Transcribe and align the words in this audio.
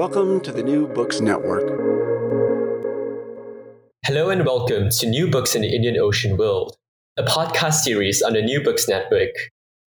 Welcome 0.00 0.40
to 0.44 0.50
the 0.50 0.62
New 0.62 0.86
Books 0.86 1.20
Network. 1.20 1.68
Hello 4.06 4.30
and 4.30 4.46
welcome 4.46 4.88
to 4.88 5.06
New 5.06 5.28
Books 5.28 5.54
in 5.54 5.60
the 5.60 5.76
Indian 5.76 5.98
Ocean 5.98 6.38
World, 6.38 6.74
a 7.18 7.22
podcast 7.22 7.80
series 7.82 8.22
on 8.22 8.32
the 8.32 8.40
New 8.40 8.62
Books 8.62 8.88
Network. 8.88 9.34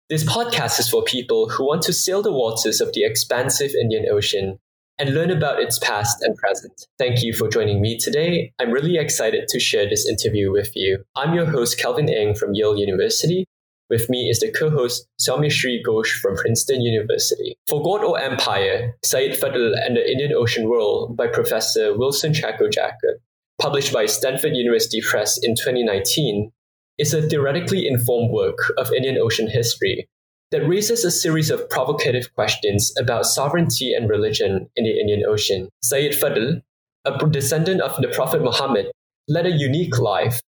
This 0.08 0.24
podcast 0.24 0.80
is 0.80 0.88
for 0.88 1.04
people 1.04 1.48
who 1.48 1.64
want 1.64 1.82
to 1.82 1.92
sail 1.92 2.22
the 2.22 2.32
waters 2.32 2.80
of 2.80 2.92
the 2.92 3.04
expansive 3.04 3.70
Indian 3.80 4.06
Ocean 4.10 4.58
and 4.98 5.14
learn 5.14 5.30
about 5.30 5.60
its 5.60 5.78
past 5.78 6.20
and 6.22 6.36
present. 6.36 6.72
Thank 6.98 7.22
you 7.22 7.32
for 7.32 7.48
joining 7.48 7.80
me 7.80 7.96
today. 7.96 8.52
I'm 8.58 8.72
really 8.72 8.96
excited 8.96 9.46
to 9.46 9.60
share 9.60 9.88
this 9.88 10.08
interview 10.08 10.50
with 10.50 10.72
you. 10.74 11.04
I'm 11.14 11.34
your 11.34 11.46
host, 11.46 11.78
Kelvin 11.78 12.08
Eng 12.08 12.34
from 12.34 12.54
Yale 12.54 12.76
University, 12.76 13.46
with 13.90 14.08
me 14.08 14.28
is 14.30 14.38
the 14.38 14.52
co-host 14.52 15.06
Soumyashri 15.20 15.80
Ghosh 15.86 16.18
from 16.20 16.36
Princeton 16.36 16.80
University. 16.80 17.56
For 17.68 17.82
God 17.82 18.04
or 18.04 18.18
Empire, 18.18 18.96
Syed 19.04 19.32
Fadl 19.32 19.74
and 19.84 19.96
the 19.96 20.10
Indian 20.10 20.32
Ocean 20.32 20.68
World 20.68 21.16
by 21.16 21.26
Professor 21.26 21.96
Wilson 21.98 22.32
Chacko 22.32 22.70
Jacob, 22.70 23.20
published 23.60 23.92
by 23.92 24.06
Stanford 24.06 24.54
University 24.54 25.00
Press 25.02 25.38
in 25.42 25.54
2019, 25.56 26.52
is 26.98 27.12
a 27.12 27.22
theoretically 27.22 27.86
informed 27.86 28.30
work 28.32 28.72
of 28.78 28.92
Indian 28.92 29.18
Ocean 29.18 29.48
history 29.48 30.08
that 30.50 30.66
raises 30.66 31.04
a 31.04 31.10
series 31.10 31.50
of 31.50 31.68
provocative 31.68 32.32
questions 32.34 32.92
about 32.98 33.26
sovereignty 33.26 33.92
and 33.92 34.08
religion 34.08 34.68
in 34.76 34.84
the 34.84 35.00
Indian 35.00 35.24
Ocean. 35.26 35.68
Syed 35.82 36.12
Fadl, 36.12 36.62
a 37.04 37.26
descendant 37.28 37.80
of 37.80 37.96
the 38.00 38.08
Prophet 38.08 38.42
Muhammad, 38.42 38.90
led 39.28 39.46
a 39.46 39.50
unique 39.50 39.98
life 39.98 40.40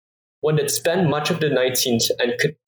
one 0.40 0.56
that 0.56 0.70
spent 0.70 1.08
much 1.08 1.30
of 1.30 1.40
the 1.40 1.48
19th 1.48 2.10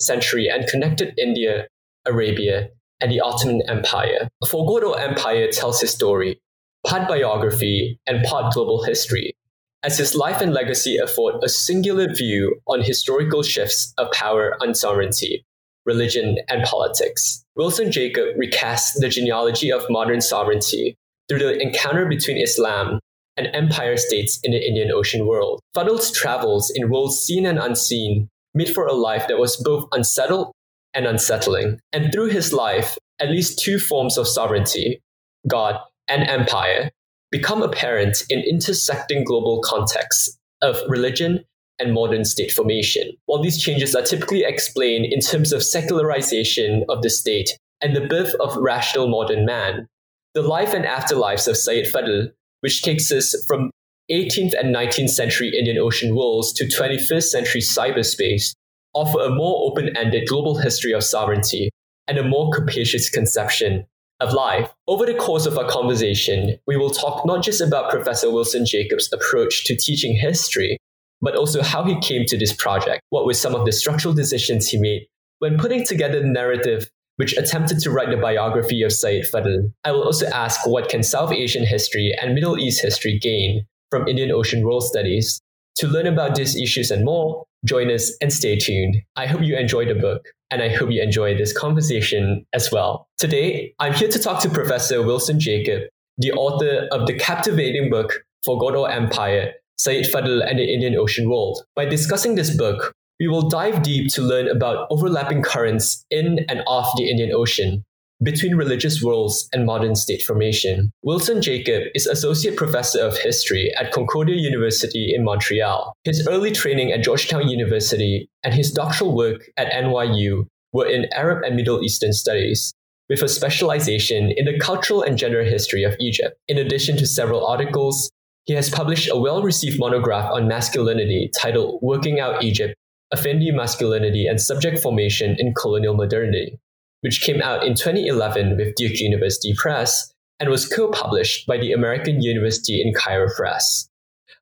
century 0.01 0.49
and 0.49 0.67
connected 0.67 1.15
India, 1.19 1.67
Arabia, 2.07 2.69
and 3.01 3.11
the 3.11 3.21
Ottoman 3.21 3.63
Empire. 3.69 4.29
For 4.49 4.67
God 4.67 4.85
or 4.85 4.99
Empire 4.99 5.49
tells 5.51 5.81
his 5.81 5.91
story, 5.91 6.41
part 6.87 7.09
biography 7.09 7.99
and 8.07 8.25
part 8.25 8.53
global 8.53 8.85
history, 8.85 9.35
as 9.83 9.99
his 9.99 10.15
life 10.15 10.41
and 10.41 10.53
legacy 10.53 10.97
afford 10.97 11.43
a 11.43 11.49
singular 11.49 12.13
view 12.13 12.61
on 12.67 12.83
historical 12.83 13.43
shifts 13.43 13.93
of 13.99 14.11
power 14.13 14.57
and 14.61 14.77
sovereignty, 14.77 15.45
religion, 15.85 16.39
and 16.49 16.63
politics. 16.65 17.45
Wilson 17.57 17.91
Jacob 17.91 18.37
recasts 18.37 18.95
the 18.95 19.09
genealogy 19.09 19.73
of 19.73 19.85
modern 19.91 20.21
sovereignty 20.21 20.97
through 21.29 21.41
the 21.41 21.61
encounter 21.61 22.07
between 22.07 22.37
Islam 22.37 23.01
and 23.37 23.49
empire 23.53 23.97
states 23.97 24.39
in 24.43 24.53
the 24.53 24.67
Indian 24.67 24.91
Ocean 24.93 25.27
world. 25.27 25.61
Fadl's 25.75 26.11
travels 26.11 26.71
in 26.75 26.91
worlds 26.91 27.19
seen 27.19 27.47
and 27.47 27.59
unseen 27.59 28.29
made 28.55 28.73
for 28.73 28.87
a 28.87 28.93
life 28.93 29.27
that 29.29 29.39
was 29.39 29.57
both 29.57 29.89
unsettled 29.93 30.53
and 30.95 31.07
unsettling. 31.07 31.81
And 31.93 32.13
through 32.13 32.29
his 32.29 32.53
life, 32.53 32.99
at 33.21 33.31
least 33.31 33.59
two 33.59 33.79
forms 33.79 34.19
of 34.19 34.29
sovereignty, 34.29 35.01
God 35.49 35.79
and 36.09 36.29
empire, 36.29 36.91
become 37.31 37.63
apparent 37.63 38.25
in 38.29 38.41
intersecting 38.41 39.25
global 39.25 39.63
contexts 39.63 40.39
of 40.61 40.77
religion 40.87 41.45
and 41.79 41.95
modern 41.95 42.25
state 42.25 42.53
formation. 42.53 43.11
While 43.27 43.43
these 43.43 43.61
changes 43.61 43.95
are 43.95 44.03
typically 44.03 44.45
explained 44.45 45.07
in 45.07 45.21
terms 45.21 45.53
of 45.53 45.63
secularization 45.63 46.85
of 46.89 47.03
the 47.03 47.11
state 47.11 47.51
and 47.81 47.97
the 47.97 48.07
birth 48.07 48.35
of 48.35 48.57
rational 48.57 49.09
modern 49.09 49.47
man, 49.47 49.89
the 50.35 50.43
life 50.43 50.75
and 50.75 50.85
afterlives 50.85 51.49
of 51.49 51.57
Syed 51.57 51.87
Fadl 51.87 52.31
which 52.63 52.83
takes 52.83 53.13
us 53.13 53.37
from 53.47 53.71
18th 54.11 54.55
and 54.59 54.75
19th 54.75 55.11
century 55.11 55.57
Indian 55.57 55.79
Ocean 55.79 56.17
worlds 56.17 56.53
to 56.55 56.65
21st 56.65 57.25
century 57.25 57.61
cyberspace, 57.61 58.55
offer 58.95 59.21
a 59.21 59.31
more 59.31 59.71
open 59.71 59.97
ended 59.97 60.29
global 60.29 60.59
history 60.59 60.93
of 60.93 61.05
sovereignty 61.05 61.71
and 62.09 62.19
a 62.19 62.25
more 62.25 62.51
capacious 62.51 63.09
conception 63.09 63.87
of 64.21 64.33
life. 64.33 64.71
Over 64.87 65.07
the 65.07 65.15
course 65.15 65.47
of 65.47 65.59
our 65.59 65.69
conversation, 65.69 66.59
we 66.67 66.77
will 66.77 66.91
talk 66.91 67.25
not 67.27 67.43
just 67.43 67.61
about 67.61 67.91
Professor 67.91 68.31
Wilson 68.31 68.67
Jacobs' 68.67 69.13
approach 69.13 69.65
to 69.67 69.77
teaching 69.77 70.15
history, 70.17 70.79
but 71.21 71.37
also 71.37 71.63
how 71.63 71.85
he 71.85 71.99
came 72.01 72.27
to 72.27 72.37
this 72.37 72.53
project, 72.53 73.03
what 73.11 73.25
were 73.25 73.35
some 73.35 73.55
of 73.55 73.65
the 73.65 73.73
structural 73.73 74.15
decisions 74.15 74.69
he 74.69 74.79
made 74.79 75.07
when 75.39 75.59
putting 75.59 75.85
together 75.85 76.21
the 76.21 76.29
narrative 76.29 76.89
which 77.23 77.37
attempted 77.37 77.79
to 77.79 77.89
write 77.89 78.11
the 78.11 78.17
biography 78.17 78.83
of 78.83 78.93
Syed 78.93 79.27
Fadl. 79.33 79.73
I 79.85 79.93
will 79.93 80.03
also 80.03 80.27
ask 80.31 80.67
what 80.67 80.89
can 80.89 81.05
South 81.05 81.31
Asian 81.31 81.65
history 81.65 82.13
and 82.21 82.35
Middle 82.35 82.59
East 82.59 82.83
history 82.83 83.17
gain 83.17 83.65
from 83.93 84.09
Indian 84.09 84.33
Ocean 84.33 84.65
World 84.65 84.83
Studies. 84.83 85.41
To 85.77 85.87
learn 85.87 86.09
about 86.09 86.35
these 86.35 86.57
issues 86.57 86.91
and 86.91 87.05
more, 87.05 87.45
join 87.65 87.93
us 87.93 88.13
and 88.21 88.33
stay 88.33 88.59
tuned. 88.59 88.97
I 89.15 89.29
hope 89.29 89.41
you 89.41 89.57
enjoy 89.57 89.87
the 89.87 89.95
book, 89.95 90.25
and 90.51 90.61
I 90.61 90.71
hope 90.71 90.91
you 90.91 91.01
enjoy 91.01 91.39
this 91.39 91.57
conversation 91.57 92.45
as 92.55 92.73
well. 92.73 93.07
Today, 93.19 93.73
I'm 93.79 93.93
here 93.93 94.09
to 94.09 94.19
talk 94.19 94.43
to 94.43 94.51
Professor 94.51 95.01
Wilson 95.07 95.39
Jacob, 95.39 95.83
the 96.19 96.33
author 96.33 96.89
of 96.91 97.07
the 97.07 97.17
captivating 97.17 97.89
book 97.89 98.25
or 98.49 98.91
Empire, 98.91 99.53
Syed 99.79 100.07
Fadl 100.07 100.45
and 100.45 100.59
the 100.59 100.75
Indian 100.75 100.97
Ocean 100.97 101.31
World. 101.31 101.63
By 101.77 101.85
discussing 101.85 102.35
this 102.35 102.51
book, 102.57 102.93
we 103.21 103.29
will 103.29 103.49
dive 103.49 103.83
deep 103.83 104.13
to 104.15 104.23
learn 104.23 104.49
about 104.49 104.87
overlapping 104.91 105.43
currents 105.43 106.05
in 106.11 106.45
and 106.49 106.63
off 106.67 106.97
the 106.97 107.09
Indian 107.09 107.33
Ocean, 107.33 107.85
between 108.23 108.55
religious 108.55 109.03
worlds 109.03 109.49
and 109.53 109.67
modern 109.67 109.95
state 109.95 110.23
formation. 110.23 110.93
Wilson 111.03 111.43
Jacob 111.43 111.85
is 111.95 112.07
Associate 112.07 112.57
Professor 112.57 113.01
of 113.01 113.19
History 113.19 113.73
at 113.79 113.93
Concordia 113.93 114.37
University 114.37 115.13
in 115.15 115.25
Montreal. 115.25 115.93
His 116.05 116.27
early 116.29 116.53
training 116.53 116.93
at 116.93 117.03
Georgetown 117.03 117.49
University 117.49 118.29
and 118.45 118.55
his 118.55 118.71
doctoral 118.71 119.17
work 119.17 119.51
at 119.57 119.73
NYU 119.73 120.47
were 120.73 120.87
in 120.87 121.07
Arab 121.13 121.43
and 121.45 121.57
Middle 121.57 121.83
Eastern 121.83 122.13
studies, 122.13 122.73
with 123.09 123.23
a 123.23 123.29
specialization 123.29 124.33
in 124.37 124.45
the 124.45 124.59
cultural 124.59 125.03
and 125.03 125.19
gender 125.19 125.43
history 125.43 125.83
of 125.83 125.97
Egypt. 126.01 126.37
In 126.49 126.59
addition 126.59 126.97
to 126.99 127.07
several 127.07 127.45
articles, 127.45 128.11
he 128.45 128.55
has 128.55 128.71
published 128.71 129.11
a 129.11 129.19
well 129.19 129.43
received 129.43 129.79
monograph 129.79 130.31
on 130.33 130.49
masculinity 130.49 131.31
titled 131.37 131.81
Working 131.83 132.21
Out 132.21 132.43
Egypt 132.43 132.75
Effendi 133.13 133.51
Masculinity 133.51 134.27
and 134.27 134.41
Subject 134.41 134.79
Formation 134.79 135.37
in 135.39 135.53
Colonial 135.55 135.95
Modernity, 135.95 136.59
which 137.03 137.23
came 137.23 137.43
out 137.43 137.65
in 137.65 137.75
2011 137.75 138.57
with 138.57 138.75
Duke 138.75 138.99
University 139.01 139.55
Press 139.57 140.13
and 140.41 140.49
was 140.49 140.67
co 140.67 140.91
published 140.91 141.47
by 141.47 141.59
the 141.59 141.73
American 141.73 142.23
University 142.23 142.81
in 142.81 142.95
Cairo 142.95 143.29
Press. 143.37 143.89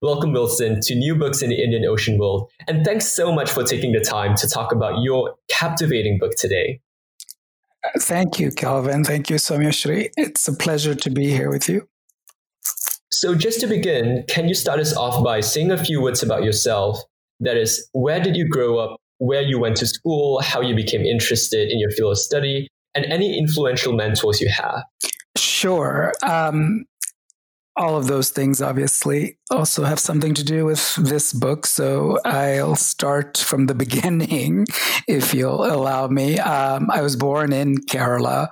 Welcome, 0.02 0.32
Wilson, 0.32 0.80
to 0.82 0.94
New 0.94 1.14
Books 1.16 1.42
in 1.42 1.50
the 1.50 1.62
Indian 1.62 1.84
Ocean 1.84 2.16
World, 2.16 2.48
and 2.68 2.84
thanks 2.84 3.06
so 3.06 3.32
much 3.32 3.50
for 3.50 3.64
taking 3.64 3.92
the 3.92 4.00
time 4.00 4.34
to 4.36 4.48
talk 4.48 4.72
about 4.72 5.02
your 5.02 5.34
captivating 5.48 6.18
book 6.18 6.32
today. 6.38 6.80
Thank 7.98 8.38
you, 8.38 8.50
Calvin. 8.50 9.04
Thank 9.04 9.30
you, 9.30 9.36
Soumyashri. 9.36 10.10
It's 10.16 10.46
a 10.46 10.52
pleasure 10.52 10.94
to 10.94 11.10
be 11.10 11.30
here 11.30 11.50
with 11.50 11.68
you. 11.68 11.88
So, 13.10 13.34
just 13.34 13.60
to 13.60 13.66
begin, 13.66 14.24
can 14.28 14.48
you 14.48 14.54
start 14.54 14.80
us 14.80 14.96
off 14.96 15.22
by 15.24 15.40
saying 15.40 15.70
a 15.70 15.82
few 15.82 16.00
words 16.00 16.22
about 16.22 16.44
yourself 16.44 17.02
that 17.40 17.56
is, 17.56 17.88
where 17.92 18.20
did 18.20 18.36
you 18.36 18.48
grow 18.48 18.78
up, 18.78 19.00
where 19.18 19.42
you 19.42 19.58
went 19.58 19.76
to 19.78 19.86
school, 19.86 20.40
how 20.40 20.60
you 20.60 20.74
became 20.74 21.02
interested 21.02 21.70
in 21.70 21.78
your 21.78 21.90
field 21.90 22.12
of 22.12 22.18
study, 22.18 22.68
and 22.94 23.04
any 23.06 23.38
influential 23.38 23.92
mentors 23.92 24.40
you 24.40 24.48
have? 24.48 24.82
Sure. 25.36 26.12
Um, 26.22 26.84
all 27.76 27.96
of 27.96 28.08
those 28.08 28.30
things 28.30 28.60
obviously 28.60 29.38
also 29.50 29.84
have 29.84 29.98
something 29.98 30.34
to 30.34 30.44
do 30.44 30.64
with 30.66 30.96
this 30.96 31.32
book. 31.32 31.66
So 31.66 32.18
I'll 32.24 32.76
start 32.76 33.38
from 33.38 33.66
the 33.66 33.74
beginning, 33.84 34.66
if 35.08 35.32
you'll 35.32 35.64
allow 35.64 36.08
me. 36.08 36.38
Um, 36.38 36.90
I 36.90 37.00
was 37.00 37.16
born 37.16 37.52
in 37.52 37.76
Kerala 37.76 38.48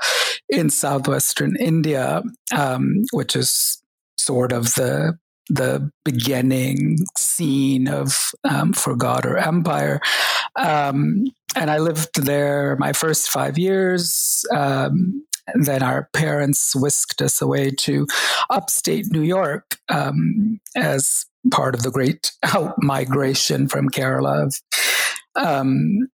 in 0.48 0.70
southwestern 0.70 1.56
India, 1.56 2.22
um, 2.56 3.04
which 3.12 3.36
is 3.36 3.82
sort 4.18 4.52
of 4.52 4.74
the 4.74 5.18
the 5.48 5.90
beginning 6.04 6.98
scene 7.16 7.88
of 7.88 8.32
um, 8.44 8.72
For 8.72 8.96
God 8.96 9.24
or 9.24 9.38
Empire. 9.38 10.00
Um, 10.56 11.24
and 11.56 11.70
I 11.70 11.78
lived 11.78 12.22
there 12.22 12.76
my 12.78 12.92
first 12.92 13.30
five 13.30 13.58
years. 13.58 14.44
Um, 14.54 15.24
then 15.54 15.82
our 15.82 16.08
parents 16.12 16.74
whisked 16.76 17.22
us 17.22 17.40
away 17.40 17.70
to 17.70 18.06
upstate 18.50 19.06
New 19.10 19.22
York 19.22 19.78
um, 19.88 20.60
as 20.76 21.24
part 21.50 21.74
of 21.74 21.82
the 21.82 21.90
great 21.90 22.32
out 22.42 22.74
migration 22.78 23.68
from 23.68 23.88
Kerala 23.88 24.46
of, 24.46 24.54
um, 25.36 26.08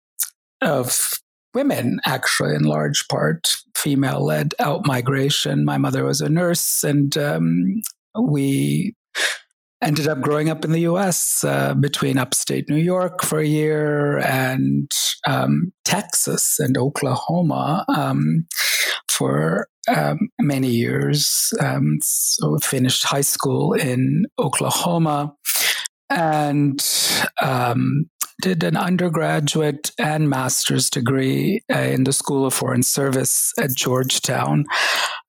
of 0.60 1.12
women, 1.54 2.00
actually, 2.04 2.54
in 2.54 2.64
large 2.64 3.06
part, 3.08 3.56
female 3.74 4.24
led 4.24 4.54
out 4.58 4.86
migration. 4.86 5.64
My 5.64 5.78
mother 5.78 6.04
was 6.04 6.20
a 6.20 6.28
nurse, 6.28 6.84
and 6.84 7.16
um, 7.16 7.82
we 8.20 8.94
ended 9.82 10.06
up 10.06 10.20
growing 10.20 10.48
up 10.48 10.64
in 10.64 10.72
the 10.72 10.82
US 10.82 11.42
uh, 11.44 11.74
between 11.74 12.16
upstate 12.16 12.68
New 12.68 12.76
York 12.76 13.22
for 13.22 13.40
a 13.40 13.46
year 13.46 14.18
and 14.18 14.90
um, 15.26 15.72
Texas 15.84 16.58
and 16.58 16.78
Oklahoma 16.78 17.84
um, 17.88 18.46
for 19.10 19.66
um, 19.88 20.28
many 20.40 20.68
years. 20.68 21.52
Um, 21.60 21.98
so 22.00 22.58
finished 22.58 23.04
high 23.04 23.22
school 23.22 23.72
in 23.72 24.26
Oklahoma 24.38 25.34
and 26.08 26.80
um, 27.40 28.04
did 28.40 28.62
an 28.62 28.76
undergraduate 28.76 29.90
and 29.98 30.28
master's 30.28 30.90
degree 30.90 31.62
uh, 31.72 31.78
in 31.78 32.04
the 32.04 32.12
School 32.12 32.46
of 32.46 32.54
Foreign 32.54 32.82
Service 32.82 33.52
at 33.58 33.74
Georgetown. 33.74 34.64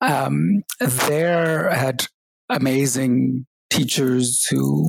Um, 0.00 0.62
there 0.80 1.70
had 1.70 2.06
amazing 2.48 3.46
teachers 3.74 4.46
who 4.46 4.88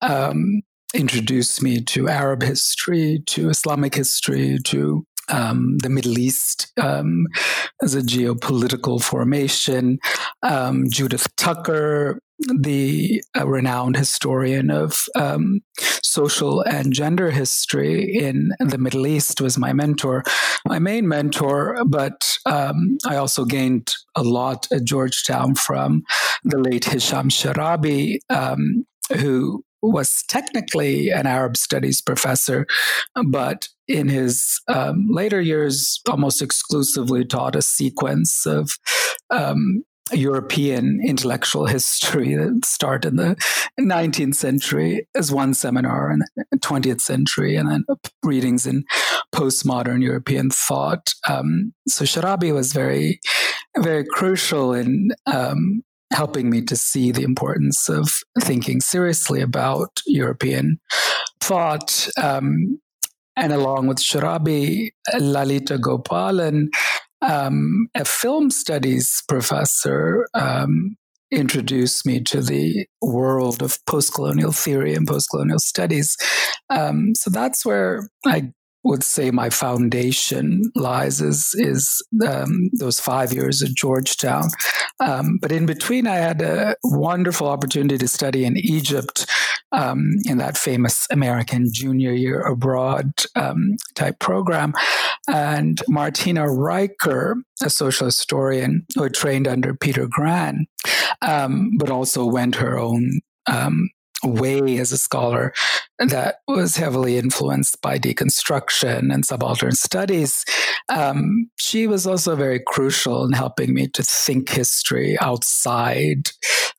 um, 0.00 0.62
introduced 0.94 1.62
me 1.62 1.82
to 1.82 2.08
Arab 2.08 2.42
history, 2.42 3.22
to 3.26 3.50
Islamic 3.50 3.94
history, 3.94 4.58
to 4.64 5.06
um, 5.28 5.76
the 5.78 5.90
Middle 5.90 6.18
East 6.18 6.72
um, 6.80 7.26
as 7.82 7.94
a 7.94 8.00
geopolitical 8.00 9.02
formation. 9.02 9.98
Um, 10.42 10.86
Judith 10.90 11.28
Tucker, 11.36 12.18
the 12.38 13.22
renowned 13.44 13.96
historian 13.96 14.70
of 14.70 15.04
um, 15.14 15.60
social 16.02 16.62
and 16.62 16.92
gender 16.92 17.30
history 17.30 18.02
in 18.14 18.50
the 18.58 18.78
Middle 18.78 19.06
East, 19.06 19.40
was 19.40 19.58
my 19.58 19.72
mentor, 19.72 20.22
my 20.66 20.78
main 20.78 21.08
mentor. 21.08 21.78
But 21.86 22.36
um, 22.46 22.98
I 23.06 23.16
also 23.16 23.44
gained 23.44 23.94
a 24.14 24.22
lot 24.22 24.66
at 24.72 24.84
Georgetown 24.84 25.54
from 25.54 26.02
the 26.44 26.58
late 26.58 26.84
Hisham 26.84 27.28
Sharabi, 27.28 28.18
um, 28.30 28.84
who 29.16 29.64
was 29.82 30.22
technically 30.28 31.10
an 31.10 31.26
Arab 31.26 31.56
studies 31.56 32.00
professor, 32.00 32.66
but 33.26 33.68
in 33.86 34.08
his 34.08 34.60
um, 34.68 35.06
later 35.10 35.40
years, 35.40 36.00
almost 36.08 36.40
exclusively 36.40 37.24
taught 37.24 37.54
a 37.54 37.62
sequence 37.62 38.46
of 38.46 38.78
um, 39.30 39.84
European 40.12 41.00
intellectual 41.04 41.66
history 41.66 42.34
that 42.34 42.64
started 42.64 43.08
in 43.08 43.16
the 43.16 43.36
19th 43.80 44.34
century 44.34 45.06
as 45.14 45.32
one 45.32 45.54
seminar 45.54 46.10
in 46.10 46.20
the 46.36 46.58
20th 46.58 47.00
century, 47.00 47.56
and 47.56 47.70
then 47.70 47.84
readings 48.22 48.66
in 48.66 48.84
postmodern 49.34 50.02
European 50.02 50.50
thought. 50.50 51.14
Um, 51.28 51.72
so 51.88 52.04
Sharabi 52.04 52.52
was 52.52 52.72
very, 52.72 53.20
very 53.78 54.04
crucial 54.04 54.74
in 54.74 55.08
um, 55.26 55.82
helping 56.12 56.50
me 56.50 56.62
to 56.62 56.76
see 56.76 57.10
the 57.10 57.22
importance 57.22 57.88
of 57.88 58.08
thinking 58.40 58.80
seriously 58.80 59.40
about 59.40 60.00
European 60.06 60.78
thought. 61.40 62.08
Um, 62.22 62.78
and 63.36 63.52
along 63.52 63.88
with 63.88 63.98
Sharabi, 63.98 64.90
Lalita 65.18 65.76
Gopalan, 65.76 66.68
um, 67.26 67.88
a 67.94 68.04
film 68.04 68.50
studies 68.50 69.22
professor, 69.28 70.26
um, 70.34 70.96
introduced 71.30 72.06
me 72.06 72.20
to 72.22 72.40
the 72.40 72.86
world 73.02 73.62
of 73.62 73.78
post-colonial 73.86 74.52
theory 74.52 74.94
and 74.94 75.06
post-colonial 75.06 75.58
studies. 75.58 76.16
Um, 76.70 77.14
so 77.14 77.30
that's 77.30 77.64
where 77.64 78.08
I 78.26 78.52
would 78.84 79.02
say 79.02 79.30
my 79.30 79.48
foundation 79.48 80.70
lies 80.74 81.20
is 81.20 81.54
is 81.54 82.02
um, 82.28 82.68
those 82.78 83.00
five 83.00 83.32
years 83.32 83.62
at 83.62 83.70
Georgetown. 83.70 84.48
Um, 85.00 85.38
but 85.40 85.50
in 85.50 85.66
between, 85.66 86.06
I 86.06 86.16
had 86.16 86.42
a 86.42 86.76
wonderful 86.84 87.48
opportunity 87.48 87.98
to 87.98 88.08
study 88.08 88.44
in 88.44 88.56
Egypt 88.58 89.26
um, 89.74 90.12
in 90.24 90.38
that 90.38 90.56
famous 90.56 91.06
American 91.10 91.68
Junior 91.72 92.12
Year 92.12 92.40
Abroad 92.40 93.12
um, 93.34 93.76
type 93.94 94.18
program. 94.20 94.72
And 95.28 95.80
Martina 95.88 96.42
Rieker, 96.42 97.34
a 97.62 97.70
social 97.70 98.06
historian 98.06 98.86
who 98.94 99.08
trained 99.08 99.48
under 99.48 99.74
Peter 99.74 100.06
Gran, 100.08 100.66
um, 101.22 101.72
but 101.78 101.90
also 101.90 102.24
went 102.24 102.56
her 102.56 102.78
own 102.78 103.20
um, 103.46 103.90
way 104.22 104.78
as 104.78 104.92
a 104.92 104.98
scholar 104.98 105.52
that 105.98 106.36
was 106.48 106.76
heavily 106.76 107.18
influenced 107.18 107.80
by 107.82 107.98
deconstruction 107.98 109.12
and 109.12 109.24
subaltern 109.24 109.72
studies. 109.72 110.44
Um, 110.88 111.50
she 111.56 111.86
was 111.86 112.06
also 112.06 112.36
very 112.36 112.60
crucial 112.64 113.24
in 113.24 113.32
helping 113.32 113.74
me 113.74 113.88
to 113.88 114.02
think 114.02 114.50
history 114.50 115.16
outside 115.20 116.30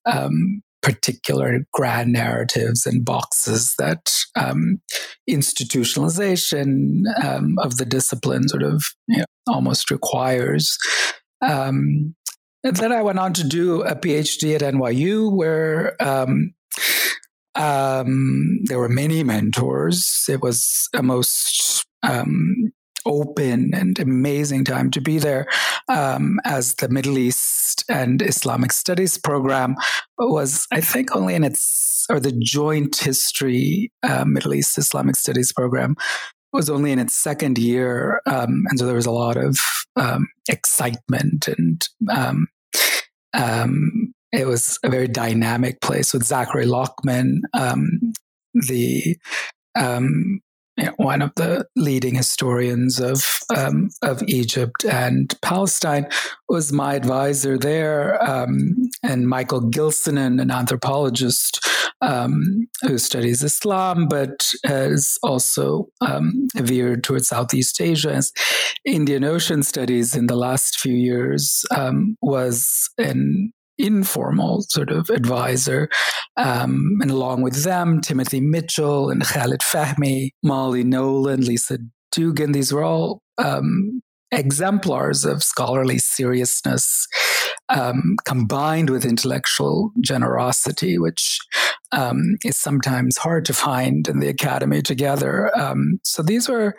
um, 0.05 0.61
particular 0.85 1.65
grand 1.73 2.13
narratives 2.13 2.85
and 2.85 3.03
boxes 3.03 3.73
that 3.79 4.13
um, 4.35 4.79
institutionalization 5.27 7.01
um, 7.23 7.55
of 7.57 7.77
the 7.77 7.85
discipline 7.85 8.47
sort 8.47 8.61
of 8.61 8.83
you 9.07 9.17
know, 9.17 9.25
almost 9.47 9.89
requires. 9.89 10.77
Um, 11.41 12.13
then 12.63 12.91
I 12.91 13.01
went 13.01 13.17
on 13.17 13.33
to 13.33 13.43
do 13.43 13.81
a 13.81 13.95
PhD 13.95 14.53
at 14.53 14.61
NYU, 14.61 15.35
where 15.35 15.95
um, 15.99 16.53
um, 17.55 18.59
there 18.65 18.79
were 18.79 18.89
many 18.89 19.23
mentors. 19.23 20.25
It 20.29 20.41
was 20.41 20.87
a 20.93 21.01
most 21.01 21.83
um, 22.03 22.71
open 23.05 23.71
and 23.73 23.99
amazing 23.99 24.65
time 24.65 24.91
to 24.91 25.01
be 25.01 25.17
there 25.17 25.47
um, 25.87 26.39
as 26.45 26.75
the 26.75 26.89
Middle 26.89 27.17
East 27.17 27.83
and 27.89 28.21
Islamic 28.21 28.71
Studies 28.71 29.17
program 29.17 29.75
was, 30.17 30.67
I 30.71 30.81
think, 30.81 31.15
only 31.15 31.35
in 31.35 31.43
its, 31.43 32.05
or 32.09 32.19
the 32.19 32.31
joint 32.31 32.95
history 32.97 33.91
uh, 34.03 34.25
Middle 34.25 34.53
East 34.53 34.77
Islamic 34.77 35.15
Studies 35.15 35.53
program 35.53 35.95
was 36.53 36.69
only 36.69 36.91
in 36.91 36.99
its 36.99 37.13
second 37.13 37.57
year. 37.57 38.21
Um, 38.25 38.63
and 38.69 38.79
so 38.79 38.85
there 38.85 38.95
was 38.95 39.05
a 39.05 39.11
lot 39.11 39.37
of 39.37 39.57
um, 39.95 40.27
excitement 40.47 41.47
and 41.47 41.87
um, 42.09 42.47
um, 43.33 44.13
it 44.31 44.47
was 44.47 44.79
a 44.83 44.89
very 44.89 45.07
dynamic 45.07 45.79
place 45.81 46.13
with 46.13 46.23
Zachary 46.23 46.65
Lockman, 46.65 47.41
um, 47.53 48.13
the 48.53 49.17
um, 49.75 50.41
you 50.77 50.85
know, 50.85 50.93
one 50.97 51.21
of 51.21 51.31
the 51.35 51.65
leading 51.75 52.15
historians 52.15 52.99
of 52.99 53.39
um, 53.55 53.89
of 54.01 54.23
Egypt 54.27 54.83
and 54.85 55.33
Palestine, 55.41 56.07
was 56.49 56.71
my 56.71 56.95
advisor 56.95 57.57
there, 57.57 58.21
um, 58.23 58.75
and 59.03 59.27
Michael 59.27 59.61
Gilsenan, 59.61 60.41
an 60.41 60.51
anthropologist 60.51 61.65
um, 62.01 62.67
who 62.81 62.97
studies 62.97 63.43
Islam, 63.43 64.07
but 64.07 64.51
has 64.65 65.17
also 65.23 65.87
um, 66.01 66.47
veered 66.55 67.03
towards 67.03 67.27
Southeast 67.27 67.79
Asia. 67.79 68.13
As 68.13 68.31
Indian 68.85 69.23
Ocean 69.23 69.63
studies 69.63 70.15
in 70.15 70.27
the 70.27 70.35
last 70.35 70.79
few 70.79 70.93
years 70.93 71.65
um, 71.75 72.17
was 72.21 72.89
an 72.97 73.53
informal 73.77 74.63
sort 74.69 74.89
of 74.89 75.09
advisor. 75.09 75.89
Um, 76.37 76.97
and 77.01 77.11
along 77.11 77.41
with 77.41 77.63
them, 77.63 78.01
Timothy 78.01 78.41
Mitchell 78.41 79.09
and 79.09 79.23
Khalid 79.23 79.61
Fahmy, 79.61 80.29
Molly 80.43 80.83
Nolan, 80.83 81.41
Lisa 81.41 81.79
Duggan, 82.11 82.51
these 82.51 82.71
were 82.71 82.83
all 82.83 83.21
um, 83.37 84.01
exemplars 84.31 85.25
of 85.25 85.43
scholarly 85.43 85.99
seriousness 85.99 87.07
um, 87.69 88.15
combined 88.25 88.89
with 88.89 89.05
intellectual 89.05 89.91
generosity, 90.01 90.97
which 90.97 91.39
um, 91.91 92.37
is 92.43 92.57
sometimes 92.57 93.17
hard 93.17 93.45
to 93.45 93.53
find 93.53 94.07
in 94.07 94.19
the 94.19 94.27
academy 94.27 94.81
together. 94.81 95.55
Um, 95.57 95.99
so 96.03 96.21
these 96.21 96.47
were 96.47 96.75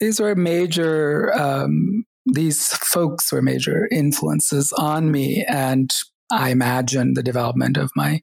these 0.00 0.20
were 0.20 0.34
major 0.34 1.32
um, 1.34 2.04
these 2.26 2.68
folks 2.68 3.32
were 3.32 3.42
major 3.42 3.88
influences 3.92 4.72
on 4.78 5.10
me 5.10 5.44
and 5.48 5.90
I 6.30 6.50
imagine 6.50 7.14
the 7.14 7.22
development 7.22 7.76
of 7.76 7.90
my 7.96 8.20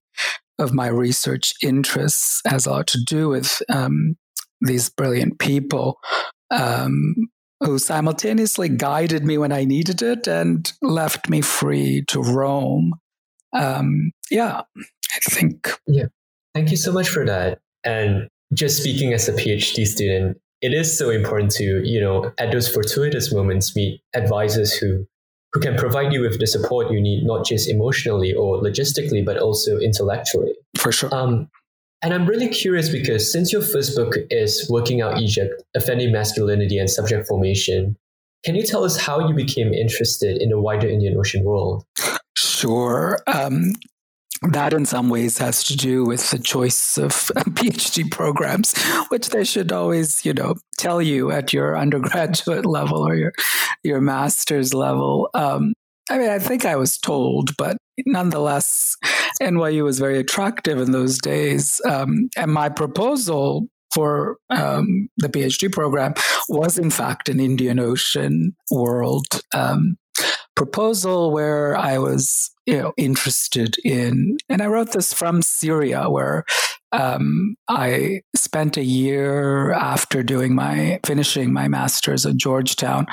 of 0.59 0.73
my 0.73 0.87
research 0.87 1.53
interests 1.63 2.41
has 2.45 2.65
a 2.65 2.71
lot 2.71 2.87
to 2.87 3.03
do 3.03 3.29
with 3.29 3.61
um, 3.69 4.15
these 4.61 4.89
brilliant 4.89 5.39
people 5.39 5.97
um, 6.51 7.15
who 7.61 7.79
simultaneously 7.79 8.69
guided 8.69 9.25
me 9.25 9.37
when 9.37 9.51
I 9.51 9.63
needed 9.63 10.01
it 10.01 10.27
and 10.27 10.71
left 10.81 11.29
me 11.29 11.41
free 11.41 12.03
to 12.09 12.21
roam. 12.21 12.93
Um, 13.53 14.11
yeah, 14.29 14.61
I 14.77 15.19
think. 15.29 15.71
Yeah, 15.87 16.05
thank 16.53 16.71
you 16.71 16.77
so 16.77 16.91
much 16.91 17.09
for 17.09 17.25
that. 17.25 17.59
And 17.83 18.27
just 18.53 18.81
speaking 18.81 19.13
as 19.13 19.27
a 19.27 19.33
PhD 19.33 19.85
student, 19.85 20.37
it 20.61 20.73
is 20.73 20.95
so 20.95 21.09
important 21.09 21.51
to 21.51 21.81
you 21.83 21.99
know 21.99 22.31
at 22.37 22.51
those 22.51 22.67
fortuitous 22.67 23.33
moments 23.33 23.75
meet 23.75 24.01
advisors 24.13 24.73
who 24.73 25.05
who 25.53 25.59
can 25.59 25.75
provide 25.75 26.13
you 26.13 26.21
with 26.21 26.39
the 26.39 26.47
support 26.47 26.91
you 26.91 27.01
need, 27.01 27.25
not 27.25 27.45
just 27.45 27.69
emotionally 27.69 28.33
or 28.33 28.61
logistically, 28.61 29.25
but 29.25 29.37
also 29.37 29.77
intellectually. 29.77 30.53
For 30.77 30.91
sure. 30.91 31.13
Um, 31.13 31.49
and 32.03 32.13
I'm 32.13 32.25
really 32.25 32.47
curious 32.47 32.89
because 32.89 33.31
since 33.31 33.53
your 33.53 33.61
first 33.61 33.95
book 33.95 34.15
is 34.29 34.67
Working 34.69 35.01
Out 35.01 35.19
Egypt, 35.19 35.61
Effendi 35.75 36.11
Masculinity 36.11 36.77
and 36.77 36.89
Subject 36.89 37.27
Formation, 37.27 37.95
can 38.43 38.55
you 38.55 38.63
tell 38.63 38.83
us 38.83 38.97
how 38.97 39.27
you 39.27 39.35
became 39.35 39.71
interested 39.73 40.41
in 40.41 40.49
the 40.49 40.59
wider 40.59 40.89
Indian 40.89 41.15
Ocean 41.17 41.43
world? 41.43 41.85
Sure. 42.35 43.19
Um, 43.27 43.73
that 44.49 44.73
in 44.73 44.85
some 44.85 45.09
ways 45.09 45.37
has 45.37 45.63
to 45.65 45.77
do 45.77 46.03
with 46.03 46.31
the 46.31 46.39
choice 46.39 46.97
of 46.97 47.11
PhD 47.53 48.09
programs, 48.09 48.77
which 49.09 49.29
they 49.29 49.43
should 49.43 49.71
always, 49.71 50.25
you 50.25 50.33
know, 50.33 50.55
tell 50.77 51.01
you 51.01 51.31
at 51.31 51.53
your 51.53 51.77
undergraduate 51.77 52.65
level 52.77 52.99
or 52.99 53.15
your 53.15 53.33
your 53.83 54.01
master's 54.01 54.73
level. 54.73 55.29
Um, 55.33 55.73
I 56.09 56.17
mean, 56.17 56.29
I 56.29 56.39
think 56.39 56.65
I 56.65 56.75
was 56.75 56.97
told, 56.97 57.55
but 57.57 57.77
nonetheless, 58.05 58.97
NYU 59.41 59.83
was 59.83 59.99
very 59.99 60.17
attractive 60.17 60.79
in 60.79 60.91
those 60.91 61.17
days. 61.19 61.79
Um, 61.85 62.29
and 62.35 62.51
my 62.51 62.69
proposal 62.69 63.67
for 63.93 64.37
um, 64.49 65.09
the 65.17 65.29
PhD 65.29 65.71
program 65.71 66.13
was, 66.49 66.77
in 66.77 66.89
fact, 66.89 67.29
an 67.29 67.39
Indian 67.39 67.79
Ocean 67.79 68.55
world 68.71 69.25
um, 69.53 69.97
proposal 70.61 71.31
where 71.31 71.75
I 71.75 71.97
was, 71.97 72.51
you 72.67 72.77
know, 72.77 72.93
interested 72.95 73.77
in, 73.83 74.37
and 74.47 74.61
I 74.61 74.67
wrote 74.67 74.91
this 74.91 75.11
from 75.11 75.41
Syria, 75.41 76.07
where 76.07 76.45
um, 76.91 77.55
I 77.67 78.21
spent 78.35 78.77
a 78.77 78.83
year 78.83 79.71
after 79.73 80.21
doing 80.21 80.53
my 80.53 80.99
finishing 81.03 81.51
my 81.51 81.67
master's 81.67 82.27
at 82.27 82.37
Georgetown, 82.37 83.07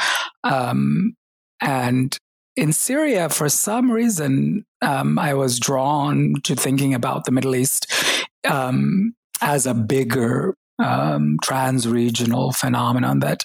um, 0.45 1.15
and 1.63 2.19
in 2.55 2.75
Syria, 2.75 3.31
for 3.31 3.49
some 3.49 3.91
reason, 3.91 4.67
um, 4.83 5.19
I 5.19 5.33
was 5.33 5.59
drawn 5.59 6.35
to 6.45 6.55
thinking 6.55 6.93
about 6.93 7.25
the 7.25 7.33
Middle 7.33 7.57
East 7.57 7.91
um, 8.47 9.15
as 9.41 9.65
a 9.65 9.73
bigger 9.73 10.55
um, 10.79 11.39
trans-regional 11.43 12.53
phenomenon 12.53 13.21
that 13.21 13.43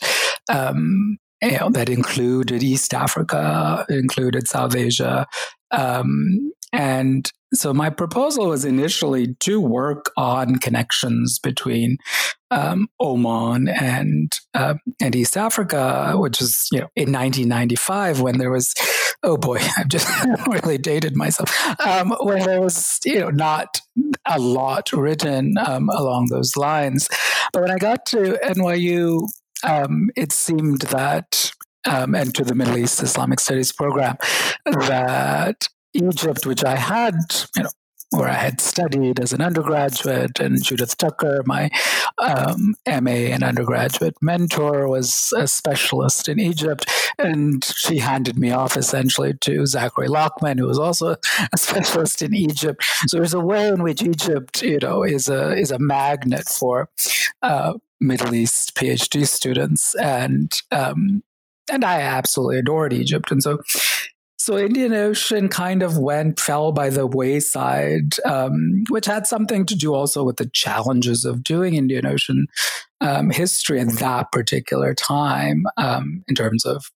um, 0.49 1.17
you 1.43 1.59
know, 1.59 1.69
that 1.69 1.89
included 1.89 2.63
East 2.63 2.93
Africa, 2.93 3.85
included 3.89 4.47
South 4.47 4.75
Asia, 4.75 5.27
um, 5.71 6.51
and 6.71 7.31
so 7.53 7.71
my 7.71 7.91
proposal 7.91 8.47
was 8.47 8.65
initially 8.65 9.35
to 9.41 9.61
work 9.61 10.11
on 10.17 10.55
connections 10.55 11.37
between 11.37 11.97
um, 12.49 12.87
Oman 12.99 13.67
and 13.67 14.31
uh, 14.55 14.75
and 14.99 15.15
East 15.15 15.37
Africa, 15.37 16.13
which 16.15 16.41
is 16.41 16.67
you 16.71 16.79
know 16.79 16.87
in 16.95 17.11
1995 17.11 18.21
when 18.21 18.39
there 18.39 18.51
was 18.51 18.73
oh 19.21 19.37
boy 19.37 19.59
I've 19.77 19.87
just 19.87 20.09
really 20.47 20.79
dated 20.79 21.15
myself 21.15 21.49
um, 21.79 22.15
when 22.21 22.39
there 22.39 22.61
was 22.61 22.99
you 23.05 23.19
know 23.19 23.29
not 23.29 23.79
a 24.25 24.39
lot 24.39 24.91
written 24.91 25.53
um, 25.63 25.89
along 25.89 26.27
those 26.31 26.57
lines, 26.57 27.07
but 27.51 27.61
when 27.61 27.71
I 27.71 27.77
got 27.77 28.05
to 28.07 28.39
NYU, 28.43 29.27
um, 29.63 30.09
it 30.15 30.31
seemed 30.31 30.81
that 30.81 31.51
um, 31.85 32.15
and 32.15 32.33
to 32.35 32.43
the 32.43 32.55
Middle 32.55 32.77
East 32.77 33.01
Islamic 33.03 33.39
Studies 33.39 33.71
program 33.71 34.15
that 34.65 35.67
Egypt, 35.93 36.45
which 36.45 36.63
I 36.63 36.75
had, 36.75 37.15
you 37.55 37.63
know, 37.63 37.69
where 38.11 38.29
I 38.29 38.33
had 38.33 38.61
studied 38.61 39.19
as 39.19 39.33
an 39.33 39.41
undergraduate, 39.41 40.39
and 40.39 40.63
Judith 40.63 40.97
Tucker, 40.97 41.41
my 41.45 41.69
um, 42.19 42.75
MA 42.87 43.31
and 43.33 43.43
undergraduate 43.43 44.15
mentor, 44.21 44.87
was 44.87 45.33
a 45.35 45.47
specialist 45.47 46.29
in 46.29 46.39
Egypt, 46.39 46.85
and 47.17 47.65
she 47.65 47.97
handed 47.97 48.37
me 48.37 48.51
off 48.51 48.77
essentially 48.77 49.33
to 49.41 49.65
Zachary 49.65 50.07
Lockman, 50.07 50.59
who 50.59 50.67
was 50.67 50.77
also 50.77 51.15
a 51.51 51.57
specialist 51.57 52.21
in 52.21 52.35
Egypt. 52.35 52.83
So 53.07 53.17
there's 53.17 53.33
a 53.33 53.39
way 53.39 53.67
in 53.67 53.81
which 53.81 54.03
Egypt, 54.03 54.61
you 54.61 54.77
know, 54.79 55.03
is 55.03 55.27
a 55.27 55.53
is 55.57 55.71
a 55.71 55.79
magnet 55.79 56.47
for 56.47 56.89
uh, 57.41 57.73
Middle 58.03 58.35
East 58.35 58.75
PhD 58.75 59.27
students, 59.27 59.95
and 59.95 60.51
um, 60.71 61.23
and 61.71 61.83
I 61.83 62.01
absolutely 62.01 62.59
adored 62.59 62.93
Egypt, 62.93 63.31
and 63.31 63.41
so 63.41 63.59
so 64.43 64.57
Indian 64.57 64.93
Ocean 64.93 65.47
kind 65.47 65.81
of 65.81 65.97
went, 65.97 66.37
fell 66.37 66.73
by 66.73 66.89
the 66.89 67.07
wayside, 67.07 68.15
um, 68.25 68.83
which 68.89 69.05
had 69.05 69.25
something 69.25 69.65
to 69.67 69.75
do 69.75 69.93
also 69.93 70.25
with 70.25 70.35
the 70.35 70.49
challenges 70.53 71.23
of 71.23 71.45
doing 71.45 71.75
Indian 71.75 72.05
Ocean 72.05 72.47
um, 72.99 73.29
history 73.29 73.79
at 73.79 73.87
that 73.99 74.33
particular 74.33 74.93
time 74.93 75.63
um, 75.77 76.25
in 76.27 76.35
terms 76.35 76.65
of 76.65 76.91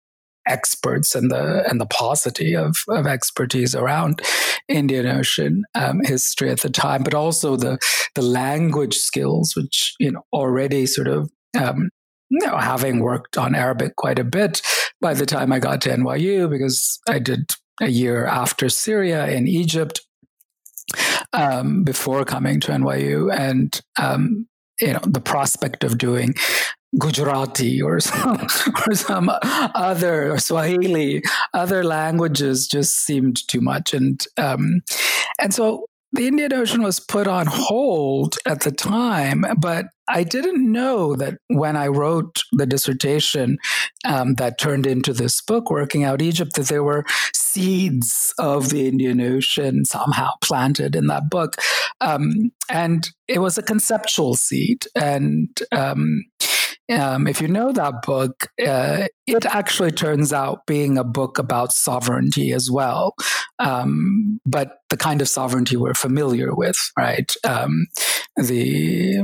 experts 0.47 1.15
and 1.15 1.31
the 1.31 1.63
and 1.69 1.79
the 1.79 1.85
paucity 1.85 2.55
of, 2.55 2.75
of 2.89 3.05
expertise 3.07 3.75
around 3.75 4.21
Indian 4.67 5.05
Ocean 5.05 5.63
um, 5.75 6.01
history 6.03 6.49
at 6.49 6.61
the 6.61 6.69
time, 6.69 7.03
but 7.03 7.13
also 7.13 7.55
the 7.55 7.77
the 8.15 8.21
language 8.21 8.95
skills, 8.95 9.53
which 9.55 9.93
you 9.99 10.11
know 10.11 10.21
already 10.33 10.85
sort 10.85 11.07
of 11.07 11.29
um, 11.57 11.89
you 12.29 12.45
know, 12.45 12.57
having 12.57 12.99
worked 12.99 13.37
on 13.37 13.55
Arabic 13.55 13.95
quite 13.95 14.19
a 14.19 14.23
bit 14.23 14.61
by 15.01 15.13
the 15.13 15.25
time 15.25 15.51
I 15.51 15.59
got 15.59 15.81
to 15.81 15.89
NYU, 15.89 16.49
because 16.49 16.99
I 17.07 17.19
did 17.19 17.51
a 17.81 17.89
year 17.89 18.25
after 18.25 18.69
Syria 18.69 19.27
in 19.27 19.47
Egypt 19.47 20.01
um, 21.33 21.83
before 21.83 22.25
coming 22.25 22.59
to 22.61 22.71
NYU. 22.71 23.33
And, 23.33 23.79
um, 23.99 24.47
you 24.81 24.93
know, 24.93 25.01
the 25.03 25.21
prospect 25.21 25.83
of 25.83 25.97
doing 25.97 26.33
Gujarati 26.97 27.81
or 27.81 27.99
some, 28.01 28.47
or 28.87 28.95
some 28.95 29.31
other 29.43 30.33
or 30.33 30.39
Swahili, 30.39 31.23
other 31.53 31.83
languages 31.83 32.67
just 32.67 32.97
seemed 32.97 33.47
too 33.47 33.61
much. 33.61 33.93
And, 33.93 34.23
um, 34.37 34.81
and 35.39 35.53
so 35.53 35.85
the 36.13 36.27
Indian 36.27 36.53
Ocean 36.53 36.81
was 36.81 36.99
put 36.99 37.27
on 37.27 37.47
hold 37.47 38.37
at 38.45 38.61
the 38.61 38.71
time, 38.71 39.43
but 39.59 39.87
I 40.07 40.23
didn't 40.23 40.71
know 40.71 41.15
that 41.15 41.37
when 41.47 41.75
I 41.75 41.87
wrote 41.87 42.41
the 42.53 42.65
dissertation 42.65 43.57
um, 44.05 44.35
that 44.35 44.57
turned 44.57 44.87
into 44.87 45.11
this 45.11 45.41
book, 45.41 45.69
Working 45.69 46.05
Out 46.05 46.21
Egypt, 46.21 46.53
that 46.55 46.67
there 46.67 46.83
were 46.83 47.03
seeds 47.33 48.33
of 48.39 48.69
the 48.69 48.87
Indian 48.87 49.19
Ocean 49.19 49.83
somehow 49.83 50.29
planted 50.41 50.95
in 50.95 51.07
that 51.07 51.29
book. 51.29 51.55
Um, 51.99 52.51
and 52.69 53.09
it 53.27 53.39
was 53.39 53.57
a 53.57 53.63
conceptual 53.63 54.35
seed. 54.35 54.85
And 54.95 55.49
um, 55.73 56.23
um, 56.89 57.27
if 57.27 57.41
you 57.41 57.47
know 57.47 57.71
that 57.71 58.01
book, 58.03 58.47
uh, 58.65 59.07
it 59.25 59.45
actually 59.45 59.91
turns 59.91 60.31
out 60.31 60.65
being 60.65 60.97
a 60.97 61.03
book 61.03 61.37
about 61.37 61.73
sovereignty 61.73 62.53
as 62.53 62.71
well, 62.71 63.13
um, 63.59 64.39
but 64.45 64.79
the 64.89 64.95
kind 64.95 65.21
of 65.21 65.27
sovereignty 65.27 65.75
we're 65.75 65.93
familiar 65.93 66.55
with, 66.55 66.77
right? 66.97 67.33
Um, 67.43 67.87
the 68.37 69.17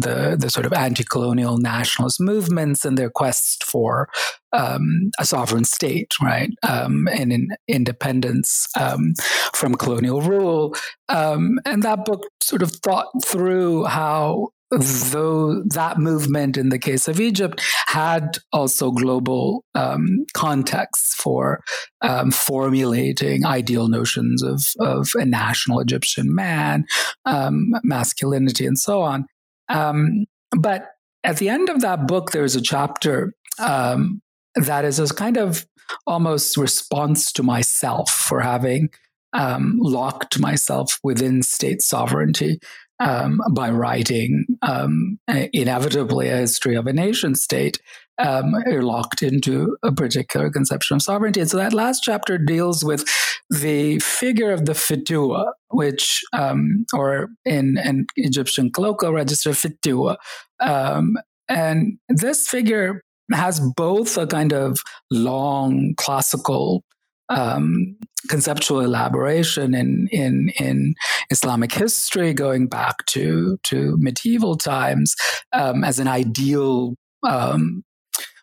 the 0.00 0.36
the 0.38 0.50
sort 0.50 0.66
of 0.66 0.72
anti-colonial 0.72 1.58
nationalist 1.58 2.20
movements 2.20 2.84
and 2.84 2.96
their 2.96 3.10
quest 3.10 3.64
for 3.64 4.08
um, 4.52 5.10
a 5.18 5.24
sovereign 5.24 5.64
state, 5.64 6.14
right, 6.22 6.50
um, 6.62 7.08
and 7.10 7.32
in 7.32 7.48
independence 7.66 8.68
um, 8.78 9.14
from 9.54 9.74
colonial 9.74 10.20
rule. 10.22 10.74
and 11.08 11.82
that 11.82 12.04
book 12.04 12.28
sort 12.40 12.62
of 12.62 12.70
thought 12.70 13.08
through 13.24 13.84
how 13.84 14.50
though 14.70 15.62
that 15.62 15.98
movement 15.98 16.56
in 16.56 16.70
the 16.70 16.78
case 16.78 17.06
of 17.06 17.20
Egypt 17.20 17.62
had 17.86 18.38
also 18.52 18.90
global 18.90 19.64
um, 19.74 20.26
contexts 20.34 21.14
for 21.14 21.60
um, 22.02 22.30
formulating 22.30 23.46
ideal 23.46 23.88
notions 23.88 24.42
of, 24.42 24.64
of 24.80 25.10
a 25.14 25.24
national 25.24 25.80
Egyptian 25.80 26.34
man, 26.34 26.84
um, 27.24 27.72
masculinity, 27.84 28.66
and 28.66 28.78
so 28.78 29.02
on. 29.02 29.26
Um, 29.68 30.24
but 30.56 30.88
at 31.22 31.36
the 31.36 31.48
end 31.48 31.68
of 31.68 31.80
that 31.82 32.06
book, 32.06 32.32
there's 32.32 32.56
a 32.56 32.60
chapter 32.60 33.34
um, 33.58 34.20
that 34.56 34.84
is 34.84 34.98
a 34.98 35.14
kind 35.14 35.36
of 35.36 35.64
almost 36.06 36.56
response 36.56 37.32
to 37.32 37.42
myself 37.42 38.10
for 38.10 38.40
having 38.40 38.88
um, 39.32 39.76
locked 39.80 40.38
myself 40.38 40.98
within 41.02 41.42
state 41.42 41.82
sovereignty 41.82 42.58
um, 42.98 43.40
by 43.52 43.70
writing 43.70 44.46
um, 44.62 45.18
inevitably 45.52 46.28
a 46.28 46.36
history 46.36 46.74
of 46.76 46.86
a 46.86 46.92
nation 46.92 47.34
state, 47.34 47.78
um, 48.18 48.54
you're 48.66 48.82
locked 48.82 49.22
into 49.22 49.76
a 49.82 49.92
particular 49.92 50.50
conception 50.50 50.96
of 50.96 51.02
sovereignty. 51.02 51.40
And 51.40 51.50
so 51.50 51.58
that 51.58 51.74
last 51.74 52.02
chapter 52.02 52.38
deals 52.38 52.82
with 52.84 53.04
the 53.50 53.98
figure 53.98 54.52
of 54.52 54.64
the 54.64 54.72
Fitua, 54.72 55.52
which, 55.68 56.22
um, 56.32 56.86
or 56.94 57.28
in 57.44 57.76
an 57.78 58.06
Egyptian 58.16 58.70
colloquial 58.72 59.12
register, 59.12 59.50
Fitua. 59.50 60.16
Um, 60.60 61.16
and 61.48 61.98
this 62.08 62.48
figure 62.48 63.02
has 63.32 63.60
both 63.76 64.16
a 64.16 64.26
kind 64.26 64.52
of 64.52 64.80
long 65.10 65.94
classical 65.96 66.84
um, 67.28 67.96
conceptual 68.28 68.80
elaboration 68.80 69.74
in, 69.74 70.08
in, 70.10 70.50
in 70.58 70.94
Islamic 71.30 71.72
history, 71.72 72.34
going 72.34 72.66
back 72.66 73.04
to, 73.06 73.58
to 73.64 73.96
medieval 73.98 74.56
times, 74.56 75.14
um, 75.52 75.84
as 75.84 75.98
an 75.98 76.08
ideal 76.08 76.94
um, 77.26 77.82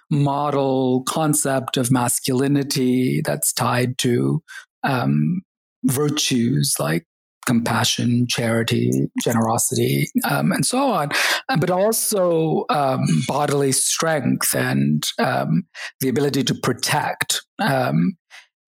model 0.09 1.03
concept 1.07 1.77
of 1.77 1.91
masculinity 1.91 3.21
that's 3.25 3.53
tied 3.53 3.97
to 3.97 4.41
um, 4.83 5.41
virtues 5.83 6.75
like 6.79 7.05
compassion, 7.45 8.25
charity, 8.29 8.89
generosity, 9.21 10.07
um, 10.29 10.51
and 10.51 10.65
so 10.65 10.91
on, 10.91 11.09
uh, 11.49 11.57
but 11.57 11.69
also 11.69 12.63
um, 12.69 13.01
bodily 13.27 13.71
strength 13.71 14.55
and 14.55 15.09
um, 15.19 15.63
the 15.99 16.09
ability 16.09 16.43
to 16.43 16.55
protect. 16.55 17.41
Um, 17.61 18.13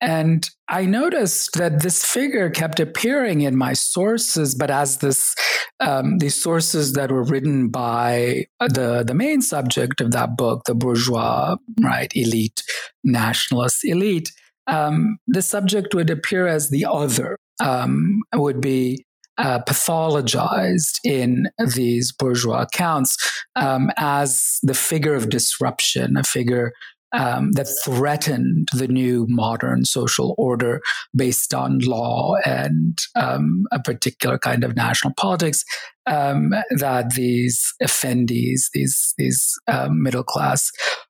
and 0.02 0.50
I 0.68 0.86
noticed 0.86 1.54
that 1.54 1.82
this 1.82 2.04
figure 2.04 2.50
kept 2.50 2.80
appearing 2.80 3.42
in 3.42 3.56
my 3.56 3.74
sources, 3.74 4.54
but 4.56 4.70
as 4.70 4.98
this 4.98 5.36
um, 5.80 6.18
these 6.20 6.42
sources 6.42 6.94
that 6.94 7.12
were 7.12 7.24
written 7.24 7.70
by 7.70 8.46
the 8.60 9.04
the 9.06 9.14
main 9.14 9.42
subject 9.42 10.02
of 10.02 10.12
that 10.12 10.38
book, 10.38 10.64
the 10.66 10.75
bourgeois, 10.75 11.56
right, 11.82 12.12
elite, 12.16 12.64
nationalist 13.04 13.80
elite, 13.84 14.32
um, 14.68 15.18
the 15.28 15.42
subject 15.42 15.94
would 15.94 16.10
appear 16.10 16.48
as 16.48 16.70
the 16.70 16.86
other, 16.86 17.38
um, 17.62 18.22
would 18.34 18.60
be 18.62 19.06
uh, 19.38 19.60
pathologized 19.68 21.00
in 21.04 21.50
these 21.75 22.12
bourgeois 22.12 22.62
accounts 22.62 23.18
um, 23.56 23.92
as 23.98 24.60
the 24.64 24.74
figure 24.74 25.14
of 25.14 25.30
disruption, 25.30 26.18
a 26.18 26.24
figure 26.24 26.72
um, 27.15 27.51
that 27.53 27.67
threatened 27.84 28.67
the 28.74 28.88
new 28.88 29.25
modern 29.29 29.86
social 29.86 30.36
order 30.38 30.81
based 31.15 31.53
on 31.53 31.79
law 31.79 32.36
and 32.45 33.00
um, 33.15 33.65
a 33.72 33.81
particular 33.81 34.38
kind 34.38 34.63
of 34.63 34.75
national 34.75 35.13
politics 35.15 35.63
um, 36.07 36.53
that 36.72 37.15
these 37.15 37.74
effendis, 37.81 38.69
these 38.74 39.13
these 39.17 39.53
um, 39.67 40.03
middle 40.03 40.24
class 40.24 40.69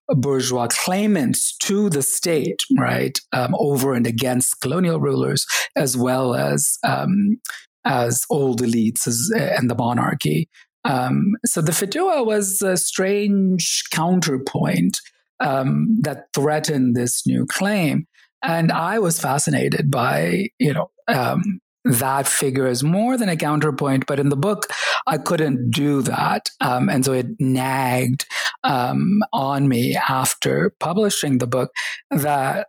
bourgeois 0.09 0.67
claimants 0.67 1.57
to 1.57 1.89
the 1.89 2.03
state, 2.03 2.63
right, 2.77 3.19
um, 3.33 3.55
over 3.57 3.93
and 3.93 4.05
against 4.05 4.61
colonial 4.61 4.99
rulers, 4.99 5.45
as 5.75 5.97
well 5.97 6.35
as 6.35 6.77
um, 6.83 7.37
as 7.83 8.23
old 8.29 8.61
elites 8.61 9.07
as, 9.07 9.31
and 9.35 9.69
the 9.69 9.75
monarchy. 9.75 10.47
Um, 10.85 11.33
so 11.45 11.61
the 11.61 11.71
Fetua 11.71 12.23
was 12.23 12.61
a 12.61 12.77
strange 12.77 13.83
counterpoint 13.91 14.99
um, 15.39 15.97
that 16.01 16.27
threatened 16.33 16.95
this 16.95 17.25
new 17.25 17.45
claim. 17.45 18.07
And 18.41 18.71
I 18.71 18.99
was 18.99 19.19
fascinated 19.19 19.89
by, 19.89 20.49
you 20.59 20.73
know, 20.73 20.91
um, 21.07 21.59
that 21.85 22.27
figure 22.27 22.65
as 22.65 22.83
more 22.83 23.17
than 23.17 23.29
a 23.29 23.37
counterpoint. 23.37 24.05
But 24.07 24.19
in 24.19 24.29
the 24.29 24.35
book, 24.35 24.67
I 25.07 25.17
couldn't 25.17 25.71
do 25.71 26.01
that. 26.03 26.49
Um, 26.59 26.89
and 26.89 27.05
so 27.05 27.13
it 27.13 27.27
nagged 27.39 28.25
um, 28.63 29.21
on 29.31 29.67
me 29.67 29.95
after 29.95 30.73
publishing 30.79 31.37
the 31.37 31.47
book 31.47 31.71
that 32.11 32.67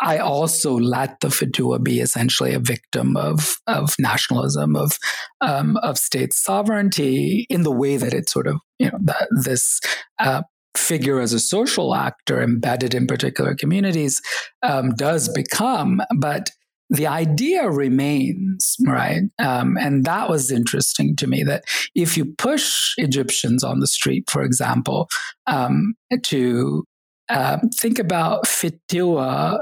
I 0.00 0.18
also 0.18 0.76
let 0.76 1.20
the 1.20 1.28
Fetua 1.28 1.82
be 1.82 2.00
essentially 2.00 2.52
a 2.52 2.58
victim 2.58 3.16
of 3.16 3.56
of 3.66 3.94
nationalism, 3.98 4.76
of 4.76 4.98
um, 5.40 5.78
of 5.78 5.96
state 5.96 6.32
sovereignty, 6.32 7.46
in 7.48 7.62
the 7.62 7.72
way 7.72 7.96
that 7.96 8.12
it 8.12 8.28
sort 8.28 8.46
of 8.46 8.56
you 8.78 8.90
know 8.90 8.98
this 9.42 9.80
uh, 10.18 10.42
figure 10.76 11.20
as 11.20 11.32
a 11.32 11.40
social 11.40 11.94
actor 11.94 12.42
embedded 12.42 12.94
in 12.94 13.06
particular 13.06 13.54
communities 13.54 14.20
um, 14.62 14.90
does 14.94 15.28
become, 15.28 16.00
but 16.16 16.50
the 16.88 17.06
idea 17.06 17.68
remains, 17.68 18.76
right? 18.86 19.22
Um, 19.38 19.76
and 19.76 20.04
that 20.04 20.28
was 20.28 20.52
interesting 20.52 21.16
to 21.16 21.26
me 21.26 21.42
that 21.42 21.64
if 21.94 22.16
you 22.16 22.24
push 22.24 22.94
Egyptians 22.96 23.64
on 23.64 23.80
the 23.80 23.88
street, 23.88 24.30
for 24.30 24.42
example, 24.42 25.08
um, 25.46 25.94
to 26.22 26.84
uh, 27.28 27.58
think 27.74 27.98
about 27.98 28.44
Fetua, 28.46 29.58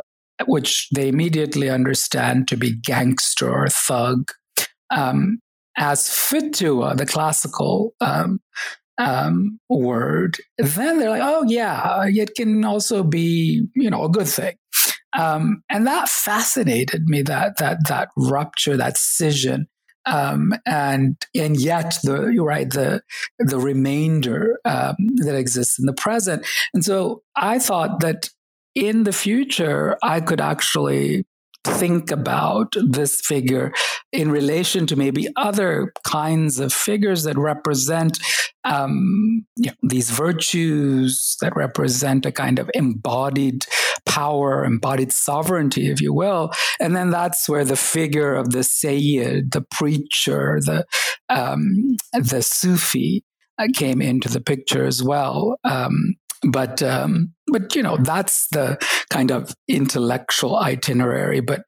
which 0.47 0.89
they 0.95 1.09
immediately 1.09 1.71
understand 1.71 2.47
to 2.49 2.57
be 2.57 2.77
gangster 2.77 3.51
or 3.51 3.69
thug, 3.69 4.31
um, 4.91 5.39
as 5.77 6.03
Fetua, 6.03 6.97
the 6.97 7.07
classical 7.07 7.95
um, 8.99 9.59
word, 9.69 10.39
then 10.59 10.99
they're 10.99 11.11
like, 11.11 11.23
oh 11.23 11.45
yeah, 11.47 12.05
it 12.07 12.35
can 12.35 12.65
also 12.65 13.03
be, 13.03 13.67
you 13.75 13.91
know, 13.91 14.05
a 14.05 14.09
good 14.09 14.29
thing. 14.29 14.57
Um, 15.17 15.63
and 15.71 15.87
that 15.87 16.09
fascinated 16.09 17.05
me 17.07 17.23
that 17.23 17.59
that 17.59 17.79
that 17.89 18.09
rupture, 18.17 18.77
that 18.77 18.97
scission, 18.97 19.69
um, 20.07 20.53
and 20.67 21.17
and 21.35 21.57
yet 21.59 21.99
the 22.03 22.29
you're 22.29 22.45
right 22.45 22.69
the 22.69 23.03
the 23.39 23.59
remainder 23.59 24.59
um, 24.65 24.97
that 25.17 25.37
exists 25.37 25.79
in 25.79 25.87
the 25.87 25.93
present. 25.93 26.45
And 26.73 26.85
so 26.85 27.23
I 27.37 27.59
thought 27.59 28.01
that 28.01 28.31
in 28.75 29.05
the 29.05 29.13
future 29.13 29.97
I 30.03 30.21
could 30.21 30.41
actually 30.41 31.27
think 31.65 32.11
about 32.11 32.75
this 32.87 33.21
figure 33.21 33.73
in 34.13 34.31
relation 34.31 34.87
to 34.87 34.97
maybe 34.97 35.29
other 35.37 35.93
kinds 36.07 36.61
of 36.61 36.73
figures 36.73 37.25
that 37.25 37.37
represent 37.37 38.19
um, 38.65 39.45
you 39.57 39.71
know, 39.71 39.77
these 39.83 40.11
virtues 40.11 41.37
that 41.41 41.55
represent 41.55 42.25
a 42.25 42.33
kind 42.33 42.59
of 42.59 42.71
embodied 42.75 43.67
power, 44.07 44.65
embodied 44.65 45.13
sovereignty, 45.13 45.91
if 45.91 46.01
you 46.01 46.15
will. 46.15 46.51
And 46.81 46.97
then 46.97 47.11
that's 47.11 47.49
where 47.49 47.65
the 47.65 47.77
figure 47.77 48.35
of 48.35 48.51
the 48.51 48.65
Sayyid, 48.65 49.53
the 49.53 49.65
preacher, 49.71 50.61
the 50.65 50.87
um, 51.29 51.97
the 52.13 52.43
Sufi 52.43 53.25
uh, 53.59 53.69
came 53.75 54.01
into 54.03 54.29
the 54.29 54.41
picture 54.41 54.85
as 54.85 55.03
well. 55.03 55.57
Um, 55.65 56.15
but 56.51 56.83
um, 56.83 57.33
but 57.49 57.75
you 57.75 57.83
know 57.83 57.97
that's 57.97 58.49
the 58.49 58.79
kind 59.11 59.31
of 59.31 59.55
intellectual 59.69 60.57
itinerary. 60.57 61.41
But 61.41 61.63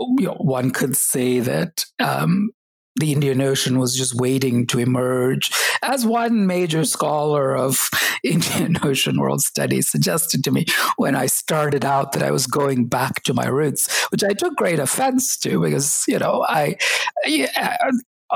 you 0.00 0.26
know, 0.26 0.34
one 0.34 0.70
could 0.70 0.96
say 0.96 1.40
that 1.40 1.84
um, 1.98 2.50
the 2.98 3.12
Indian 3.12 3.40
Ocean 3.40 3.78
was 3.78 3.96
just 3.96 4.14
waiting 4.14 4.66
to 4.68 4.78
emerge. 4.78 5.50
As 5.82 6.04
one 6.04 6.46
major 6.46 6.84
scholar 6.84 7.56
of 7.56 7.88
Indian 8.24 8.76
Ocean 8.82 9.20
world 9.20 9.40
studies 9.40 9.90
suggested 9.90 10.42
to 10.44 10.50
me 10.50 10.66
when 10.96 11.14
I 11.14 11.26
started 11.26 11.84
out 11.84 12.12
that 12.12 12.22
I 12.22 12.30
was 12.30 12.46
going 12.46 12.88
back 12.88 13.22
to 13.24 13.34
my 13.34 13.46
roots, 13.46 14.06
which 14.10 14.24
I 14.24 14.32
took 14.32 14.56
great 14.56 14.80
offense 14.80 15.36
to 15.38 15.60
because, 15.60 16.04
you 16.08 16.18
know, 16.18 16.44
I, 16.48 16.76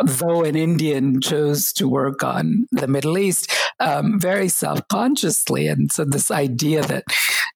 though 0.05 0.45
an 0.45 0.57
Indian 0.57 1.21
chose 1.21 1.73
to 1.75 1.89
work 1.89 2.23
on 2.23 2.67
the 2.73 2.87
Middle 2.87 3.19
East 3.19 3.51
um, 3.81 4.19
very 4.19 4.49
self 4.49 4.87
consciously. 4.89 5.69
And 5.69 5.91
so, 5.93 6.05
this 6.05 6.31
idea 6.31 6.83
that 6.83 7.05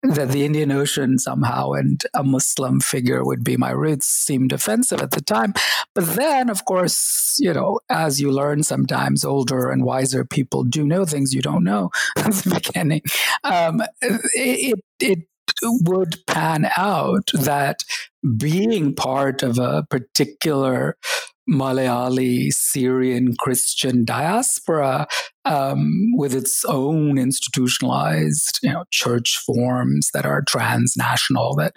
that 0.03 0.31
the 0.31 0.45
Indian 0.45 0.71
Ocean 0.73 1.19
somehow 1.19 1.73
and 1.73 2.03
a 2.15 2.23
Muslim 2.23 2.81
figure 2.81 3.25
would 3.25 3.43
be 3.45 3.57
my 3.57 3.71
roots 3.71 4.07
seemed 4.07 4.53
offensive 4.53 5.01
at 5.01 5.13
the 5.13 5.21
time. 5.21 5.55
But 5.95 6.07
then, 6.15 6.51
of 6.51 6.65
course, 6.65 7.37
you 7.39 7.53
know, 7.53 7.81
as 7.89 8.21
you 8.21 8.31
learn 8.31 8.63
sometimes, 8.63 9.25
older 9.25 9.71
and 9.71 9.85
wiser 9.85 10.25
people 10.25 10.65
do 10.65 10.85
know 10.87 11.05
things 11.05 11.35
you 11.35 11.43
don't 11.43 11.65
know 11.65 11.91
at 12.19 12.33
the 12.33 12.61
beginning. 12.63 13.03
Um, 13.45 13.83
it, 14.03 14.79
it 15.01 15.19
would 15.63 16.17
pan 16.27 16.71
out 16.77 17.31
that 17.33 17.83
being 18.37 18.95
part 18.95 19.43
of 19.43 19.59
a 19.59 19.87
particular 19.89 20.97
Malayali 21.49 22.49
Syrian 22.51 23.35
Christian 23.39 24.05
diaspora 24.05 25.07
um, 25.45 26.09
with 26.15 26.35
its 26.35 26.65
own 26.65 27.19
institutionalized, 27.19 28.59
you 28.63 28.73
know, 28.73 28.85
church 28.91 29.39
forms 29.47 30.11
that 30.13 30.27
are 30.27 30.43
transnational 30.49 31.55
that 31.57 31.73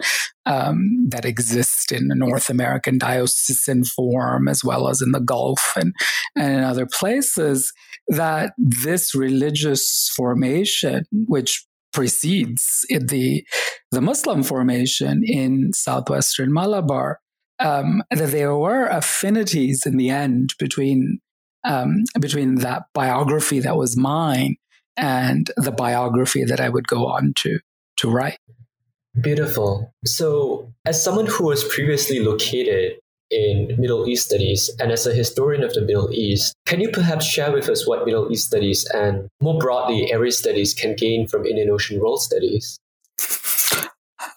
um, 0.46 1.08
that 1.10 1.24
exist 1.24 1.92
in 1.92 2.08
the 2.08 2.16
North 2.16 2.50
American 2.50 2.98
diocesan 2.98 3.84
form 3.84 4.48
as 4.48 4.64
well 4.64 4.88
as 4.88 5.00
in 5.00 5.12
the 5.12 5.20
Gulf 5.20 5.72
and 5.76 5.94
and 6.36 6.52
in 6.58 6.64
other 6.64 6.86
places. 6.86 7.72
That 8.08 8.52
this 8.58 9.14
religious 9.14 10.10
formation, 10.16 11.04
which 11.12 11.64
precedes 11.92 12.84
the 12.88 13.44
the 13.92 14.00
Muslim 14.00 14.42
formation 14.42 15.22
in 15.24 15.72
southwestern 15.72 16.52
Malabar, 16.52 17.20
um, 17.60 18.02
that 18.10 18.30
there 18.30 18.56
were 18.56 18.86
affinities 18.86 19.84
in 19.86 19.96
the 19.96 20.10
end 20.10 20.54
between 20.58 21.20
um, 21.64 22.04
between 22.18 22.56
that 22.56 22.84
biography 22.94 23.60
that 23.60 23.76
was 23.76 23.96
mine 23.96 24.56
and 24.96 25.50
the 25.56 25.72
biography 25.72 26.44
that 26.44 26.60
I 26.60 26.68
would 26.68 26.88
go 26.88 27.06
on 27.06 27.32
to 27.36 27.58
to 27.98 28.10
write. 28.10 28.38
Beautiful. 29.20 29.92
So, 30.04 30.72
as 30.86 31.02
someone 31.02 31.26
who 31.26 31.44
was 31.44 31.64
previously 31.64 32.20
located 32.20 32.98
in 33.30 33.76
Middle 33.78 34.08
East 34.08 34.26
studies 34.26 34.70
and 34.80 34.90
as 34.90 35.06
a 35.06 35.12
historian 35.12 35.62
of 35.62 35.74
the 35.74 35.82
Middle 35.82 36.10
East, 36.12 36.54
can 36.66 36.80
you 36.80 36.90
perhaps 36.90 37.26
share 37.26 37.52
with 37.52 37.68
us 37.68 37.86
what 37.86 38.04
Middle 38.06 38.30
East 38.32 38.46
studies 38.46 38.86
and 38.94 39.28
more 39.40 39.58
broadly 39.58 40.12
area 40.12 40.32
studies 40.32 40.74
can 40.74 40.94
gain 40.96 41.26
from 41.26 41.44
Indian 41.44 41.70
Ocean 41.70 42.00
world 42.00 42.22
studies? 42.22 42.78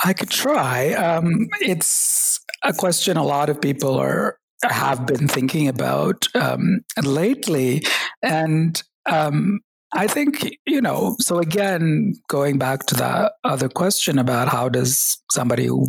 I 0.04 0.14
could 0.14 0.30
try. 0.30 0.94
Um, 0.94 1.48
it's 1.62 2.23
a 2.64 2.74
question 2.74 3.18
a 3.18 3.24
lot 3.24 3.50
of 3.50 3.62
people 3.62 3.96
are 3.96 4.38
have 4.64 5.06
been 5.06 5.28
thinking 5.28 5.68
about 5.68 6.28
um, 6.36 6.80
lately, 7.04 7.84
and 8.22 8.82
um, 9.06 9.60
I 9.94 10.08
think 10.08 10.58
you 10.66 10.82
know. 10.82 11.16
So 11.20 11.40
again, 11.40 12.16
going 12.28 12.58
back 12.58 12.86
to 12.88 12.96
that 12.96 13.34
other 13.44 13.70
question 13.70 14.18
about 14.20 14.48
how 14.48 14.70
does 14.70 15.22
somebody 15.32 15.66
who 15.66 15.88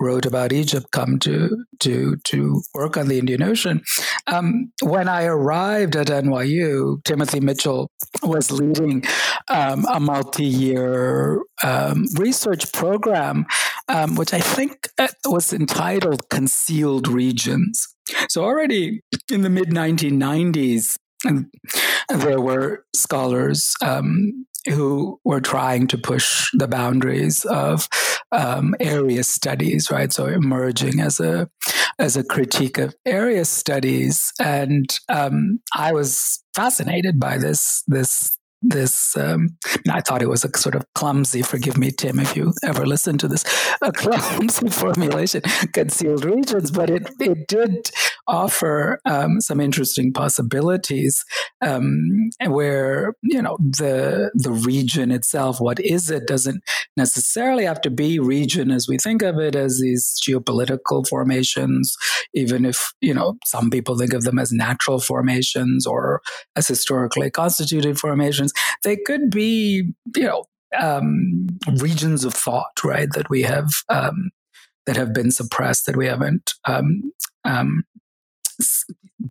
wrote 0.00 0.26
about 0.26 0.52
Egypt 0.52 0.90
come 0.92 1.18
to 1.20 1.64
to 1.80 2.16
to 2.24 2.62
work 2.74 2.96
on 2.96 3.08
the 3.08 3.18
Indian 3.18 3.42
Ocean. 3.42 3.82
Um, 4.26 4.72
when 4.82 5.08
I 5.08 5.24
arrived 5.24 5.96
at 5.96 6.08
NYU, 6.08 7.02
Timothy 7.04 7.40
Mitchell 7.40 7.90
was 8.22 8.50
leading 8.50 9.04
um, 9.48 9.86
a 9.92 10.00
multi-year 10.00 11.42
um, 11.64 12.06
research 12.16 12.72
program, 12.72 13.46
um, 13.88 14.14
which 14.14 14.32
I 14.32 14.40
think 14.40 14.88
uh, 14.98 15.08
was 15.26 15.52
entitled 15.52 16.28
"Concealed 16.28 17.08
Regions." 17.08 17.88
So 18.28 18.44
already 18.44 19.02
in 19.30 19.42
the 19.42 19.50
mid 19.50 19.68
1990s, 19.68 20.96
there 22.08 22.40
were 22.40 22.84
scholars 22.94 23.74
um, 23.82 24.46
who 24.68 25.20
were 25.24 25.40
trying 25.40 25.86
to 25.88 25.98
push 25.98 26.48
the 26.52 26.68
boundaries 26.68 27.44
of 27.44 27.88
um, 28.32 28.74
area 28.80 29.24
studies, 29.24 29.90
right? 29.90 30.12
So 30.12 30.26
emerging 30.26 31.00
as 31.00 31.20
a 31.20 31.48
as 31.98 32.16
a 32.16 32.22
critique 32.22 32.78
of 32.78 32.94
area 33.04 33.44
studies, 33.44 34.32
and 34.40 34.86
um, 35.08 35.60
I 35.74 35.92
was 35.92 36.42
fascinated 36.54 37.18
by 37.18 37.38
this 37.38 37.82
this 37.86 38.38
this 38.60 39.16
um, 39.16 39.56
I 39.90 40.00
thought 40.00 40.22
it 40.22 40.28
was 40.28 40.44
a 40.44 40.58
sort 40.58 40.74
of 40.74 40.84
clumsy, 40.94 41.42
forgive 41.42 41.78
me, 41.78 41.90
Tim, 41.92 42.18
if 42.18 42.36
you 42.36 42.52
ever 42.64 42.86
listen 42.86 43.16
to 43.18 43.28
this, 43.28 43.44
a 43.82 43.92
clumsy 43.96 44.68
formulation, 44.68 45.42
concealed 45.72 46.24
regions, 46.24 46.70
but 46.70 46.90
it, 46.90 47.08
it 47.20 47.46
did 47.46 47.90
offer 48.28 49.00
um, 49.04 49.40
some 49.40 49.60
interesting 49.60 50.12
possibilities 50.12 51.24
um, 51.60 52.30
where, 52.46 53.14
you 53.22 53.40
know, 53.42 53.56
the, 53.58 54.30
the 54.34 54.52
region 54.52 55.10
itself, 55.10 55.60
what 55.60 55.80
is 55.80 56.10
it, 56.10 56.26
doesn't 56.26 56.62
necessarily 56.96 57.64
have 57.64 57.80
to 57.80 57.90
be 57.90 58.18
region 58.18 58.70
as 58.70 58.86
we 58.88 58.98
think 58.98 59.22
of 59.22 59.38
it 59.38 59.56
as 59.56 59.80
these 59.80 60.20
geopolitical 60.26 61.08
formations, 61.08 61.96
even 62.34 62.64
if, 62.64 62.92
you 63.00 63.14
know, 63.14 63.36
some 63.44 63.70
people 63.70 63.96
think 63.96 64.12
of 64.12 64.22
them 64.22 64.38
as 64.38 64.52
natural 64.52 65.00
formations 65.00 65.86
or 65.86 66.20
as 66.54 66.68
historically 66.68 67.30
constituted 67.30 67.98
formations 67.98 68.52
they 68.84 68.96
could 68.96 69.30
be, 69.30 69.92
you 70.16 70.22
know, 70.22 70.44
um, 70.78 71.46
regions 71.76 72.24
of 72.24 72.34
thought, 72.34 72.84
right? 72.84 73.08
That 73.12 73.30
we 73.30 73.42
have 73.42 73.70
um, 73.88 74.30
that 74.86 74.96
have 74.96 75.12
been 75.12 75.30
suppressed, 75.30 75.86
that 75.86 75.96
we 75.96 76.06
haven't 76.06 76.54
um, 76.66 77.12
um 77.44 77.84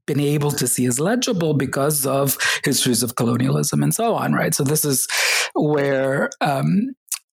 been 0.05 0.19
able 0.19 0.51
to 0.51 0.67
see 0.67 0.85
as 0.85 0.99
legible 0.99 1.53
because 1.53 2.05
of 2.05 2.37
histories 2.63 3.03
of 3.03 3.15
colonialism 3.15 3.83
and 3.83 3.93
so 3.93 4.15
on, 4.15 4.33
right? 4.33 4.53
So 4.53 4.63
this 4.63 4.85
is 4.85 5.07
where 5.53 6.29
um, 6.41 6.91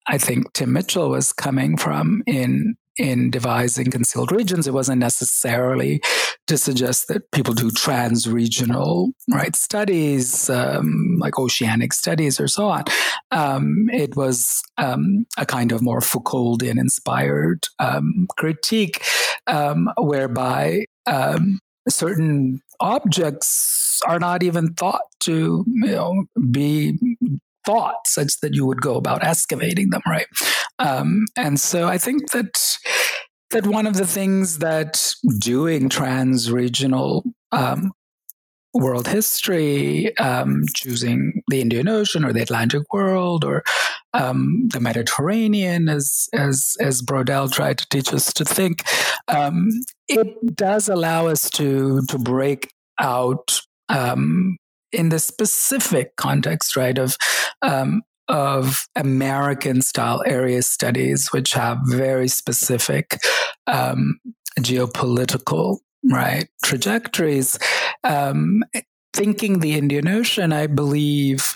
I 0.07 0.19
think 0.19 0.53
Tim 0.53 0.73
Mitchell 0.73 1.11
was 1.11 1.33
coming 1.33 1.77
from 1.77 2.23
in 2.27 2.77
in 2.97 3.31
devising 3.31 3.91
concealed 3.91 4.31
regions. 4.31 4.67
It 4.67 4.75
wasn't 4.75 4.99
necessarily 4.99 6.03
to 6.49 6.59
suggest 6.59 7.09
that 7.09 7.31
people 7.31 7.55
do 7.55 7.71
trans-regional 7.71 9.13
right 9.33 9.57
studies, 9.57 10.51
um, 10.51 11.17
like 11.19 11.39
oceanic 11.39 11.95
studies 11.95 12.39
or 12.41 12.49
so 12.49 12.69
on. 12.69 12.85
Um, 13.31 13.87
it 13.93 14.17
was 14.17 14.61
um, 14.77 15.25
a 15.39 15.47
kind 15.47 15.73
of 15.73 15.81
more 15.81 16.01
Foucauldian-inspired 16.01 17.69
um, 17.79 18.27
critique, 18.37 19.03
um, 19.47 19.89
whereby 19.97 20.85
um, 21.07 21.61
certain 21.89 22.61
objects 22.81 24.01
are 24.07 24.19
not 24.19 24.43
even 24.43 24.73
thought 24.75 25.03
to 25.21 25.65
you 25.67 25.91
know 25.91 26.25
be 26.51 26.99
thought 27.67 28.07
such 28.07 28.41
that 28.41 28.55
you 28.55 28.67
would 28.67 28.81
go 28.81 28.97
about 28.97 29.23
excavating 29.23 29.91
them, 29.91 30.03
right? 30.07 30.27
Um, 30.79 31.27
and 31.37 31.61
so 31.61 31.89
I 31.89 31.99
think 31.99 32.31
that 32.33 32.77
that 33.51 33.67
one 33.67 33.87
of 33.87 33.95
the 33.95 34.07
things 34.07 34.59
that 34.59 35.15
doing 35.41 35.89
trans-regional 35.89 37.25
um, 37.53 37.93
world 38.73 39.09
history, 39.09 40.17
um, 40.19 40.65
choosing 40.75 41.43
the 41.49 41.61
Indian 41.61 41.89
Ocean 41.89 42.25
or 42.25 42.33
the 42.33 42.43
Atlantic 42.43 42.83
world 42.93 43.45
or 43.45 43.63
um, 44.15 44.69
the 44.73 44.81
Mediterranean, 44.81 45.89
as 45.89 46.29
as 46.33 46.77
as 46.81 47.03
Braudel 47.03 47.51
tried 47.51 47.79
to 47.79 47.87
teach 47.91 48.13
us 48.13 48.33
to 48.33 48.45
think, 48.45 48.83
um, 49.29 49.69
it 50.09 50.57
does 50.57 50.89
allow 50.89 51.27
us 51.27 51.51
to 51.51 52.03
to 52.09 52.19
break 52.19 52.73
out 53.01 53.61
um, 53.89 54.57
in 54.93 55.09
the 55.09 55.19
specific 55.19 56.17
context, 56.17 56.77
right, 56.77 56.99
of 56.99 57.17
um, 57.63 58.03
of 58.29 58.87
American 58.95 59.83
style 59.83 60.23
area 60.27 60.63
studies, 60.63 61.33
which 61.33 61.53
have 61.53 61.79
very 61.87 62.29
specific 62.29 63.19
um, 63.67 64.19
geopolitical 64.61 65.79
right 66.05 66.49
trajectories. 66.65 67.59
Um, 68.05 68.63
thinking 69.13 69.59
the 69.61 69.75
Indian 69.75 70.09
Ocean, 70.09 70.51
I 70.53 70.67
believe, 70.67 71.55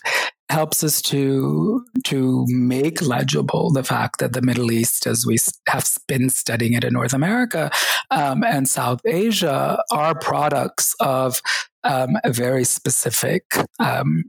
helps 0.50 0.84
us 0.84 1.00
to 1.02 1.84
to 2.04 2.44
make 2.48 3.02
legible 3.02 3.72
the 3.72 3.82
fact 3.82 4.20
that 4.20 4.34
the 4.34 4.42
Middle 4.42 4.70
East, 4.70 5.06
as 5.06 5.24
we 5.26 5.38
have 5.68 5.88
been 6.06 6.30
studying 6.30 6.74
it 6.74 6.84
in 6.84 6.92
North 6.92 7.14
America 7.14 7.70
um, 8.10 8.44
and 8.44 8.68
South 8.68 9.00
Asia, 9.06 9.82
are 9.90 10.18
products 10.18 10.94
of 11.00 11.40
um, 11.82 12.18
very 12.26 12.64
specific 12.64 13.44
um, 13.78 14.24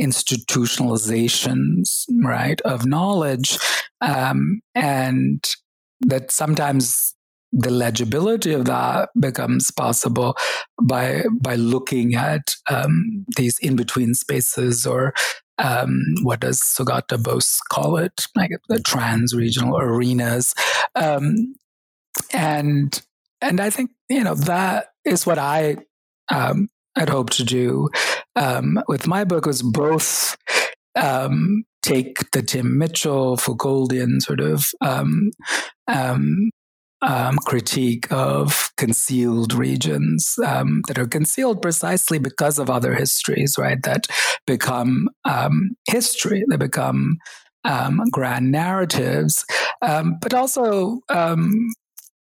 institutionalizations, 0.00 2.04
right, 2.22 2.60
of 2.62 2.86
knowledge, 2.86 3.58
um, 4.00 4.60
and 4.74 5.44
that 6.00 6.30
sometimes 6.30 7.14
the 7.52 7.70
legibility 7.70 8.52
of 8.52 8.66
that 8.66 9.10
becomes 9.18 9.70
possible 9.70 10.36
by 10.82 11.24
by 11.40 11.54
looking 11.54 12.14
at 12.14 12.54
um, 12.70 13.24
these 13.36 13.58
in 13.60 13.76
between 13.76 14.14
spaces 14.14 14.86
or 14.86 15.14
um, 15.58 16.00
what 16.22 16.40
does 16.40 16.60
Sugata 16.60 17.20
Bose 17.20 17.58
call 17.68 17.96
it, 17.96 18.26
like 18.36 18.50
the 18.68 18.80
trans 18.80 19.34
regional 19.34 19.76
arenas, 19.78 20.54
um, 20.94 21.54
and 22.32 23.00
and 23.40 23.60
I 23.60 23.70
think 23.70 23.90
you 24.08 24.22
know 24.22 24.34
that 24.34 24.88
is 25.04 25.26
what 25.26 25.38
I 25.38 25.78
um, 26.30 26.68
had 26.96 27.08
hoped 27.08 27.32
to 27.34 27.44
do 27.44 27.88
um, 28.36 28.82
with 28.88 29.06
my 29.06 29.24
book 29.24 29.46
was 29.46 29.62
both 29.62 30.36
um, 30.94 31.64
take 31.82 32.30
the 32.32 32.42
Tim 32.42 32.78
Mitchell 32.78 33.36
Foucauldian 33.36 34.20
sort 34.20 34.40
of 34.40 34.66
um, 34.80 35.30
um, 35.86 36.50
um, 37.02 37.36
critique 37.46 38.10
of 38.10 38.70
concealed 38.76 39.52
regions 39.54 40.34
um, 40.44 40.82
that 40.88 40.98
are 40.98 41.06
concealed 41.06 41.62
precisely 41.62 42.18
because 42.18 42.58
of 42.58 42.70
other 42.70 42.94
histories, 42.94 43.56
right? 43.58 43.82
That 43.82 44.06
become 44.46 45.08
um, 45.24 45.70
history, 45.88 46.44
they 46.50 46.56
become 46.56 47.18
um, 47.64 48.02
grand 48.10 48.50
narratives, 48.50 49.44
um, 49.82 50.16
but 50.20 50.34
also 50.34 51.00
um, 51.08 51.70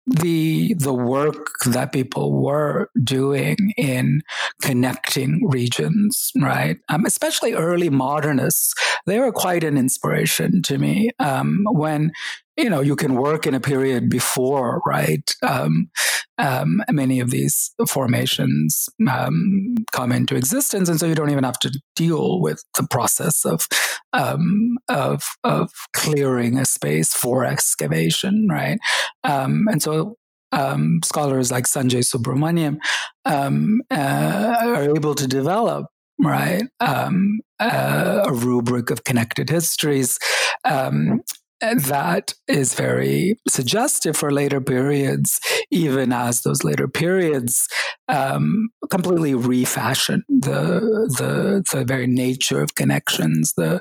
the 0.08 0.74
the 0.76 0.94
work 0.94 1.52
that 1.68 1.92
people 1.94 2.42
were 2.42 2.90
doing 3.04 3.58
in 3.78 4.22
connecting 4.62 5.42
regions, 5.48 6.32
right? 6.42 6.78
Um, 6.90 7.06
especially 7.06 7.54
early 7.54 7.90
modernists, 7.90 8.74
they 9.06 9.20
were 9.20 9.32
quite 9.32 9.64
an 9.64 9.78
inspiration 9.78 10.62
to 10.64 10.78
me. 10.78 11.12
Um, 11.20 11.64
when 11.72 12.12
you 12.60 12.70
know 12.70 12.82
you 12.82 12.96
can 12.96 13.16
work 13.16 13.48
in 13.48 13.54
a 13.54 13.60
period 13.60 14.10
before 14.10 14.82
right 14.86 15.34
um, 15.48 15.90
um, 16.38 16.82
many 16.90 17.20
of 17.20 17.32
these 17.32 17.72
formations 17.88 18.88
um, 19.10 19.76
come 19.92 20.12
into 20.12 20.36
existence 20.36 20.90
and 20.90 21.00
so 21.00 21.06
you 21.06 21.16
don't 21.16 21.32
even 21.32 21.44
have 21.44 21.60
to 21.60 21.72
deal 21.96 22.42
with 22.42 22.64
the 22.78 22.88
process 22.90 23.46
of 23.46 23.68
um, 24.14 24.78
of, 24.90 25.24
of 25.44 25.72
clearing 25.94 26.58
a 26.58 26.66
space 26.66 27.14
for 27.14 27.46
excavation 27.46 28.48
right 28.50 28.80
um, 29.24 29.66
and 29.72 29.82
so 29.82 30.16
um, 30.52 31.00
scholars 31.06 31.52
like 31.52 31.66
Sanjay 31.66 32.04
Subrahmanyam 32.04 32.80
uh, 33.26 34.56
are 34.62 34.96
able 34.96 35.16
to 35.16 35.28
develop 35.28 35.86
right? 36.22 36.64
Um, 36.82 37.40
uh, 37.62 38.26
a 38.28 38.34
rubric 38.34 38.90
of 38.90 39.06
connected 39.06 39.50
histories 39.50 40.20
um, 40.66 41.22
that 41.62 42.34
is 42.48 42.74
very 42.74 43.38
suggestive 43.48 44.16
for 44.16 44.32
later 44.32 44.62
periods, 44.62 45.40
even 45.72 46.14
as 46.14 46.42
those 46.42 46.64
later 46.64 46.88
periods 46.88 47.68
um, 48.08 48.70
completely 48.90 49.36
refashion 49.36 50.24
the, 50.30 50.80
the 51.18 51.64
the 51.72 51.86
very 51.86 52.08
nature 52.08 52.62
of 52.62 52.76
connections, 52.76 53.54
the 53.58 53.80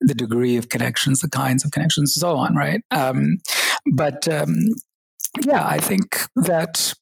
the 0.00 0.14
degree 0.14 0.56
of 0.56 0.68
connections, 0.68 1.20
the 1.20 1.30
kinds 1.30 1.64
of 1.64 1.70
connections, 1.70 2.14
so 2.14 2.36
on. 2.36 2.54
Right, 2.56 2.80
um, 2.90 3.38
but 3.92 4.26
um, 4.28 4.54
yeah, 5.44 5.66
I 5.66 5.78
think 5.78 6.22
that 6.36 6.94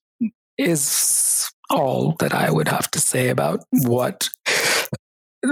is 0.59 1.51
all 1.71 2.17
that 2.19 2.35
I 2.35 2.51
would 2.51 2.69
have 2.69 2.91
to 2.91 3.01
say 3.01 3.29
about 3.29 3.61
what 3.71 4.29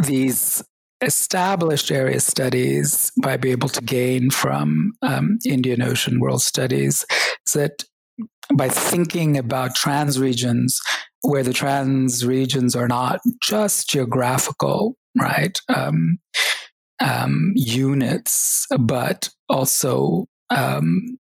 these 0.03 0.63
established 1.01 1.91
area 1.91 2.21
studies 2.21 3.13
might 3.17 3.41
be 3.41 3.51
able 3.51 3.69
to 3.69 3.81
gain 3.83 4.31
from 4.31 4.93
um, 5.03 5.39
Indian 5.47 5.83
Ocean 5.83 6.21
World 6.21 6.43
Studies 6.43 7.05
is 7.47 7.53
that 7.55 7.85
by 8.55 8.69
thinking 8.69 9.37
about 9.37 9.75
trans 9.75 10.19
regions, 10.19 10.81
where 11.23 11.43
the 11.43 11.53
trans 11.53 12.25
regions 12.25 12.77
are 12.77 12.89
not 12.89 13.21
just 13.43 13.91
geographical, 13.91 14.97
right, 15.21 15.59
um, 15.69 16.19
um, 17.01 17.53
units, 17.57 18.67
but 18.79 19.29
also 19.49 20.27
um, 20.51 21.19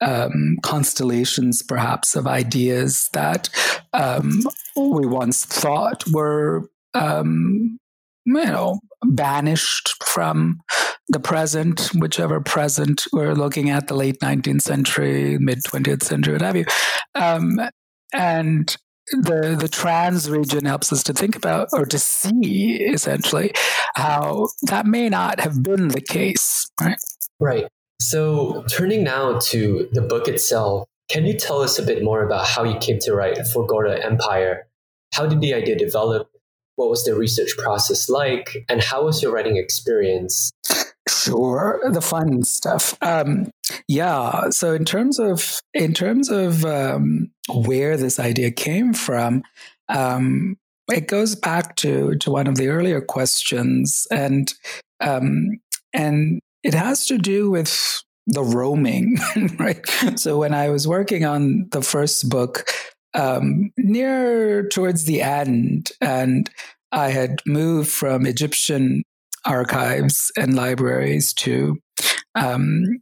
um, 0.00 0.56
constellations, 0.62 1.62
perhaps, 1.62 2.16
of 2.16 2.26
ideas 2.26 3.08
that 3.12 3.48
um, 3.92 4.42
we 4.76 5.06
once 5.06 5.44
thought 5.44 6.02
were 6.12 6.68
um, 6.94 7.78
you 8.24 8.34
know, 8.34 8.80
banished 9.04 10.02
from 10.04 10.60
the 11.08 11.20
present, 11.20 11.90
whichever 11.94 12.40
present 12.40 13.04
we're 13.12 13.34
looking 13.34 13.70
at, 13.70 13.88
the 13.88 13.94
late 13.94 14.20
19th 14.20 14.62
century, 14.62 15.38
mid 15.38 15.58
20th 15.64 16.02
century, 16.02 16.34
what 16.34 16.42
have 16.42 16.56
you. 16.56 16.64
Um, 17.14 17.60
and 18.14 18.76
the 19.10 19.56
the 19.58 19.68
trans 19.68 20.30
region 20.30 20.64
helps 20.64 20.92
us 20.92 21.02
to 21.02 21.12
think 21.12 21.34
about 21.36 21.68
or 21.72 21.84
to 21.84 21.98
see 21.98 22.76
essentially 22.76 23.52
how 23.94 24.48
that 24.62 24.86
may 24.86 25.08
not 25.08 25.40
have 25.40 25.62
been 25.62 25.88
the 25.88 26.00
case, 26.00 26.70
right? 26.80 26.98
Right. 27.40 27.66
So 28.00 28.64
turning 28.70 29.04
now 29.04 29.38
to 29.38 29.88
the 29.92 30.02
book 30.02 30.28
itself, 30.28 30.88
can 31.08 31.26
you 31.26 31.36
tell 31.36 31.60
us 31.60 31.78
a 31.78 31.82
bit 31.82 32.02
more 32.02 32.24
about 32.24 32.46
how 32.46 32.64
you 32.64 32.78
came 32.78 32.98
to 33.00 33.14
write 33.14 33.38
for 33.48 33.66
God 33.66 33.84
or 33.84 33.94
Empire? 33.94 34.68
How 35.14 35.26
did 35.26 35.40
the 35.40 35.54
idea 35.54 35.76
develop? 35.76 36.31
What 36.82 36.90
was 36.90 37.04
the 37.04 37.14
research 37.14 37.56
process 37.58 38.08
like? 38.08 38.66
And 38.68 38.82
how 38.82 39.04
was 39.04 39.22
your 39.22 39.30
writing 39.30 39.56
experience? 39.56 40.50
Sure, 41.08 41.80
the 41.92 42.00
fun 42.00 42.42
stuff. 42.42 42.98
Um, 43.02 43.52
yeah. 43.86 44.50
So 44.50 44.74
in 44.74 44.84
terms 44.84 45.20
of 45.20 45.60
in 45.74 45.94
terms 45.94 46.28
of 46.28 46.64
um, 46.64 47.30
where 47.48 47.96
this 47.96 48.18
idea 48.18 48.50
came 48.50 48.94
from, 48.94 49.44
um, 49.88 50.56
it 50.90 51.06
goes 51.06 51.36
back 51.36 51.76
to 51.76 52.16
to 52.16 52.32
one 52.32 52.48
of 52.48 52.56
the 52.56 52.66
earlier 52.66 53.00
questions, 53.00 54.08
and 54.10 54.52
um, 54.98 55.60
and 55.94 56.40
it 56.64 56.74
has 56.74 57.06
to 57.06 57.16
do 57.16 57.48
with 57.48 58.02
the 58.26 58.42
roaming, 58.42 59.18
right? 59.60 59.88
So 60.16 60.38
when 60.38 60.52
I 60.52 60.70
was 60.70 60.88
working 60.88 61.24
on 61.24 61.68
the 61.70 61.82
first 61.82 62.28
book, 62.28 62.68
um, 63.14 63.70
near 63.76 64.68
towards 64.68 65.04
the 65.04 65.22
end, 65.22 65.92
and 66.00 66.50
I 66.90 67.10
had 67.10 67.40
moved 67.46 67.90
from 67.90 68.26
Egyptian 68.26 69.02
archives 69.44 70.30
and 70.36 70.54
libraries 70.54 71.32
to 71.34 71.78
um, 72.34 73.00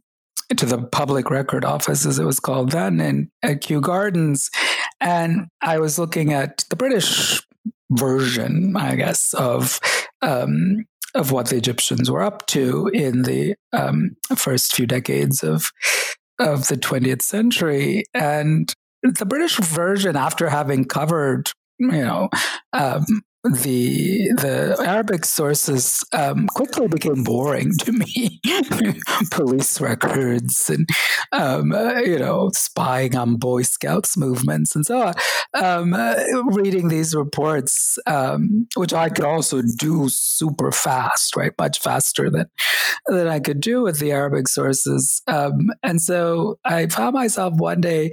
to 0.57 0.65
the 0.65 0.83
public 0.83 1.29
record 1.29 1.63
office, 1.63 2.05
as 2.05 2.19
it 2.19 2.25
was 2.25 2.39
called 2.39 2.71
then, 2.71 2.99
in 2.99 3.29
at 3.41 3.61
Kew 3.61 3.81
Gardens, 3.81 4.49
and 4.99 5.47
I 5.61 5.79
was 5.79 5.97
looking 5.97 6.33
at 6.33 6.65
the 6.69 6.75
British 6.75 7.41
version, 7.91 8.75
I 8.75 8.95
guess, 8.95 9.33
of 9.33 9.79
um, 10.21 10.85
of 11.13 11.31
what 11.31 11.49
the 11.49 11.57
Egyptians 11.57 12.09
were 12.09 12.23
up 12.23 12.47
to 12.47 12.87
in 12.87 13.23
the 13.23 13.55
um, 13.73 14.15
first 14.35 14.75
few 14.75 14.87
decades 14.87 15.43
of 15.43 15.71
of 16.39 16.67
the 16.67 16.77
20th 16.77 17.21
century, 17.21 18.03
and 18.13 18.73
the 19.03 19.25
British 19.25 19.57
version, 19.57 20.15
after 20.15 20.49
having 20.49 20.85
covered, 20.85 21.51
you 21.79 21.91
know, 21.91 22.29
um, 22.73 23.05
the 23.43 24.31
the 24.37 24.77
Arabic 24.85 25.25
sources 25.25 26.03
um, 26.13 26.47
quickly 26.47 26.87
became 26.87 27.23
boring 27.23 27.71
to 27.79 27.91
me. 27.91 28.39
Police 29.31 29.81
records 29.81 30.69
and 30.69 30.87
um, 31.31 31.71
uh, 31.71 32.01
you 32.01 32.19
know 32.19 32.51
spying 32.53 33.15
on 33.15 33.37
Boy 33.37 33.63
Scouts 33.63 34.15
movements 34.15 34.75
and 34.75 34.85
so 34.85 35.07
on. 35.07 35.13
Um, 35.55 35.93
uh, 35.93 36.17
reading 36.51 36.89
these 36.89 37.15
reports, 37.15 37.97
um, 38.05 38.67
which 38.75 38.93
I 38.93 39.09
could 39.09 39.25
also 39.25 39.63
do 39.79 40.07
super 40.09 40.71
fast, 40.71 41.35
right, 41.35 41.53
much 41.57 41.79
faster 41.79 42.29
than 42.29 42.45
than 43.07 43.27
I 43.27 43.39
could 43.39 43.59
do 43.59 43.81
with 43.81 43.97
the 43.99 44.11
Arabic 44.11 44.47
sources. 44.49 45.23
Um, 45.25 45.71
and 45.81 45.99
so 45.99 46.59
I 46.63 46.85
found 46.87 47.15
myself 47.15 47.55
one 47.55 47.81
day 47.81 48.11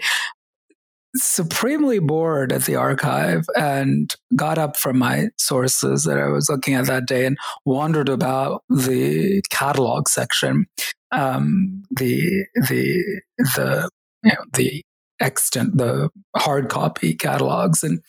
supremely 1.17 1.99
bored 1.99 2.53
at 2.53 2.65
the 2.65 2.77
archive 2.77 3.47
and 3.57 4.15
got 4.37 4.59
up 4.59 4.77
from 4.77 4.99
my 4.99 5.29
sources 5.37 6.05
that 6.05 6.19
I 6.19 6.29
was 6.29 6.49
looking 6.49 6.75
at 6.75 6.87
that 6.87 7.07
day 7.07 7.27
and 7.27 7.39
wandered 7.65 8.09
about 8.09 8.63
the 8.69 9.43
catalog 9.51 10.09
section, 10.09 10.67
um, 11.11 11.83
the 11.91 12.47
the 12.69 13.23
the 13.57 13.89
you 14.23 14.33
know, 14.33 14.45
the 14.55 14.83
extant 15.21 15.77
the 15.79 16.11
hard 16.37 16.69
copy 16.69 17.15
catalogs 17.15 17.83
and. 17.83 18.01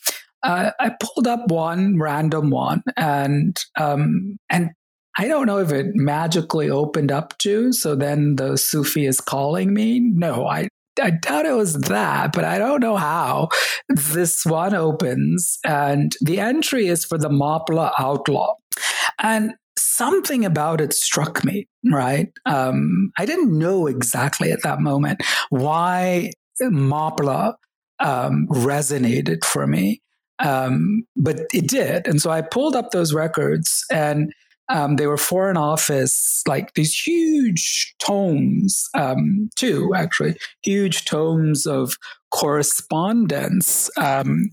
Uh, 0.41 0.71
I 0.79 0.91
pulled 1.01 1.27
up 1.27 1.51
one 1.51 1.99
random 1.99 2.49
one 2.49 2.81
and 2.95 3.61
um, 3.77 4.37
and 4.49 4.69
I 5.17 5.27
don't 5.27 5.47
know 5.47 5.59
if 5.59 5.73
it 5.73 5.87
magically 5.95 6.69
opened 6.69 7.11
up 7.11 7.37
to. 7.39 7.73
So 7.73 7.93
then 7.93 8.37
the 8.37 8.57
Sufi 8.57 9.05
is 9.05 9.19
calling 9.19 9.73
me. 9.73 9.99
No, 9.99 10.47
I 10.47 10.69
I 11.01 11.11
doubt 11.11 11.45
it 11.45 11.53
was 11.53 11.73
that, 11.73 12.33
but 12.33 12.43
I 12.43 12.57
don't 12.57 12.81
know 12.81 12.95
how. 12.95 13.49
This 13.87 14.45
one 14.45 14.73
opens, 14.73 15.59
and 15.65 16.15
the 16.21 16.39
entry 16.39 16.87
is 16.87 17.05
for 17.05 17.17
the 17.17 17.29
Mapla 17.29 17.91
Outlaw. 17.97 18.55
And 19.21 19.53
something 19.77 20.45
about 20.45 20.81
it 20.81 20.93
struck 20.93 21.43
me, 21.43 21.67
right? 21.91 22.29
Um, 22.45 23.11
I 23.17 23.25
didn't 23.25 23.57
know 23.57 23.87
exactly 23.87 24.51
at 24.51 24.63
that 24.63 24.79
moment 24.79 25.21
why 25.49 26.31
Mapla 26.61 27.53
um, 27.99 28.47
resonated 28.49 29.43
for 29.43 29.67
me. 29.67 30.01
Um, 30.39 31.03
but 31.17 31.41
it 31.53 31.67
did. 31.67 32.07
And 32.07 32.21
so 32.21 32.29
I 32.31 32.41
pulled 32.41 32.75
up 32.75 32.91
those 32.91 33.13
records 33.13 33.83
and 33.91 34.31
um, 34.69 34.95
they 34.95 35.07
were 35.07 35.17
foreign 35.17 35.57
office, 35.57 36.41
like 36.47 36.73
these 36.75 36.93
huge 36.93 37.95
tomes, 37.99 38.87
um, 38.93 39.49
too, 39.55 39.91
actually, 39.95 40.35
huge 40.63 41.05
tomes 41.05 41.65
of 41.65 41.95
correspondence 42.31 43.89
um, 43.97 44.49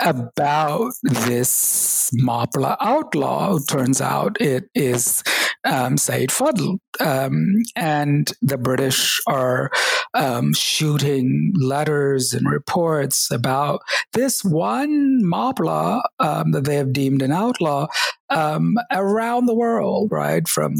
about 0.00 0.92
this 1.02 2.10
Mapla 2.22 2.76
outlaw. 2.80 3.58
Turns 3.68 4.00
out 4.00 4.40
it 4.40 4.70
is 4.74 5.22
um, 5.64 5.96
Said 5.96 6.30
Fadl. 6.30 6.78
Um, 7.00 7.62
and 7.76 8.32
the 8.42 8.58
British 8.58 9.20
are 9.28 9.70
um, 10.14 10.52
shooting 10.52 11.52
letters 11.56 12.32
and 12.34 12.50
reports 12.50 13.30
about 13.30 13.82
this 14.14 14.44
one 14.44 15.20
Mapla 15.22 16.02
um, 16.18 16.52
that 16.52 16.64
they 16.64 16.76
have 16.76 16.92
deemed 16.92 17.22
an 17.22 17.32
outlaw 17.32 17.86
um, 18.30 18.76
around 18.90 19.46
the 19.46 19.54
world, 19.54 20.10
right? 20.10 20.46
From 20.48 20.74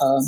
uh, 0.00 0.20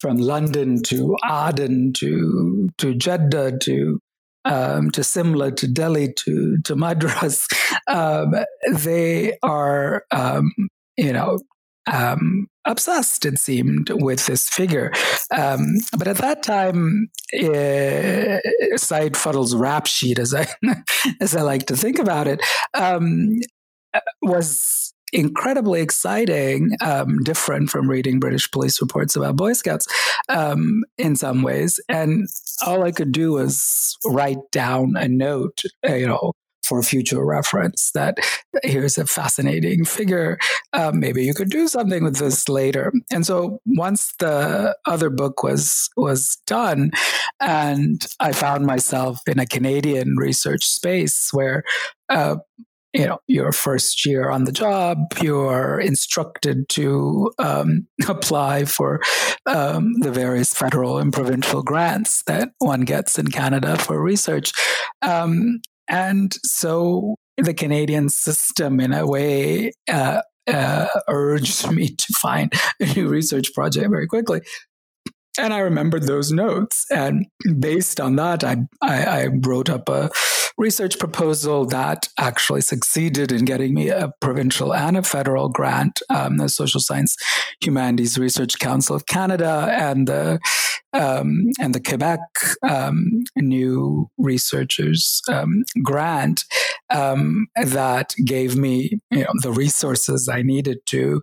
from 0.00 0.18
London 0.18 0.82
to 0.84 1.16
Aden 1.24 1.92
to 1.94 2.68
to 2.78 2.94
Jeddah 2.94 3.58
to 3.62 4.00
um, 4.44 4.90
to 4.92 5.02
Simla 5.02 5.52
to 5.52 5.66
Delhi 5.66 6.12
to 6.24 6.58
to 6.64 6.76
Madras, 6.84 7.46
um, 7.88 8.34
they 8.70 9.38
are 9.42 10.04
um, 10.10 10.52
you 10.96 11.12
know 11.12 11.38
um, 11.86 12.48
obsessed, 12.64 13.24
it 13.24 13.38
seemed, 13.38 13.90
with 13.90 14.26
this 14.26 14.48
figure. 14.48 14.92
Um, 15.30 15.76
but 15.96 16.08
at 16.08 16.16
that 16.18 16.42
time, 16.42 17.08
uh, 17.32 18.38
Said 18.76 19.16
Fadl's 19.16 19.54
rap 19.54 19.86
sheet, 19.86 20.18
as 20.18 20.34
I 20.34 20.46
as 21.20 21.36
I 21.36 21.42
like 21.42 21.66
to 21.66 21.76
think 21.76 21.98
about 21.98 22.26
it, 22.26 22.40
um, 22.74 23.38
was 24.22 24.92
incredibly 25.12 25.80
exciting, 25.80 26.72
um, 26.80 27.18
different 27.22 27.70
from 27.70 27.88
reading 27.88 28.20
British 28.20 28.50
police 28.50 28.80
reports 28.80 29.16
about 29.16 29.36
Boy 29.36 29.52
Scouts 29.52 29.86
um, 30.28 30.84
in 30.98 31.16
some 31.16 31.42
ways. 31.42 31.80
And 31.88 32.28
all 32.66 32.82
I 32.82 32.92
could 32.92 33.12
do 33.12 33.32
was 33.32 33.96
write 34.04 34.50
down 34.52 34.94
a 34.96 35.08
note, 35.08 35.62
uh, 35.88 35.94
you 35.94 36.06
know, 36.06 36.32
for 36.66 36.82
future 36.82 37.24
reference 37.24 37.92
that 37.92 38.18
here's 38.64 38.98
a 38.98 39.06
fascinating 39.06 39.84
figure. 39.84 40.36
Um, 40.72 40.98
maybe 40.98 41.24
you 41.24 41.32
could 41.32 41.50
do 41.50 41.68
something 41.68 42.02
with 42.02 42.16
this 42.16 42.48
later. 42.48 42.92
And 43.12 43.24
so 43.24 43.60
once 43.66 44.12
the 44.18 44.76
other 44.84 45.10
book 45.10 45.42
was 45.42 45.88
was 45.96 46.38
done, 46.46 46.90
and 47.40 48.04
I 48.18 48.32
found 48.32 48.66
myself 48.66 49.20
in 49.26 49.38
a 49.38 49.46
Canadian 49.46 50.16
research 50.16 50.64
space 50.64 51.28
where 51.32 51.62
uh, 52.08 52.36
you 52.96 53.06
know 53.06 53.18
your 53.26 53.52
first 53.52 54.06
year 54.06 54.30
on 54.30 54.44
the 54.44 54.52
job 54.52 54.98
you're 55.20 55.78
instructed 55.80 56.68
to 56.68 57.30
um, 57.38 57.86
apply 58.08 58.64
for 58.64 59.00
um, 59.46 59.92
the 60.00 60.10
various 60.10 60.54
federal 60.54 60.98
and 60.98 61.12
provincial 61.12 61.62
grants 61.62 62.22
that 62.26 62.50
one 62.58 62.80
gets 62.82 63.18
in 63.18 63.28
canada 63.28 63.76
for 63.76 64.02
research 64.02 64.52
um, 65.02 65.60
and 65.88 66.34
so 66.44 67.16
the 67.36 67.54
Canadian 67.54 68.08
system, 68.08 68.80
in 68.80 68.92
a 68.92 69.06
way, 69.06 69.72
uh, 69.90 70.22
uh, 70.46 70.86
urged 71.08 71.70
me 71.70 71.88
to 71.88 72.14
find 72.18 72.52
a 72.80 72.86
new 72.94 73.08
research 73.08 73.52
project 73.54 73.88
very 73.90 74.06
quickly. 74.06 74.40
And 75.38 75.52
I 75.52 75.58
remembered 75.58 76.04
those 76.04 76.32
notes. 76.32 76.86
And 76.90 77.26
based 77.58 78.00
on 78.00 78.16
that, 78.16 78.42
I, 78.42 78.56
I, 78.80 79.04
I 79.04 79.26
wrote 79.26 79.68
up 79.68 79.88
a 79.88 80.10
research 80.58 80.98
proposal 80.98 81.66
that 81.66 82.08
actually 82.18 82.60
succeeded 82.60 83.32
in 83.32 83.44
getting 83.44 83.74
me 83.74 83.88
a 83.88 84.12
provincial 84.20 84.74
and 84.74 84.96
a 84.96 85.02
federal 85.02 85.48
grant, 85.48 86.00
um, 86.10 86.38
the 86.38 86.48
Social 86.48 86.80
Science 86.80 87.16
Humanities 87.60 88.18
Research 88.18 88.58
Council 88.58 88.96
of 88.96 89.06
Canada 89.06 89.68
and 89.72 90.08
the 90.08 90.38
um, 90.92 91.50
and 91.60 91.74
the 91.74 91.80
Quebec 91.80 92.20
um, 92.62 93.24
New 93.36 94.08
Researchers 94.16 95.20
um, 95.28 95.64
Grant 95.82 96.44
um, 96.90 97.48
that 97.56 98.14
gave 98.24 98.56
me 98.56 98.98
you 99.10 99.24
know, 99.24 99.32
the 99.42 99.52
resources 99.52 100.28
I 100.32 100.42
needed 100.42 100.78
to 100.86 101.22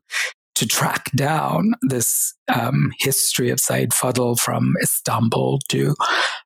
to 0.56 0.68
track 0.68 1.10
down 1.16 1.74
this 1.82 2.36
um, 2.54 2.92
history 3.00 3.50
of 3.50 3.60
Said 3.60 3.90
Fadl 3.90 4.40
from 4.40 4.76
Istanbul 4.84 5.60
to 5.70 5.96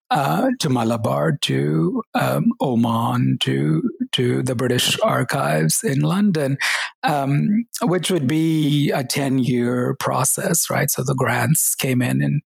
uh, 0.09 0.47
to 0.59 0.69
Malabar, 0.69 1.37
to 1.41 2.01
um, 2.13 2.53
Oman, 2.61 3.37
to 3.41 3.83
to 4.13 4.41
the 4.41 4.55
British 4.55 4.97
Archives 5.01 5.83
in 5.83 5.99
London, 6.01 6.57
um, 7.03 7.65
which 7.83 8.09
would 8.09 8.27
be 8.27 8.89
a 8.91 9.03
ten 9.03 9.39
year 9.39 9.95
process, 9.99 10.69
right? 10.69 10.89
So 10.89 11.03
the 11.03 11.15
grants 11.15 11.75
came 11.75 12.01
in 12.01 12.21
in 12.21 12.39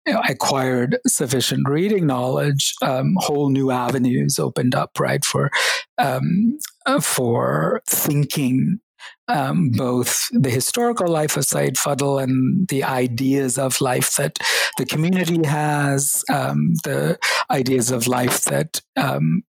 you 0.06 0.13
know, 0.13 0.22
I 0.24 0.32
acquired 0.32 0.98
sufficient 1.08 1.68
reading 1.68 2.08
knowledge, 2.08 2.74
um, 2.82 3.16
whole 3.18 3.50
new 3.50 3.72
avenues 3.72 4.40
opened 4.40 4.76
up, 4.76 5.00
right, 5.00 5.24
for 5.24 5.52
um, 5.98 6.58
uh, 6.86 7.00
for 7.00 7.82
thinking 7.88 8.80
um, 9.28 9.70
both 9.70 10.28
the 10.32 10.50
historical 10.50 11.08
life 11.08 11.38
of 11.38 11.46
Sayyid 11.46 11.76
Fadl 11.76 12.22
and 12.22 12.68
the 12.70 12.84
ideas 12.84 13.58
of 13.58 13.82
life 13.82 14.16
that 14.16 14.38
the 14.78 14.86
community 14.86 15.46
has, 15.46 16.24
um, 16.32 16.74
the 16.84 17.18
ideas 17.52 17.92
of 17.92 18.08
life 18.08 18.46
that 18.46 18.82
um, 18.96 19.44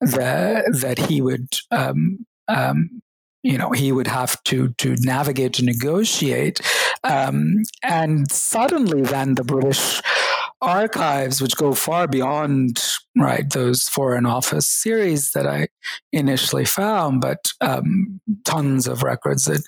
the, 0.00 0.70
that 0.80 0.98
he 0.98 1.20
would 1.20 1.48
um, 1.70 2.24
you 3.44 3.58
know 3.58 3.70
he 3.70 3.92
would 3.92 4.08
have 4.08 4.42
to 4.44 4.74
to 4.78 4.96
navigate 5.00 5.52
to 5.54 5.64
negotiate. 5.64 6.60
Um, 7.04 7.62
and 7.82 8.30
suddenly 8.32 9.02
then 9.02 9.34
the 9.34 9.44
british 9.44 10.00
archives 10.62 11.42
which 11.42 11.56
go 11.56 11.74
far 11.74 12.08
beyond 12.08 12.82
right 13.16 13.50
those 13.50 13.82
foreign 13.82 14.24
office 14.24 14.70
series 14.70 15.32
that 15.32 15.46
i 15.46 15.68
initially 16.12 16.64
found 16.64 17.20
but 17.20 17.52
um, 17.60 18.20
tons 18.46 18.86
of 18.86 19.02
records 19.02 19.44
that, 19.44 19.62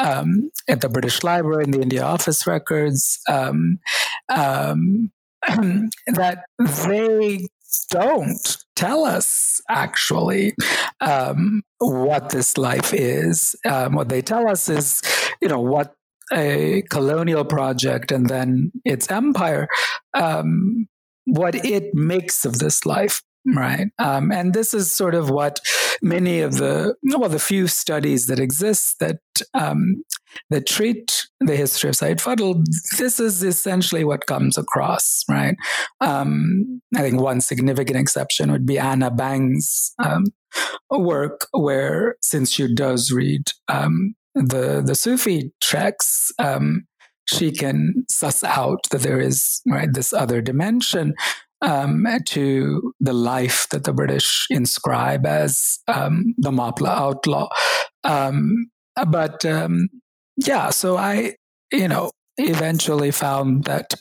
um, 0.00 0.50
at 0.66 0.80
the 0.80 0.88
british 0.88 1.22
library 1.22 1.64
and 1.64 1.74
the 1.74 1.82
india 1.82 2.02
office 2.02 2.46
records 2.46 3.20
um, 3.28 3.78
um, 4.34 5.10
that 6.06 6.44
they 6.58 7.46
don't 7.90 8.56
tell 8.76 9.04
us 9.04 9.60
actually 9.68 10.54
um, 11.00 11.62
what 11.78 12.30
this 12.30 12.58
life 12.58 12.92
is. 12.94 13.56
Um, 13.64 13.94
what 13.94 14.08
they 14.08 14.22
tell 14.22 14.48
us 14.48 14.68
is, 14.68 15.02
you 15.40 15.48
know, 15.48 15.60
what 15.60 15.94
a 16.32 16.82
colonial 16.90 17.44
project 17.44 18.12
and 18.12 18.28
then 18.28 18.72
its 18.84 19.10
empire, 19.10 19.68
um, 20.14 20.86
what 21.24 21.54
it 21.54 21.94
makes 21.94 22.44
of 22.44 22.58
this 22.58 22.86
life 22.86 23.22
right 23.54 23.88
um, 23.98 24.30
and 24.32 24.52
this 24.52 24.74
is 24.74 24.92
sort 24.92 25.14
of 25.14 25.30
what 25.30 25.60
many 26.02 26.40
of 26.40 26.56
the 26.56 26.94
well 27.16 27.28
the 27.28 27.38
few 27.38 27.66
studies 27.66 28.26
that 28.26 28.38
exist 28.38 28.96
that 29.00 29.18
um, 29.54 30.02
that 30.50 30.66
treat 30.66 31.26
the 31.40 31.56
history 31.56 31.90
of 31.90 31.96
Sayyid 31.96 32.18
Fadl, 32.18 32.64
this 32.98 33.20
is 33.20 33.42
essentially 33.42 34.04
what 34.04 34.26
comes 34.26 34.58
across, 34.58 35.24
right? 35.28 35.56
Um, 36.00 36.80
I 36.96 37.00
think 37.00 37.20
one 37.20 37.40
significant 37.40 37.98
exception 37.98 38.52
would 38.52 38.66
be 38.66 38.78
Anna 38.78 39.10
Bang's 39.10 39.92
um, 40.02 40.24
work, 40.90 41.46
where 41.52 42.16
since 42.22 42.50
she 42.50 42.72
does 42.74 43.10
read 43.10 43.50
um, 43.68 44.14
the 44.34 44.82
the 44.84 44.94
Sufi 44.94 45.52
texts, 45.60 46.32
um, 46.38 46.86
she 47.26 47.50
can 47.50 48.04
suss 48.08 48.42
out 48.44 48.80
that 48.90 49.02
there 49.02 49.20
is 49.20 49.60
right 49.66 49.88
this 49.92 50.12
other 50.12 50.40
dimension 50.40 51.14
um, 51.60 52.06
to 52.26 52.94
the 53.00 53.12
life 53.12 53.66
that 53.70 53.84
the 53.84 53.92
British 53.92 54.46
inscribe 54.50 55.26
as 55.26 55.78
um, 55.88 56.34
the 56.38 56.50
Mapla 56.50 56.88
outlaw. 56.88 57.48
Um, 58.04 58.70
but 59.08 59.44
um, 59.44 59.88
yeah, 60.38 60.70
so 60.70 60.96
I, 60.96 61.34
you 61.72 61.88
know, 61.88 62.10
eventually 62.38 63.10
found 63.10 63.64
that 63.64 63.94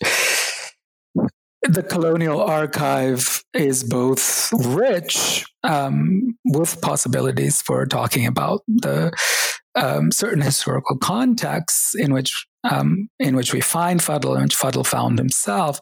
the 1.63 1.83
colonial 1.83 2.41
archive 2.41 3.43
is 3.53 3.83
both 3.83 4.51
rich 4.53 5.45
um, 5.63 6.37
with 6.45 6.79
possibilities 6.81 7.61
for 7.61 7.85
talking 7.85 8.25
about 8.25 8.61
the 8.67 9.11
um, 9.75 10.11
certain 10.11 10.41
historical 10.41 10.97
contexts 10.97 11.93
in 11.95 12.13
which 12.13 12.45
um, 12.63 13.09
in 13.19 13.35
which 13.35 13.53
we 13.53 13.61
find 13.61 13.99
Fadl 14.01 14.33
and 14.33 14.43
which 14.43 14.57
Fadl 14.57 14.85
found 14.85 15.17
himself, 15.17 15.79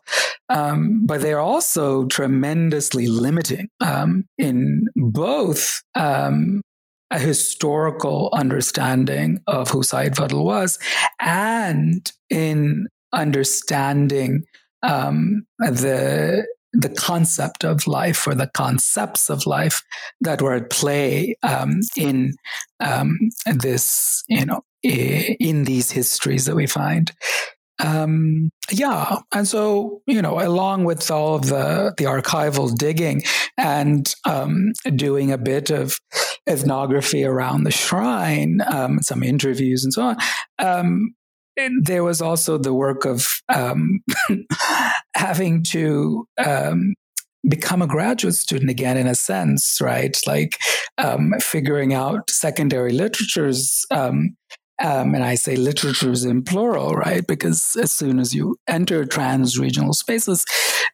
um, 0.49 1.05
but 1.05 1.21
they're 1.21 1.39
also 1.39 2.05
tremendously 2.05 3.07
limiting 3.07 3.69
um, 3.83 4.25
in 4.37 4.85
both 4.95 5.81
um, 5.95 6.61
a 7.11 7.19
historical 7.19 8.29
understanding 8.33 9.41
of 9.47 9.69
who 9.69 9.83
Sayyid 9.83 10.13
Fadl 10.13 10.43
was 10.43 10.79
and 11.19 12.11
in 12.29 12.87
understanding 13.13 14.43
um, 14.83 15.45
the 15.59 16.45
the 16.77 16.89
concept 16.89 17.63
of 17.63 17.87
life 17.87 18.27
or 18.27 18.35
the 18.35 18.49
concepts 18.53 19.29
of 19.29 19.45
life 19.45 19.81
that 20.19 20.41
were 20.41 20.55
at 20.55 20.69
play 20.69 21.35
um, 21.41 21.79
in 21.95 22.33
um, 22.81 23.17
this, 23.45 24.23
you 24.27 24.45
know, 24.45 24.61
in 24.83 25.63
these 25.63 25.91
histories 25.91 26.45
that 26.45 26.55
we 26.55 26.67
find. 26.67 27.11
Um, 27.83 28.49
yeah, 28.71 29.19
and 29.33 29.47
so 29.47 30.01
you 30.07 30.21
know, 30.21 30.39
along 30.39 30.85
with 30.85 31.09
all 31.11 31.35
of 31.35 31.47
the 31.47 31.93
the 31.97 32.05
archival 32.05 32.73
digging 32.73 33.23
and 33.57 34.13
um, 34.25 34.71
doing 34.95 35.31
a 35.31 35.37
bit 35.37 35.69
of 35.69 35.99
ethnography 36.47 37.25
around 37.25 37.63
the 37.63 37.71
shrine, 37.71 38.59
um, 38.71 38.99
some 39.01 39.23
interviews 39.23 39.83
and 39.83 39.93
so 39.93 40.03
on. 40.03 40.17
Um, 40.59 41.15
there 41.81 42.03
was 42.03 42.21
also 42.21 42.57
the 42.57 42.73
work 42.73 43.05
of 43.05 43.25
um, 43.53 44.01
having 45.15 45.63
to 45.63 46.27
um, 46.37 46.93
become 47.47 47.81
a 47.81 47.87
graduate 47.87 48.35
student 48.35 48.69
again 48.69 48.97
in 48.97 49.07
a 49.07 49.15
sense 49.15 49.77
right 49.81 50.17
like 50.25 50.57
um, 50.97 51.33
figuring 51.39 51.93
out 51.93 52.29
secondary 52.29 52.91
literatures 52.91 53.85
um, 53.91 54.35
Um, 54.81 55.15
and 55.15 55.23
I 55.23 55.35
say 55.35 55.55
literatures 55.55 56.25
in 56.25 56.43
plural, 56.43 56.91
right? 56.91 57.25
Because 57.25 57.77
as 57.81 57.91
soon 57.91 58.19
as 58.19 58.35
you 58.35 58.57
enter 58.67 59.05
trans-regional 59.05 59.93
spaces, 59.93 60.45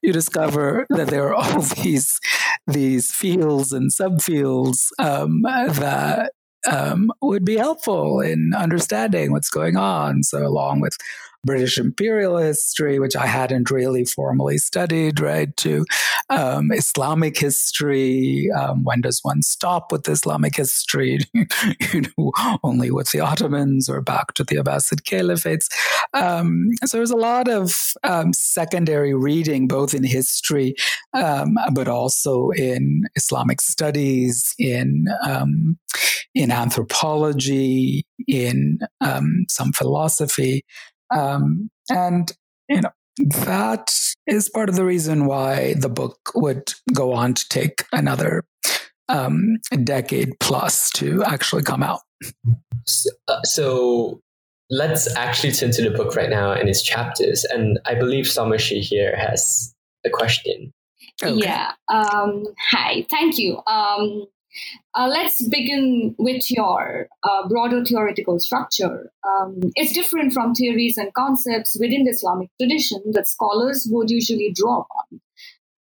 you 0.02 0.14
discover 0.14 0.86
that 0.90 1.08
there 1.08 1.28
are 1.28 1.36
all 1.36 1.62
these 1.84 2.20
these 2.68 3.12
fields 3.12 3.72
and 3.72 3.92
subfields 3.92 4.88
um, 5.00 5.42
that 5.44 6.32
um, 6.70 7.12
would 7.22 7.44
be 7.44 7.58
helpful 7.58 8.20
in 8.20 8.52
understanding 8.56 9.32
what's 9.32 9.50
going 9.50 9.78
on. 9.78 10.24
So, 10.24 10.46
along 10.46 10.82
with 10.82 10.96
British 11.44 11.78
imperial 11.78 12.38
history, 12.38 13.00
which 13.00 13.16
I 13.16 13.26
hadn't 13.26 13.72
really 13.72 14.06
formally 14.06 14.58
studied, 14.60 15.20
right, 15.20 15.56
to 15.58 15.86
um, 16.30 16.72
Islamic 16.72 17.38
history. 17.38 18.48
Um, 18.58 18.84
when 18.84 19.02
does 19.02 19.20
one 19.24 19.42
stop 19.42 19.92
with 19.92 20.08
Islamic 20.08 20.56
history? 20.56 21.20
you 21.34 22.04
know, 22.18 22.32
only 22.64 22.92
with 22.92 23.12
the 23.12 23.22
Ottomans 23.22 23.90
or 23.90 24.02
back 24.02 24.34
to 24.36 24.44
the 24.44 24.58
Abbasid 24.58 25.02
caliphates. 25.02 25.68
Um, 26.14 26.70
so 26.86 26.98
there's 26.98 27.12
a 27.12 27.16
lot 27.16 27.48
of 27.48 27.94
um, 28.04 28.34
secondary 28.34 29.16
reading, 29.16 29.68
both 29.68 29.94
in 29.94 30.04
history, 30.04 30.76
um, 31.14 31.58
but 31.74 31.88
also 31.88 32.50
in 32.52 33.04
Islamic 33.16 33.62
studies, 33.62 34.54
in 34.60 35.06
um, 35.28 35.78
in 36.34 36.52
anthropology, 36.52 38.06
in 38.28 38.80
some 39.50 39.74
philosophy. 39.74 40.64
Um, 41.12 41.70
and, 41.90 42.32
you 42.70 42.82
know, 42.82 42.92
that 43.46 43.94
is 44.28 44.50
part 44.50 44.70
of 44.70 44.76
the 44.76 44.86
reason 44.86 45.26
why 45.26 45.76
the 45.76 45.90
book 45.90 46.18
would 46.36 46.74
go 46.94 47.14
on 47.14 47.34
to 47.34 47.50
take 47.50 47.86
another 47.92 48.44
um, 49.10 49.58
decade 49.84 50.40
plus 50.40 50.90
to 50.92 51.24
actually 51.24 51.64
come 51.64 51.84
out. 51.84 52.02
So, 52.86 53.10
uh, 53.28 53.42
so, 53.44 54.22
let's 54.74 55.14
actually 55.18 55.52
turn 55.52 55.70
to 55.72 55.82
the 55.82 55.92
book 55.92 56.16
right 56.16 56.30
now 56.30 56.54
and 56.54 56.70
its 56.70 56.82
chapters. 56.82 57.44
And 57.44 57.78
I 57.86 57.94
believe 57.94 58.26
Soumyashri 58.26 58.80
here 58.80 59.14
has 59.18 59.76
a 60.06 60.10
question. 60.10 60.72
Okay. 61.22 61.36
Yeah. 61.36 61.74
Um, 61.90 62.46
hi. 62.72 63.06
Thank 63.12 63.38
you. 63.38 63.62
Um, 63.68 64.28
uh, 64.96 65.08
let's 65.08 65.42
begin 65.48 66.16
with 66.18 66.52
your 66.52 67.08
uh, 67.24 67.48
broader 67.48 67.84
theoretical 67.84 68.40
structure. 68.40 69.12
Um, 69.26 69.60
it's 69.76 69.94
different 69.94 70.34
from 70.34 70.54
theories 70.54 70.98
and 70.98 71.14
concepts 71.14 71.78
within 71.80 72.04
the 72.04 72.12
Islamic 72.12 72.50
tradition 72.60 73.02
that 73.14 73.28
scholars 73.28 73.88
would 73.90 74.10
usually 74.10 74.52
draw 74.54 74.82
upon. 74.82 75.22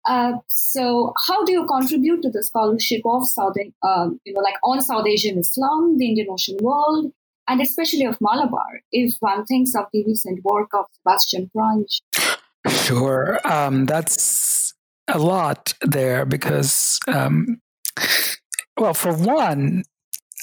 Uh, 0.08 0.38
so, 0.46 1.12
how 1.26 1.44
do 1.44 1.52
you 1.52 1.66
contribute 1.66 2.22
to 2.22 2.30
the 2.30 2.42
scholarship 2.42 3.02
of 3.04 3.26
South, 3.26 3.56
um, 3.82 4.20
you 4.24 4.32
know, 4.32 4.40
like 4.40 4.54
on 4.62 4.80
South 4.80 5.06
Asian 5.06 5.38
Islam, 5.38 5.98
the 5.98 6.08
Indian 6.08 6.28
Ocean 6.30 6.56
world, 6.60 7.12
and 7.48 7.60
especially 7.60 8.04
of 8.04 8.16
Malabar, 8.20 8.82
if 8.92 9.16
one 9.18 9.44
thinks 9.46 9.74
of 9.74 9.86
the 9.92 10.04
recent 10.04 10.44
work 10.44 10.70
of 10.74 10.86
Sebastian 10.92 11.50
Prange? 11.54 12.00
Sure, 12.68 13.40
um, 13.44 13.86
that's 13.86 14.74
a 15.08 15.18
lot 15.18 15.74
there 15.82 16.24
because 16.24 17.00
um, 17.08 17.60
well, 18.78 18.94
for 18.94 19.12
one, 19.12 19.84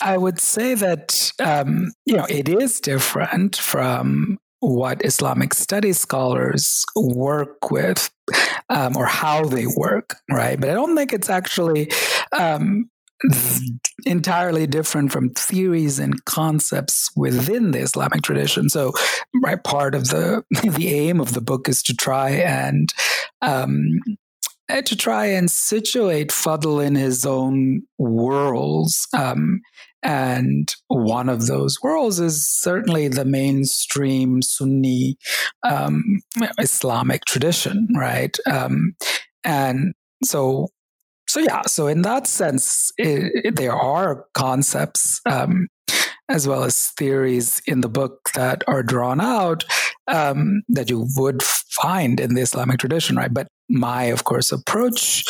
I 0.01 0.17
would 0.17 0.39
say 0.39 0.73
that 0.75 1.31
um, 1.39 1.91
you 2.05 2.15
know 2.17 2.25
it 2.25 2.49
is 2.49 2.79
different 2.79 3.55
from 3.55 4.39
what 4.59 5.03
Islamic 5.05 5.53
studies 5.53 5.99
scholars 5.99 6.86
work 6.95 7.69
with 7.69 8.09
um, 8.69 8.95
or 8.95 9.05
how 9.05 9.43
they 9.43 9.67
work, 9.67 10.15
right? 10.31 10.59
But 10.59 10.69
I 10.69 10.73
don't 10.73 10.95
think 10.95 11.11
it's 11.11 11.29
actually 11.29 11.91
um, 12.38 12.89
entirely 14.05 14.67
different 14.67 15.11
from 15.11 15.31
theories 15.31 15.99
and 15.99 16.23
concepts 16.25 17.09
within 17.15 17.71
the 17.71 17.79
Islamic 17.79 18.21
tradition. 18.21 18.69
So, 18.69 18.93
right, 19.43 19.61
part 19.63 19.95
of 19.95 20.09
the 20.09 20.43
the 20.63 20.89
aim 20.89 21.19
of 21.19 21.34
the 21.34 21.41
book 21.41 21.67
is 21.67 21.84
to 21.84 21.95
try 21.95 22.31
and 22.31 22.93
um, 23.41 23.99
to 24.70 24.95
try 24.95 25.26
and 25.26 25.51
situate 25.51 26.30
Fadl 26.30 26.86
in 26.86 26.95
his 26.95 27.26
own 27.26 27.84
worlds. 27.97 29.07
Um, 29.16 29.61
and 30.01 30.74
one 30.88 31.30
of 31.30 31.47
those 31.47 31.78
worlds 31.82 32.20
is 32.20 32.47
certainly 32.47 33.07
the 33.07 33.26
mainstream 33.26 34.41
Sunni 34.41 35.18
um, 35.64 36.03
Islamic 36.59 37.24
tradition, 37.26 37.88
right? 37.95 38.36
Um, 38.49 38.95
and 39.45 39.93
so, 40.24 40.68
so 41.28 41.39
yeah, 41.39 41.61
so 41.68 41.88
in 41.88 42.01
that 42.01 42.28
sense, 42.28 42.91
it, 42.97 43.45
it, 43.45 43.55
there 43.55 43.76
are 43.76 44.26
concepts 44.34 45.22
um, 45.26 45.68
as 46.30 46.47
well 46.47 46.64
as 46.64 46.89
theories 46.97 47.61
in 47.66 47.82
the 47.82 47.89
book 47.89 48.30
that 48.36 48.64
are 48.68 48.84
drawn 48.84 49.22
out 49.22 49.64
um, 50.07 50.64
that 50.68 50.89
you 50.89 51.07
would 51.16 51.41
find 51.43 52.20
in 52.20 52.34
the 52.34 52.41
Islamic 52.41 52.80
tradition, 52.80 53.16
right? 53.16 53.34
But 53.34 53.47
my, 53.70 54.05
of 54.05 54.24
course, 54.24 54.51
approach 54.51 55.24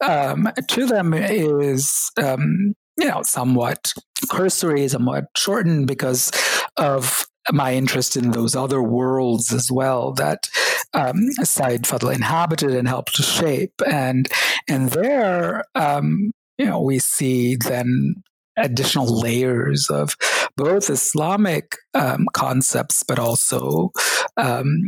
um, 0.00 0.48
to 0.68 0.86
them 0.86 1.12
is, 1.14 2.10
um, 2.16 2.74
you 2.98 3.08
know, 3.08 3.22
somewhat 3.22 3.92
cursory, 4.30 4.88
somewhat 4.88 5.24
shortened 5.36 5.86
because 5.86 6.30
of 6.76 7.26
my 7.52 7.74
interest 7.74 8.16
in 8.16 8.30
those 8.30 8.54
other 8.54 8.82
worlds 8.82 9.52
as 9.52 9.70
well 9.72 10.12
that 10.12 10.48
um, 10.92 11.30
Sayyid 11.42 11.82
Fadl 11.82 12.14
inhabited 12.14 12.74
and 12.74 12.88
helped 12.88 13.16
to 13.16 13.22
shape. 13.22 13.80
And 13.90 14.28
and 14.68 14.90
there, 14.90 15.64
um, 15.74 16.30
you 16.58 16.66
know, 16.66 16.80
we 16.80 16.98
see 16.98 17.56
then 17.56 18.22
additional 18.56 19.06
layers 19.06 19.88
of 19.90 20.16
both 20.56 20.90
Islamic 20.90 21.76
um, 21.94 22.26
concepts, 22.34 23.02
but 23.02 23.18
also 23.18 23.90
um, 24.36 24.82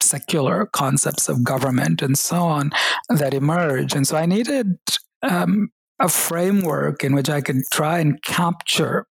secular 0.00 0.66
concepts 0.72 1.28
of 1.28 1.44
government 1.44 2.02
and 2.02 2.18
so 2.18 2.42
on 2.42 2.70
that 3.08 3.34
emerge. 3.34 3.94
And 3.94 4.06
so 4.06 4.16
I 4.16 4.26
needed 4.26 4.78
um, 5.22 5.68
a 6.00 6.08
framework 6.08 7.04
in 7.04 7.14
which 7.14 7.28
I 7.28 7.40
could 7.40 7.58
try 7.72 7.98
and 7.98 8.22
capture 8.22 9.06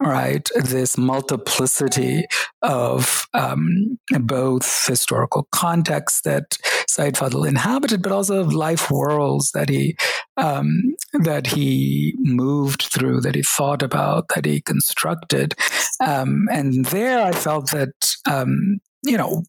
right 0.00 0.48
this 0.54 0.98
multiplicity 0.98 2.26
of 2.62 3.26
um, 3.32 3.98
both 4.20 4.86
historical 4.86 5.48
contexts 5.52 6.20
that 6.22 6.58
Sayyid 6.88 7.14
Fadl 7.14 7.48
inhabited, 7.48 8.02
but 8.02 8.12
also 8.12 8.40
of 8.40 8.52
life 8.52 8.90
worlds 8.90 9.52
that 9.52 9.68
he 9.68 9.96
um, 10.36 10.94
that 11.12 11.46
he 11.46 12.14
moved 12.18 12.82
through, 12.82 13.20
that 13.22 13.34
he 13.34 13.42
thought 13.42 13.82
about, 13.82 14.28
that 14.34 14.44
he 14.44 14.60
constructed, 14.60 15.54
um, 16.00 16.48
and 16.50 16.84
there 16.86 17.22
I 17.22 17.32
felt 17.32 17.70
that 17.70 18.14
um, 18.28 18.78
you 19.02 19.16
know 19.16 19.44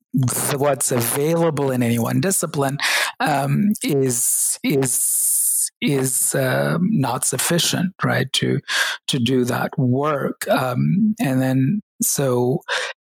what's 0.55 0.91
available 0.91 1.71
in 1.71 1.83
any 1.83 1.99
one 1.99 2.21
discipline 2.21 2.77
um, 3.19 3.73
is 3.83 4.59
is 4.63 5.71
is 5.81 6.35
uh, 6.35 6.77
not 6.81 7.25
sufficient, 7.25 7.93
right? 8.03 8.31
To 8.33 8.59
to 9.07 9.19
do 9.19 9.43
that 9.45 9.77
work, 9.77 10.47
um, 10.47 11.15
and 11.19 11.41
then 11.41 11.81
so 12.01 12.61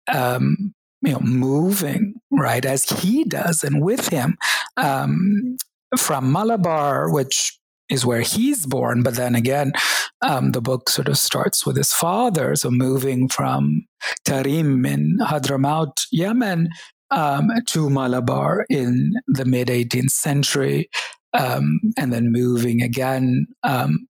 you 0.10 1.14
know 1.14 1.20
moving 1.20 2.16
right 2.32 2.66
as 2.66 2.86
he 2.86 3.24
does, 3.24 3.64
and 3.64 3.82
with 3.84 4.10
him 4.10 4.38
um, 4.78 5.58
from 5.98 6.32
Malabar, 6.32 7.12
which 7.12 7.58
is 7.90 8.06
where 8.06 8.22
he's 8.22 8.66
born. 8.66 9.04
But 9.04 9.16
then 9.16 9.36
again, 9.36 9.74
um, 10.22 10.52
the 10.52 10.62
book 10.62 10.90
sort 10.90 11.08
of 11.08 11.18
starts 11.18 11.66
with 11.66 11.78
his 11.78 11.94
father. 11.94 12.56
So 12.56 12.70
moving 12.70 13.30
from 13.30 13.86
Tarim 14.28 14.88
in 14.88 15.18
Hadramaut, 15.22 16.06
Yemen, 16.12 16.70
um, 17.12 17.50
to 17.68 17.90
Malabar 17.90 18.66
in 18.70 19.14
the 19.28 19.46
mid 19.46 19.70
18th 19.70 20.12
century, 20.12 20.90
um, 21.34 21.80
and 21.98 22.12
then 22.12 22.32
moving 22.32 22.82
again 22.82 23.48
um, 23.64 24.08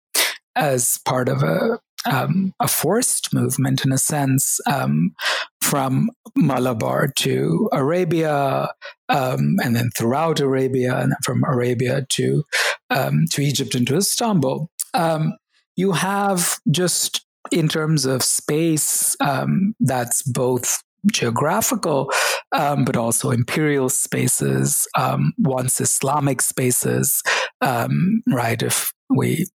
as 0.56 0.98
part 1.06 1.30
of 1.30 1.44
a 1.44 1.80
um, 2.08 2.54
a 2.60 2.68
forced 2.68 3.34
movement 3.34 3.86
in 3.86 3.92
a 3.92 3.98
sense 3.98 4.60
um, 4.72 5.14
from 5.62 6.10
Malabar 6.36 7.08
to 7.18 7.70
Arabia, 7.74 8.70
um, 9.10 9.58
and 9.64 9.76
then 9.76 9.90
throughout 9.98 10.40
Arabia, 10.40 11.00
and 11.00 11.14
from 11.24 11.44
Arabia 11.44 12.06
to 12.10 12.44
um, 12.90 13.26
to 13.32 13.42
Egypt 13.42 13.76
and 13.76 13.88
to 13.88 13.98
Istanbul. 13.98 14.70
Um, 14.94 15.38
you 15.76 15.92
have 15.92 16.60
just 16.72 17.26
in 17.52 17.68
terms 17.68 18.06
of 18.06 18.24
space 18.24 19.16
um, 19.22 19.74
that's 19.80 20.24
both 20.24 20.84
geographical, 21.12 22.12
um, 22.52 22.86
but 22.86 22.98
also 22.98 23.32
imperial 23.32 23.90
spaces, 23.90 24.88
um, 24.98 25.34
once 25.38 25.80
Islamic 25.80 26.42
spaces, 26.42 27.22
um, 27.62 28.22
right? 28.28 28.62
If 28.62 28.92
we 29.10 29.46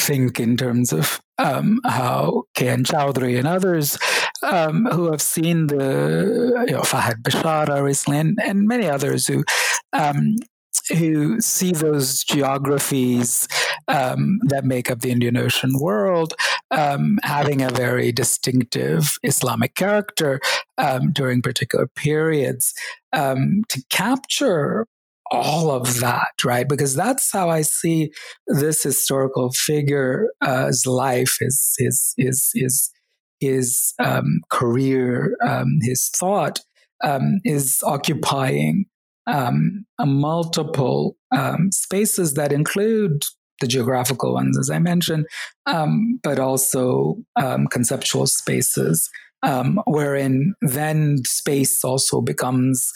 think 0.00 0.40
in 0.40 0.56
terms 0.56 0.92
of 0.92 1.20
um, 1.38 1.80
how 1.84 2.44
K.N. 2.54 2.84
Chaudhuri 2.84 3.38
and 3.38 3.46
others 3.46 3.98
um, 4.42 4.86
who 4.86 5.10
have 5.10 5.20
seen 5.20 5.66
the 5.66 6.64
you 6.66 6.74
know, 6.74 6.82
Fahad 6.82 7.22
Bishara 7.22 7.82
recently 7.82 8.18
and, 8.18 8.38
and 8.42 8.66
many 8.66 8.86
others 8.86 9.26
who 9.26 9.44
um, 9.92 10.36
who 10.88 11.40
see 11.40 11.72
those 11.72 12.24
geographies 12.24 13.48
um, 13.88 14.38
that 14.44 14.64
make 14.64 14.90
up 14.90 15.00
the 15.00 15.10
Indian 15.10 15.36
Ocean 15.36 15.72
world 15.80 16.34
um, 16.70 17.18
having 17.22 17.62
a 17.62 17.70
very 17.70 18.12
distinctive 18.12 19.16
Islamic 19.22 19.74
character 19.74 20.40
um, 20.78 21.12
during 21.12 21.42
particular 21.42 21.86
periods 21.86 22.72
um, 23.12 23.62
to 23.68 23.82
capture 23.90 24.86
all 25.30 25.70
of 25.70 26.00
that, 26.00 26.32
right? 26.44 26.68
Because 26.68 26.94
that's 26.94 27.32
how 27.32 27.48
I 27.48 27.62
see 27.62 28.10
this 28.46 28.82
historical 28.82 29.50
figure's 29.52 30.86
life, 30.86 31.36
his 31.40 31.74
his 31.78 32.14
his 32.16 32.50
his 32.54 32.90
his 33.40 33.94
um, 33.98 34.40
career, 34.50 35.36
um, 35.44 35.66
his 35.82 36.08
thought 36.10 36.60
is 37.44 37.82
occupying 37.84 38.86
um, 39.26 39.84
multiple 40.00 41.16
um, 41.36 41.70
spaces 41.72 42.34
that 42.34 42.52
include 42.52 43.24
the 43.60 43.66
geographical 43.66 44.34
ones, 44.34 44.58
as 44.58 44.70
I 44.70 44.78
mentioned, 44.78 45.26
um, 45.66 46.20
but 46.22 46.38
also 46.38 47.16
conceptual 47.70 48.26
spaces. 48.26 49.08
wherein 49.86 50.54
then 50.60 51.18
space 51.24 51.82
also 51.84 52.20
becomes 52.20 52.90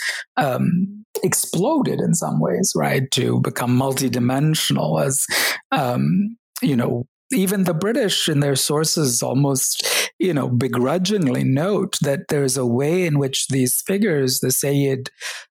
exploded 1.23 2.01
in 2.01 2.15
some 2.15 2.41
ways, 2.41 2.73
right? 2.77 3.11
To 3.13 3.41
become 3.41 3.79
multidimensional 3.79 5.05
as, 5.05 5.25
you 6.63 6.77
know, 6.77 7.07
even 7.33 7.65
the 7.65 7.75
British 7.75 8.29
in 8.29 8.41
their 8.41 8.57
sources 8.57 9.23
almost, 9.23 10.10
you 10.21 10.35
know, 10.35 10.49
begrudgingly 10.49 11.43
note 11.43 11.97
that 12.03 12.29
there's 12.29 12.59
a 12.59 12.67
way 12.67 13.07
in 13.07 13.19
which 13.19 13.49
these 13.49 13.83
figures, 13.87 14.41
the 14.41 14.53
Sayyid, 14.53 15.09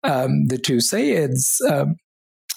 um, 0.04 0.46
the 0.46 0.58
two 0.58 0.78
Sayyids, 0.78 1.60
um, 1.70 1.96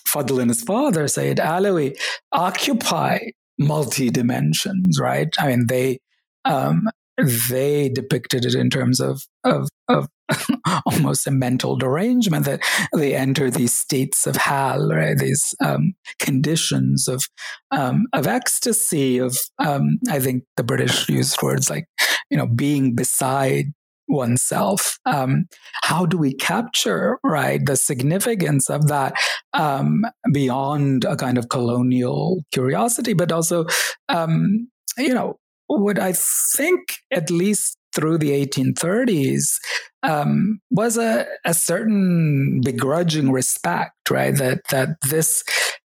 Fadl 0.06 0.40
and 0.40 0.48
his 0.48 0.62
father, 0.62 1.08
Sayyid 1.08 1.38
Alawi, 1.38 1.98
occupy 2.30 3.18
multi 3.58 4.08
dimensions, 4.08 5.00
right? 5.00 5.28
I 5.38 5.48
mean, 5.48 5.66
they 5.66 5.98
um, 6.44 6.88
they 7.18 7.88
depicted 7.88 8.44
it 8.44 8.54
in 8.54 8.70
terms 8.70 9.00
of 9.00 9.22
of, 9.44 9.68
of 9.88 10.08
almost 10.86 11.26
a 11.26 11.30
mental 11.30 11.76
derangement 11.76 12.44
that 12.44 12.60
they 12.94 13.14
enter 13.14 13.50
these 13.50 13.72
states 13.72 14.26
of 14.26 14.36
hal, 14.36 14.88
right? 14.88 15.16
These 15.16 15.54
um, 15.64 15.94
conditions 16.18 17.08
of 17.08 17.24
um, 17.70 18.06
of 18.12 18.26
ecstasy. 18.26 19.18
Of 19.18 19.36
um, 19.58 19.98
I 20.10 20.18
think 20.18 20.44
the 20.56 20.64
British 20.64 21.08
used 21.08 21.40
words 21.42 21.70
like 21.70 21.86
you 22.30 22.36
know 22.36 22.46
being 22.46 22.94
beside 22.94 23.66
oneself. 24.08 24.98
Um, 25.04 25.46
how 25.82 26.06
do 26.06 26.16
we 26.16 26.34
capture 26.34 27.18
right 27.24 27.64
the 27.64 27.76
significance 27.76 28.68
of 28.70 28.88
that 28.88 29.14
um, 29.52 30.04
beyond 30.32 31.04
a 31.04 31.16
kind 31.16 31.38
of 31.38 31.48
colonial 31.48 32.42
curiosity, 32.52 33.14
but 33.14 33.32
also 33.32 33.66
um, 34.08 34.68
you 34.98 35.14
know 35.14 35.38
what 35.68 35.98
I 35.98 36.12
think, 36.12 36.96
at 37.10 37.30
least 37.30 37.78
through 37.94 38.18
the 38.18 38.30
1830s, 38.30 39.58
um, 40.02 40.60
was 40.70 40.96
a, 40.96 41.26
a, 41.44 41.54
certain 41.54 42.60
begrudging 42.62 43.32
respect, 43.32 44.10
right? 44.10 44.36
That 44.36 44.60
that 44.70 44.96
this 45.08 45.42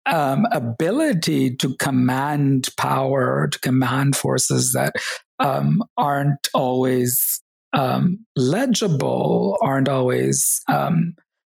um, 0.05 0.45
ability 0.51 1.55
to 1.57 1.75
command 1.77 2.69
power, 2.77 3.47
to 3.47 3.59
command 3.59 4.15
forces 4.15 4.71
that 4.73 4.93
um, 5.39 5.83
aren't 5.97 6.47
always 6.53 7.41
um, 7.73 8.25
legible, 8.35 9.57
aren't 9.61 9.89
always 9.89 10.61
um, 10.67 11.15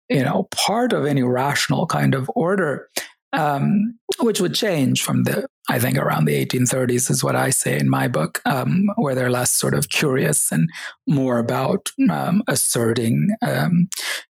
you 0.08 0.22
know 0.22 0.48
part 0.54 0.92
of 0.92 1.04
any 1.04 1.22
rational 1.22 1.86
kind 1.86 2.14
of 2.14 2.30
order 2.34 2.88
um, 3.32 3.98
which 4.20 4.40
would 4.40 4.54
change 4.54 5.02
from 5.02 5.24
the, 5.24 5.46
I 5.68 5.78
think, 5.78 5.98
around 5.98 6.24
the 6.24 6.44
1830s, 6.44 7.10
is 7.10 7.22
what 7.22 7.36
I 7.36 7.50
say 7.50 7.78
in 7.78 7.88
my 7.88 8.08
book, 8.08 8.40
um, 8.44 8.86
where 8.96 9.14
they're 9.14 9.30
less 9.30 9.52
sort 9.52 9.74
of 9.74 9.88
curious 9.88 10.50
and 10.50 10.68
more 11.06 11.38
about 11.38 11.90
um, 12.10 12.42
asserting, 12.48 13.28
um, 13.42 13.88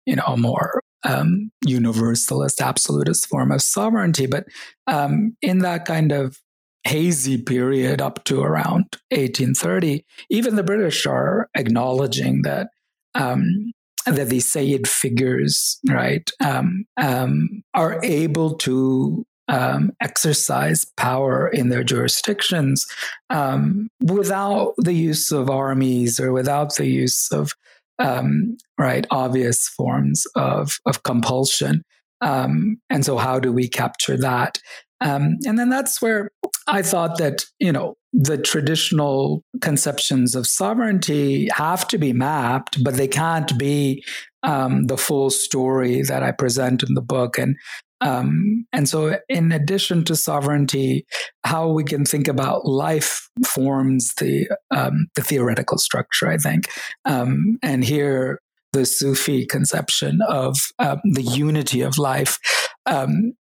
you 0.07 0.17
know, 0.17 0.25
a 0.27 0.37
more 0.37 0.83
um, 1.05 1.51
universalist, 1.65 2.61
absolutist 2.61 3.27
form 3.27 3.53
of 3.53 3.63
sovereignty. 3.63 4.27
But 4.27 4.47
um, 4.87 5.37
in 5.43 5.59
that 5.59 5.85
kind 5.85 6.13
of 6.13 6.39
hazy 6.85 7.41
period 7.41 8.01
up 8.01 8.25
to 8.25 8.43
around 8.43 8.97
1830, 9.11 10.05
even 10.31 10.57
the 10.57 10.63
British 10.63 11.07
are 11.07 11.49
acknowledging 11.55 12.43
that 12.43 12.69
um, 13.15 13.73
that 14.07 14.29
these 14.29 14.51
Sayyid 14.51 14.87
figures, 14.87 15.79
right, 15.89 16.29
um, 16.45 16.85
um, 16.97 17.63
are 17.73 18.01
able 18.03 18.57
to 18.59 19.25
um, 19.49 19.93
exercise 20.01 20.87
power 20.97 21.49
in 21.49 21.69
their 21.69 21.85
jurisdictions 21.85 22.87
um, 23.31 23.89
without 24.01 24.75
the 24.79 24.95
use 24.95 25.31
of 25.33 25.51
armies 25.51 26.19
or 26.19 26.33
without 26.33 26.77
the 26.77 26.87
use 26.87 27.31
of 27.31 27.53
um, 27.99 28.57
right 28.79 29.07
obvious 29.11 29.69
forms 29.69 30.27
of 30.35 30.79
of 30.87 31.03
compulsion. 31.03 31.83
Um, 32.21 32.81
and 32.91 33.05
so, 33.05 33.19
how 33.19 33.39
do 33.39 33.53
we 33.53 33.69
capture 33.69 34.17
that? 34.17 34.59
and 35.01 35.59
then 35.59 35.69
that's 35.69 36.01
where 36.01 36.31
I 36.67 36.81
thought 36.81 37.19
that 37.19 37.45
you 37.59 37.73
know 37.73 37.97
the 38.15 38.39
traditional 38.39 39.43
conceptions 39.61 40.37
of 40.37 40.47
sovereignty 40.47 41.49
have 41.53 41.87
to 41.89 41.99
be 41.99 42.13
mapped, 42.13 42.83
but 42.83 42.95
they 42.95 43.09
can't 43.09 43.59
be 43.59 44.05
um, 44.45 44.87
the 44.87 44.97
full 44.97 45.31
story 45.31 46.03
that 46.03 46.23
I 46.23 46.31
present 46.31 46.85
in 46.85 46.95
the 46.95 47.03
book. 47.03 47.39
And 47.39 47.57
um, 48.05 48.67
and 48.73 48.89
so, 48.89 49.19
in 49.29 49.51
addition 49.51 50.05
to 50.05 50.15
sovereignty, 50.15 51.07
how 51.45 51.69
we 51.69 51.85
can 51.85 52.05
think 52.05 52.29
about 52.29 52.67
life 52.67 53.29
forms 53.47 54.13
the 54.19 54.49
um, 54.71 55.07
the 55.17 55.23
theoretical 55.23 55.79
structure. 55.79 56.29
I 56.29 56.37
think, 56.37 56.69
um, 57.05 57.59
and 57.63 57.85
here 57.85 58.41
the 58.73 58.87
Sufi 58.87 59.47
conception 59.47 60.21
of 60.29 60.59
um, 60.79 61.01
the 61.05 61.23
unity 61.23 61.81
of 61.81 61.97
life 61.97 62.39
um, 62.87 63.33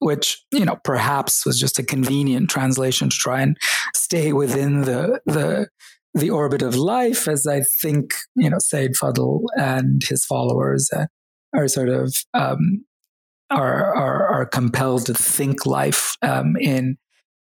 which 0.00 0.42
you 0.50 0.64
know 0.64 0.76
perhaps 0.82 1.46
was 1.46 1.58
just 1.58 1.78
a 1.78 1.84
convenient 1.84 2.50
translation 2.50 3.10
to 3.10 3.16
try 3.16 3.40
and 3.40 3.56
stay 3.94 4.32
within 4.32 4.82
the 4.82 5.20
the 5.26 5.68
the 6.14 6.30
orbit 6.30 6.62
of 6.62 6.74
life, 6.74 7.28
as 7.28 7.46
I 7.46 7.60
think 7.80 8.14
you 8.34 8.50
know 8.50 8.58
Sayyid 8.58 8.94
Fadl 8.94 9.42
and 9.56 10.02
his 10.02 10.24
followers 10.24 10.90
uh, 10.94 11.06
are 11.54 11.68
sort 11.68 11.88
of 11.88 12.14
um, 12.34 12.84
are, 13.50 13.94
are 13.94 14.26
are 14.28 14.46
compelled 14.46 15.06
to 15.06 15.14
think 15.14 15.66
life 15.66 16.16
um, 16.22 16.56
in 16.60 16.96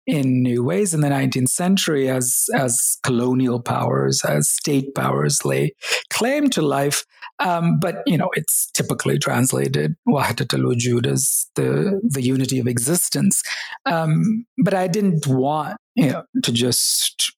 in 0.06 0.42
new 0.42 0.64
ways. 0.64 0.94
In 0.94 1.00
the 1.02 1.08
19th 1.08 1.48
century 1.48 2.08
as 2.08 2.46
as 2.54 2.96
colonial 3.02 3.60
powers 3.60 4.24
as 4.24 4.48
state 4.48 4.94
powers 4.94 5.44
lay 5.44 5.74
claim 6.10 6.50
to 6.50 6.62
life 6.62 7.04
um, 7.40 7.78
but 7.78 8.02
you 8.06 8.18
know 8.18 8.30
it's 8.34 8.70
typically 8.72 9.18
translated 9.18 9.94
wahdat 10.08 10.54
al-wujud 10.54 11.06
as 11.06 11.46
the 11.54 12.00
the 12.02 12.22
unity 12.22 12.58
of 12.58 12.66
existence. 12.66 13.42
Um, 13.86 14.46
but 14.64 14.74
i 14.74 14.88
didn't 14.88 15.26
want 15.26 15.76
you 15.94 16.10
know 16.10 16.24
to 16.42 16.52
just 16.52 17.32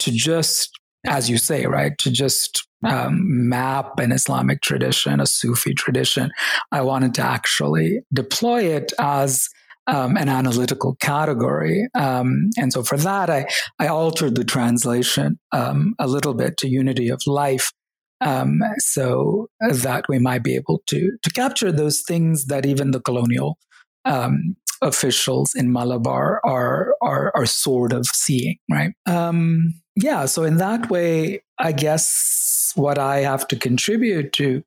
to 0.00 0.10
just 0.10 0.70
as 1.06 1.30
you 1.30 1.38
say 1.38 1.66
right 1.66 1.96
to 1.98 2.10
just 2.10 2.66
um, 2.84 3.48
map 3.48 3.98
an 3.98 4.12
Islamic 4.12 4.62
tradition, 4.62 5.20
a 5.20 5.26
Sufi 5.26 5.74
tradition. 5.74 6.30
I 6.72 6.82
wanted 6.82 7.14
to 7.14 7.22
actually 7.22 8.00
deploy 8.12 8.64
it 8.64 8.92
as 8.98 9.48
um, 9.86 10.16
an 10.16 10.28
analytical 10.28 10.96
category. 10.96 11.88
Um, 11.94 12.50
and 12.56 12.72
so 12.72 12.82
for 12.82 12.96
that, 12.98 13.28
I, 13.28 13.46
I 13.78 13.88
altered 13.88 14.34
the 14.34 14.44
translation 14.44 15.38
um, 15.52 15.94
a 15.98 16.06
little 16.06 16.34
bit 16.34 16.56
to 16.58 16.68
unity 16.68 17.08
of 17.08 17.20
life. 17.26 17.72
Um, 18.20 18.60
so 18.78 19.48
that 19.60 20.06
we 20.08 20.18
might 20.18 20.42
be 20.42 20.54
able 20.54 20.82
to 20.86 21.10
to 21.20 21.30
capture 21.30 21.70
those 21.70 22.00
things 22.00 22.46
that 22.46 22.64
even 22.64 22.92
the 22.92 23.00
colonial 23.00 23.58
um, 24.06 24.56
officials 24.80 25.52
in 25.54 25.72
Malabar 25.72 26.40
are 26.44 26.94
are 27.02 27.32
are 27.34 27.44
sort 27.44 27.92
of 27.92 28.06
seeing, 28.06 28.56
right? 28.70 28.92
Um, 29.04 29.74
yeah. 29.96 30.26
So 30.26 30.42
in 30.42 30.56
that 30.58 30.90
way, 30.90 31.42
I 31.58 31.72
guess 31.72 32.72
what 32.74 32.98
I 32.98 33.20
have 33.20 33.46
to 33.48 33.56
contribute 33.56 34.32
to 34.34 34.62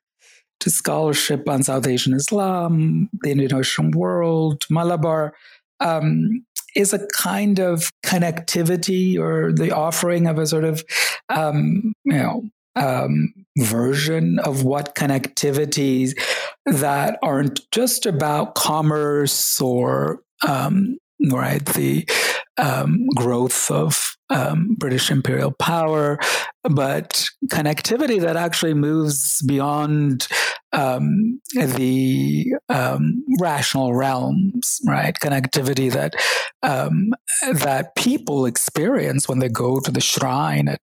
to 0.59 0.69
scholarship 0.71 1.47
on 1.47 1.61
South 1.61 1.85
Asian 1.85 2.15
Islam, 2.15 3.09
the 3.21 3.29
Indian 3.29 3.53
Ocean 3.53 3.91
world, 3.91 4.63
Malabar, 4.71 5.35
um, 5.79 6.43
is 6.75 6.93
a 6.93 7.07
kind 7.15 7.59
of 7.59 7.91
connectivity 8.03 9.19
or 9.19 9.51
the 9.53 9.71
offering 9.71 10.25
of 10.25 10.39
a 10.39 10.47
sort 10.47 10.63
of, 10.63 10.83
um, 11.29 11.93
you 12.05 12.13
know, 12.13 12.43
um, 12.75 13.33
version 13.57 14.39
of 14.39 14.63
what 14.63 14.95
connectivities 14.95 16.19
that 16.65 17.17
aren't 17.21 17.59
just 17.71 18.05
about 18.05 18.55
commerce 18.55 19.59
or 19.61 20.21
um, 20.47 20.97
right 21.31 21.65
the 21.67 22.07
um, 22.57 23.07
growth 23.15 23.69
of 23.71 24.17
um, 24.29 24.75
British 24.77 25.09
imperial 25.09 25.51
power, 25.51 26.19
but 26.63 27.25
connectivity 27.47 28.19
that 28.19 28.35
actually 28.35 28.73
moves 28.73 29.41
beyond 29.43 30.27
um, 30.73 31.39
the 31.53 32.53
um, 32.69 33.23
rational 33.39 33.93
realms, 33.93 34.79
right? 34.85 35.15
Connectivity 35.21 35.91
that 35.91 36.13
um, 36.63 37.13
that 37.51 37.95
people 37.95 38.45
experience 38.45 39.27
when 39.27 39.39
they 39.39 39.49
go 39.49 39.79
to 39.79 39.91
the 39.91 40.01
shrine 40.01 40.67
at 40.67 40.81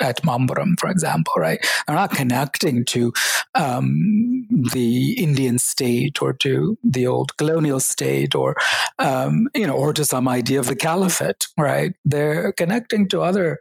at 0.00 0.22
Mamburam, 0.22 0.78
for 0.78 0.88
example, 0.88 1.34
right? 1.36 1.58
They're 1.86 1.96
not 1.96 2.10
connecting 2.10 2.84
to 2.86 3.12
um, 3.54 4.46
the 4.72 5.12
Indian 5.18 5.58
state 5.58 6.22
or 6.22 6.32
to 6.34 6.78
the 6.82 7.06
old 7.06 7.36
colonial 7.36 7.80
state 7.80 8.34
or, 8.34 8.56
um, 8.98 9.48
you 9.54 9.66
know, 9.66 9.74
or 9.76 9.92
to 9.92 10.04
some 10.04 10.26
idea 10.26 10.58
of 10.58 10.66
the 10.66 10.76
caliphate, 10.76 11.46
right? 11.58 11.92
They're 12.04 12.52
connecting 12.52 13.08
to 13.08 13.20
other 13.20 13.58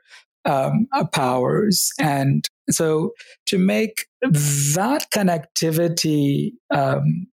um, 0.47 0.87
powers. 1.13 1.91
And 1.99 2.47
so 2.69 3.11
to 3.47 3.57
make 3.57 4.05
that 4.21 5.05
connectivity 5.13 6.51
um, 6.73 7.27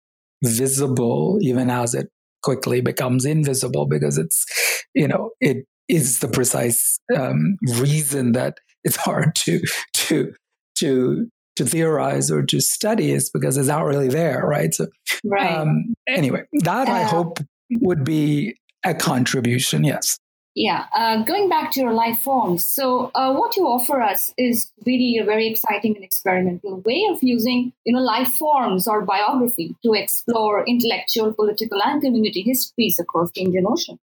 visible, 0.44 1.38
even 1.42 1.70
as 1.70 1.94
it 1.94 2.10
quickly 2.42 2.82
becomes 2.82 3.24
invisible, 3.24 3.86
because 3.86 4.18
it's, 4.18 4.46
you 4.94 5.08
know, 5.08 5.32
it 5.40 5.66
is 5.88 6.20
the 6.20 6.28
precise 6.28 7.00
um, 7.16 7.58
reason 7.78 8.34
that 8.34 8.58
it's 8.84 8.96
hard 8.98 9.36
to 9.36 9.62
to 9.94 10.34
to 10.76 11.30
to 11.56 11.66
theorize 11.66 12.32
or 12.32 12.44
to 12.44 12.60
study 12.60 13.12
is 13.12 13.30
because 13.30 13.58
it's 13.58 13.68
not 13.68 13.86
really 13.86 14.08
there, 14.08 14.44
right? 14.44 14.74
So, 14.74 14.88
right. 15.24 15.56
Um, 15.56 15.94
anyway, 16.08 16.44
that 16.64 16.90
uh, 16.90 16.92
I 16.92 17.04
hope 17.04 17.40
would 17.80 18.04
be 18.04 18.56
a 18.84 18.94
contribution. 18.94 19.84
Yes. 19.84 20.18
Yeah, 20.56 20.86
uh, 20.96 21.24
going 21.24 21.50
back 21.50 21.72
to 21.72 21.80
your 21.80 21.94
life 21.94 22.20
forms. 22.20 22.68
So, 22.68 23.10
uh, 23.16 23.34
what 23.34 23.58
you 23.58 23.64
offer 23.64 24.02
us 24.02 24.34
is 24.38 24.72
really 24.86 25.18
a 25.18 25.26
very 25.26 25.48
exciting 25.48 25.96
and 25.96 26.04
experimental 26.04 26.80
way 26.82 27.08
of 27.10 27.24
using, 27.24 27.74
you 27.86 27.94
know, 27.94 28.02
life 28.02 28.34
forms 28.34 28.88
or 28.88 29.02
biography 29.02 29.76
to 29.84 29.94
explore 29.94 30.64
intellectual, 30.68 31.34
political, 31.34 31.82
and 31.84 32.04
community 32.04 32.42
histories 32.44 33.00
across 33.00 33.32
the 33.34 33.42
Indian 33.42 33.66
Ocean. 33.68 33.98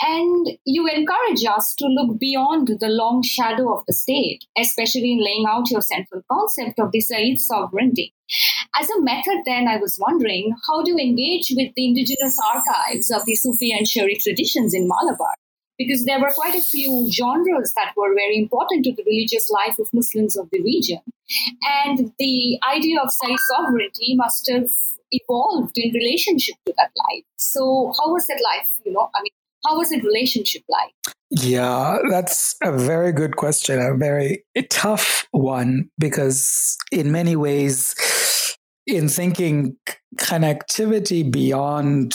And 0.00 0.58
you 0.64 0.86
encourage 0.86 1.44
us 1.44 1.74
to 1.78 1.86
look 1.86 2.20
beyond 2.20 2.68
the 2.68 2.88
long 2.88 3.22
shadow 3.22 3.74
of 3.74 3.84
the 3.86 3.94
state, 3.94 4.44
especially 4.56 5.12
in 5.12 5.24
laying 5.24 5.46
out 5.48 5.70
your 5.70 5.80
central 5.80 6.22
concept 6.30 6.78
of 6.78 6.92
the 6.92 7.00
Sayyid 7.00 7.40
sovereignty. 7.40 8.14
As 8.78 8.88
a 8.90 9.00
method, 9.00 9.38
then, 9.46 9.66
I 9.66 9.78
was 9.78 9.98
wondering 9.98 10.54
how 10.68 10.82
do 10.82 10.92
you 10.92 10.98
engage 10.98 11.50
with 11.56 11.72
the 11.74 11.88
indigenous 11.88 12.38
archives 12.54 13.10
of 13.10 13.24
the 13.24 13.34
Sufi 13.34 13.72
and 13.72 13.88
Shari 13.88 14.16
traditions 14.16 14.74
in 14.74 14.86
Malabar? 14.86 15.34
Because 15.78 16.04
there 16.04 16.20
were 16.20 16.32
quite 16.34 16.56
a 16.56 16.60
few 16.60 17.08
genres 17.12 17.72
that 17.74 17.92
were 17.96 18.12
very 18.14 18.36
important 18.36 18.84
to 18.84 18.92
the 18.92 19.04
religious 19.06 19.48
life 19.50 19.78
of 19.78 19.88
Muslims 19.92 20.36
of 20.36 20.48
the 20.50 20.60
region. 20.62 21.00
And 21.86 22.12
the 22.18 22.58
idea 22.74 23.00
of 23.00 23.12
self 23.12 23.38
sovereignty 23.48 24.16
must 24.16 24.50
have 24.50 24.70
evolved 25.10 25.78
in 25.78 25.92
relationship 25.92 26.56
to 26.66 26.74
that 26.76 26.90
life. 26.96 27.24
So, 27.38 27.92
how 27.98 28.12
was 28.12 28.26
that 28.26 28.40
life? 28.42 28.72
You 28.84 28.92
know, 28.92 29.08
I 29.14 29.22
mean, 29.22 29.32
how 29.64 29.78
was 29.78 29.90
the 29.90 30.00
relationship 30.00 30.62
like? 30.68 30.92
Yeah, 31.30 31.98
that's 32.10 32.56
a 32.62 32.72
very 32.72 33.12
good 33.12 33.36
question, 33.36 33.78
a 33.80 33.94
very 33.94 34.44
tough 34.70 35.26
one, 35.30 35.90
because 35.98 36.76
in 36.90 37.12
many 37.12 37.36
ways, 37.36 37.94
in 38.86 39.08
thinking 39.08 39.76
connectivity 40.16 41.30
beyond 41.30 42.14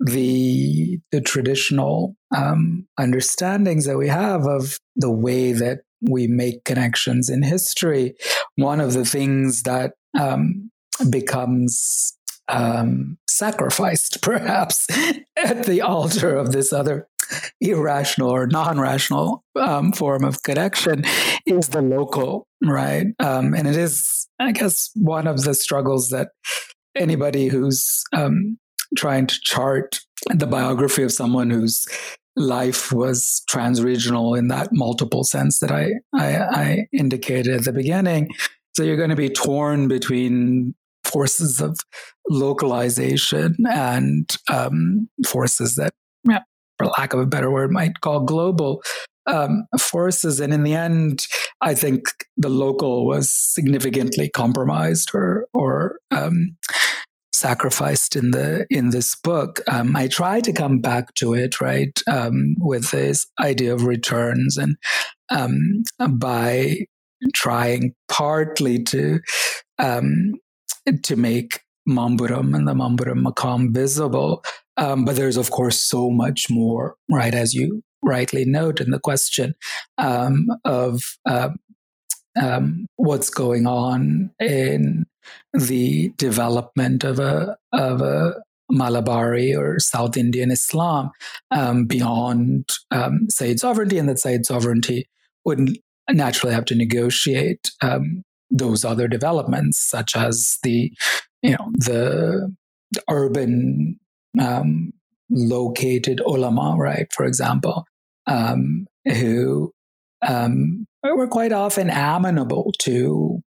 the 0.00 0.98
the 1.12 1.20
traditional 1.20 2.16
um, 2.36 2.86
understandings 2.98 3.86
that 3.86 3.98
we 3.98 4.08
have 4.08 4.46
of 4.46 4.78
the 4.96 5.10
way 5.10 5.52
that 5.52 5.80
we 6.00 6.26
make 6.26 6.64
connections 6.64 7.28
in 7.28 7.42
history, 7.42 8.14
one 8.56 8.80
of 8.80 8.92
the 8.92 9.04
things 9.04 9.62
that 9.62 9.92
um, 10.18 10.70
becomes 11.10 12.16
um, 12.48 13.18
sacrificed, 13.28 14.18
perhaps, 14.22 14.86
at 15.36 15.64
the 15.64 15.80
altar 15.80 16.36
of 16.36 16.52
this 16.52 16.72
other 16.72 17.08
irrational 17.60 18.28
or 18.28 18.46
non-rational 18.46 19.42
um, 19.56 19.92
form 19.92 20.24
of 20.24 20.42
connection 20.42 21.04
is 21.46 21.68
the 21.68 21.80
local, 21.80 22.46
right? 22.62 23.06
Um, 23.18 23.54
and 23.54 23.66
it 23.66 23.76
is, 23.76 24.28
I 24.38 24.52
guess, 24.52 24.90
one 24.94 25.26
of 25.26 25.42
the 25.42 25.54
struggles 25.54 26.10
that 26.10 26.30
anybody 26.94 27.48
who's 27.48 28.04
um, 28.12 28.58
trying 28.96 29.26
to 29.26 29.36
chart 29.42 30.00
the 30.34 30.46
biography 30.46 31.02
of 31.02 31.12
someone 31.12 31.50
whose 31.50 31.86
life 32.36 32.92
was 32.92 33.42
transregional 33.48 34.36
in 34.36 34.48
that 34.48 34.68
multiple 34.72 35.24
sense 35.24 35.60
that 35.60 35.70
I, 35.70 35.92
I, 36.14 36.36
I 36.36 36.86
indicated 36.92 37.54
at 37.54 37.64
the 37.64 37.72
beginning. 37.72 38.30
So 38.76 38.82
you're 38.82 38.96
going 38.96 39.10
to 39.10 39.16
be 39.16 39.28
torn 39.28 39.86
between 39.86 40.74
forces 41.04 41.60
of 41.60 41.78
localization 42.28 43.56
and 43.70 44.36
um, 44.50 45.08
forces 45.26 45.76
that, 45.76 45.92
yeah, 46.28 46.40
for 46.78 46.86
lack 46.98 47.12
of 47.12 47.20
a 47.20 47.26
better 47.26 47.50
word, 47.50 47.70
might 47.70 48.00
call 48.00 48.20
global 48.20 48.82
um, 49.26 49.66
forces. 49.78 50.40
And 50.40 50.52
in 50.52 50.64
the 50.64 50.74
end, 50.74 51.24
I 51.60 51.74
think 51.74 52.06
the 52.36 52.48
local 52.48 53.06
was 53.06 53.30
significantly 53.30 54.28
compromised 54.28 55.10
or 55.14 55.46
or 55.54 55.98
um, 56.10 56.56
sacrificed 57.44 58.16
in 58.16 58.30
the 58.30 58.66
in 58.70 58.88
this 58.88 59.14
book. 59.16 59.60
Um, 59.68 59.94
I 59.94 60.08
try 60.08 60.40
to 60.40 60.52
come 60.52 60.80
back 60.80 61.12
to 61.16 61.34
it, 61.34 61.60
right, 61.60 61.94
um, 62.10 62.56
with 62.58 62.90
this 62.90 63.26
idea 63.38 63.74
of 63.74 63.84
returns 63.84 64.56
and 64.56 64.76
um, 65.28 65.82
by 66.18 66.86
trying 67.34 67.92
partly 68.08 68.82
to 68.84 69.20
um, 69.78 70.34
to 71.02 71.16
make 71.16 71.60
Mamburam 71.86 72.54
and 72.56 72.66
the 72.66 72.72
Mamburam 72.72 73.22
Maqam 73.26 73.74
visible. 73.74 74.42
Um, 74.78 75.04
but 75.04 75.16
there's, 75.16 75.36
of 75.36 75.50
course, 75.50 75.78
so 75.78 76.10
much 76.10 76.46
more, 76.50 76.96
right? 77.10 77.34
As 77.34 77.52
you 77.52 77.82
rightly 78.02 78.44
note 78.46 78.80
in 78.80 78.90
the 78.90 79.00
question 79.00 79.54
um, 79.98 80.46
of 80.64 81.02
uh, 81.26 81.50
what's 82.96 83.30
going 83.30 83.66
on 83.66 84.30
in 84.40 85.04
the 85.52 86.12
development 86.16 87.04
of 87.04 87.18
a 87.18 87.56
of 87.72 88.00
a 88.00 88.34
Malabari 88.72 89.56
or 89.56 89.78
South 89.78 90.16
Indian 90.16 90.50
Islam 90.50 91.10
um, 91.50 91.84
beyond 91.84 92.68
um, 92.90 93.28
sovereignty, 93.30 93.98
and 93.98 94.08
that 94.08 94.18
Sayyid 94.18 94.46
sovereignty 94.46 95.08
would 95.44 95.78
naturally 96.10 96.54
have 96.54 96.64
to 96.66 96.74
negotiate 96.74 97.70
um, 97.82 98.22
those 98.50 98.84
other 98.84 99.08
developments, 99.08 99.88
such 99.88 100.16
as 100.16 100.58
the, 100.62 100.92
you 101.42 101.50
know, 101.50 101.70
the 101.74 102.54
urban 103.10 103.98
um, 104.40 104.92
located 105.30 106.20
ulama, 106.20 106.76
right? 106.78 107.06
For 107.12 107.24
example, 107.26 107.86
um, 108.26 108.86
who 109.06 109.72
um, 110.26 110.86
were 111.02 111.28
quite 111.28 111.52
often 111.52 111.90
amenable 111.90 112.72
to, 112.80 113.42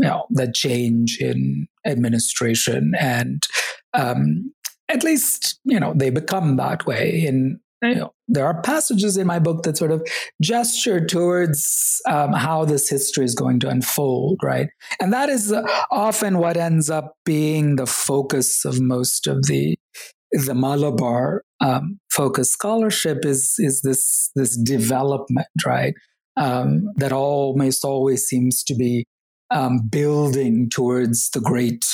you 0.00 0.08
know, 0.08 0.26
the 0.30 0.50
change 0.52 1.18
in 1.20 1.66
administration 1.86 2.92
and 2.98 3.46
um, 3.94 4.52
at 4.88 5.04
least 5.04 5.60
you 5.64 5.78
know 5.78 5.92
they 5.94 6.10
become 6.10 6.56
that 6.56 6.86
way 6.86 7.24
in 7.24 7.60
you 7.82 7.94
know, 7.94 8.12
there 8.28 8.44
are 8.44 8.60
passages 8.60 9.16
in 9.16 9.26
my 9.26 9.38
book 9.38 9.62
that 9.62 9.78
sort 9.78 9.90
of 9.90 10.06
gesture 10.42 11.04
towards 11.04 12.00
um, 12.06 12.32
how 12.32 12.64
this 12.64 12.88
history 12.88 13.24
is 13.24 13.34
going 13.34 13.58
to 13.60 13.68
unfold, 13.68 14.38
right? 14.42 14.68
And 15.00 15.12
that 15.12 15.28
is 15.30 15.50
uh, 15.50 15.62
often 15.90 16.38
what 16.38 16.56
ends 16.56 16.90
up 16.90 17.14
being 17.24 17.76
the 17.76 17.86
focus 17.86 18.64
of 18.64 18.80
most 18.80 19.26
of 19.26 19.46
the 19.46 19.76
the 20.32 20.54
Malabar 20.54 21.42
um, 21.60 21.98
focus 22.10 22.50
scholarship 22.50 23.24
is 23.24 23.54
is 23.58 23.80
this 23.82 24.30
this 24.36 24.56
development, 24.56 25.48
right? 25.66 25.94
Um, 26.36 26.90
that 26.96 27.12
almost 27.12 27.84
always 27.84 28.26
seems 28.26 28.62
to 28.64 28.74
be 28.74 29.06
um, 29.50 29.88
building 29.88 30.68
towards 30.70 31.30
the 31.30 31.40
great 31.40 31.84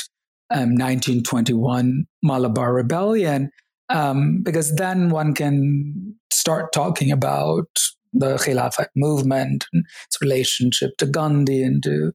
1921 0.51 1.81
um, 1.81 2.07
Malabar 2.23 2.73
rebellion 2.73 3.51
um, 3.89 4.43
because 4.43 4.75
then 4.77 5.11
one 5.11 5.35
can 5.35 6.15
start 6.33 6.73
talking 6.73 7.11
about 7.11 7.69
the 8.13 8.37
Khilafat 8.37 8.89
movement 8.97 9.67
and 9.73 9.85
its 10.07 10.21
relationship 10.21 10.97
to 10.99 11.07
Gandhi 11.07 11.63
and 11.63 11.83
to 11.83 12.13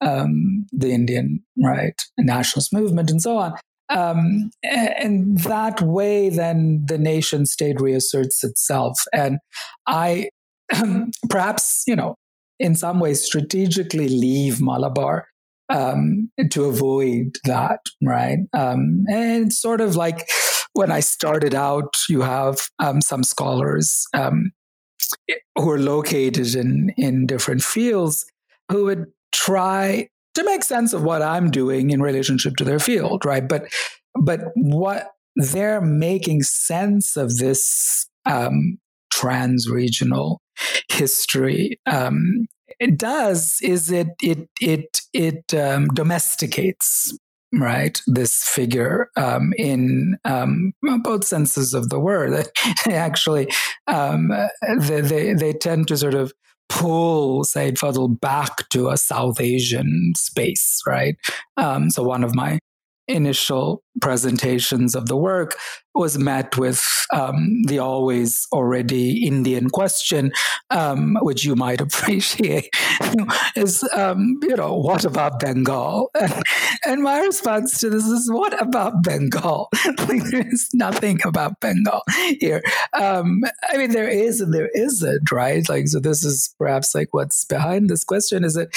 um, 0.00 0.66
the 0.72 0.90
Indian 0.90 1.42
right 1.62 2.00
nationalist 2.18 2.72
movement 2.72 3.10
and 3.10 3.22
so 3.22 3.38
on. 3.38 3.54
Um, 3.90 4.50
and 4.62 5.38
that 5.40 5.80
way, 5.82 6.30
then 6.30 6.84
the 6.86 6.98
nation 6.98 7.46
state 7.46 7.80
reasserts 7.80 8.42
itself. 8.42 9.00
And 9.12 9.38
I 9.86 10.30
perhaps, 11.30 11.84
you 11.86 11.94
know, 11.94 12.16
in 12.64 12.74
some 12.74 12.98
ways 12.98 13.22
strategically 13.22 14.08
leave 14.08 14.58
Malabar 14.58 15.28
um, 15.68 16.30
to 16.50 16.64
avoid 16.64 17.36
that, 17.44 17.80
right? 18.02 18.38
Um, 18.54 19.04
and 19.12 19.52
sort 19.52 19.82
of 19.82 19.96
like 19.96 20.26
when 20.72 20.90
I 20.90 21.00
started 21.00 21.54
out, 21.54 21.94
you 22.08 22.22
have 22.22 22.58
um, 22.78 23.02
some 23.02 23.22
scholars 23.22 24.06
um, 24.14 24.50
who 25.58 25.70
are 25.70 25.78
located 25.78 26.54
in 26.54 26.90
in 26.96 27.26
different 27.26 27.62
fields 27.62 28.24
who 28.70 28.84
would 28.84 29.04
try 29.32 30.08
to 30.34 30.44
make 30.44 30.64
sense 30.64 30.94
of 30.94 31.02
what 31.02 31.20
I'm 31.20 31.50
doing 31.50 31.90
in 31.90 32.00
relationship 32.00 32.56
to 32.56 32.64
their 32.64 32.80
field, 32.80 33.26
right? 33.26 33.46
But 33.46 33.64
but 34.18 34.40
what 34.54 35.10
they're 35.36 35.82
making 35.82 36.44
sense 36.44 37.14
of 37.16 37.36
this 37.36 38.08
um, 38.24 38.78
trans-regional 39.12 40.40
history 40.88 41.78
um, 41.86 42.46
it 42.80 42.98
does 42.98 43.58
is 43.62 43.90
it 43.90 44.08
it 44.22 44.48
it 44.60 45.00
it 45.12 45.54
um, 45.54 45.88
domesticates 45.88 47.16
right 47.52 48.00
this 48.06 48.42
figure 48.42 49.10
um, 49.16 49.52
in 49.56 50.16
um, 50.24 50.72
both 51.02 51.24
senses 51.24 51.72
of 51.74 51.88
the 51.88 52.00
word 52.00 52.48
actually 52.90 53.48
um, 53.86 54.32
they, 54.78 55.00
they, 55.00 55.34
they 55.34 55.52
tend 55.52 55.86
to 55.88 55.96
sort 55.96 56.14
of 56.14 56.32
pull 56.68 57.44
Sayyid 57.44 57.76
Fadl 57.76 58.18
back 58.20 58.68
to 58.70 58.88
a 58.88 58.96
South 58.96 59.40
Asian 59.40 60.12
space, 60.16 60.80
right? 60.86 61.14
Um, 61.56 61.90
so 61.90 62.02
one 62.02 62.24
of 62.24 62.34
my 62.34 62.58
initial 63.06 63.83
presentations 64.00 64.94
of 64.94 65.06
the 65.06 65.16
work 65.16 65.56
was 65.94 66.18
met 66.18 66.58
with 66.58 66.84
um, 67.12 67.62
the 67.66 67.78
always 67.78 68.46
already 68.52 69.24
Indian 69.24 69.70
question, 69.70 70.32
um, 70.70 71.16
which 71.22 71.44
you 71.44 71.54
might 71.54 71.80
appreciate, 71.80 72.68
is, 73.54 73.88
um, 73.94 74.38
you 74.42 74.56
know, 74.56 74.74
what 74.74 75.04
about 75.04 75.40
Bengal? 75.40 76.10
And, 76.86 77.02
my 77.02 77.20
response 77.20 77.80
to 77.80 77.90
this 77.90 78.04
is, 78.04 78.30
what 78.30 78.60
about 78.60 79.02
Bengal? 79.02 79.68
there's 80.06 80.68
nothing 80.74 81.18
about 81.24 81.60
Bengal 81.60 82.02
here. 82.40 82.62
Um, 82.92 83.40
I 83.70 83.76
mean, 83.76 83.92
there 83.92 84.08
is 84.08 84.40
and 84.40 84.52
there 84.52 84.70
isn't, 84.74 85.30
right? 85.30 85.66
Like, 85.68 85.88
so 85.88 86.00
this 86.00 86.24
is 86.24 86.54
perhaps 86.58 86.94
like 86.94 87.08
what's 87.12 87.44
behind 87.44 87.88
this 87.88 88.04
question 88.04 88.44
is 88.44 88.54
that 88.54 88.74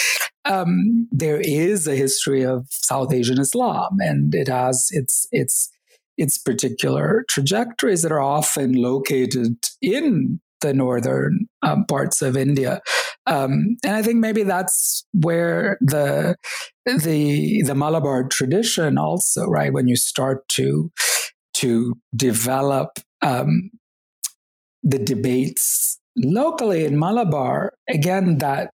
um, 0.47 1.07
there 1.11 1.39
is 1.39 1.87
a 1.87 1.95
history 1.95 2.43
of 2.43 2.67
South 2.69 3.13
Asian 3.13 3.39
Islam, 3.39 3.97
and 3.99 4.33
it 4.33 4.47
has 4.47 4.87
its 5.07 5.27
its 5.31 5.69
its 6.17 6.37
particular 6.37 7.23
trajectories 7.29 8.01
that 8.01 8.11
are 8.11 8.21
often 8.21 8.73
located 8.73 9.55
in 9.81 10.39
the 10.61 10.73
northern 10.73 11.47
um, 11.61 11.85
parts 11.85 12.23
of 12.23 12.35
India, 12.35 12.81
um, 13.27 13.77
and 13.83 13.95
I 13.95 14.01
think 14.01 14.17
maybe 14.17 14.43
that's 14.43 15.05
where 15.13 15.77
the 15.81 16.35
the 16.85 17.63
the 17.63 17.75
Malabar 17.75 18.27
tradition 18.27 18.97
also 18.97 19.45
right 19.45 19.71
when 19.71 19.87
you 19.87 19.95
start 19.95 20.47
to 20.49 20.91
to 21.55 21.93
develop 22.15 22.99
um, 23.21 23.69
the 24.83 24.99
debates 24.99 25.99
locally 26.17 26.85
in 26.85 26.99
Malabar 26.99 27.73
again 27.89 28.39
that 28.39 28.71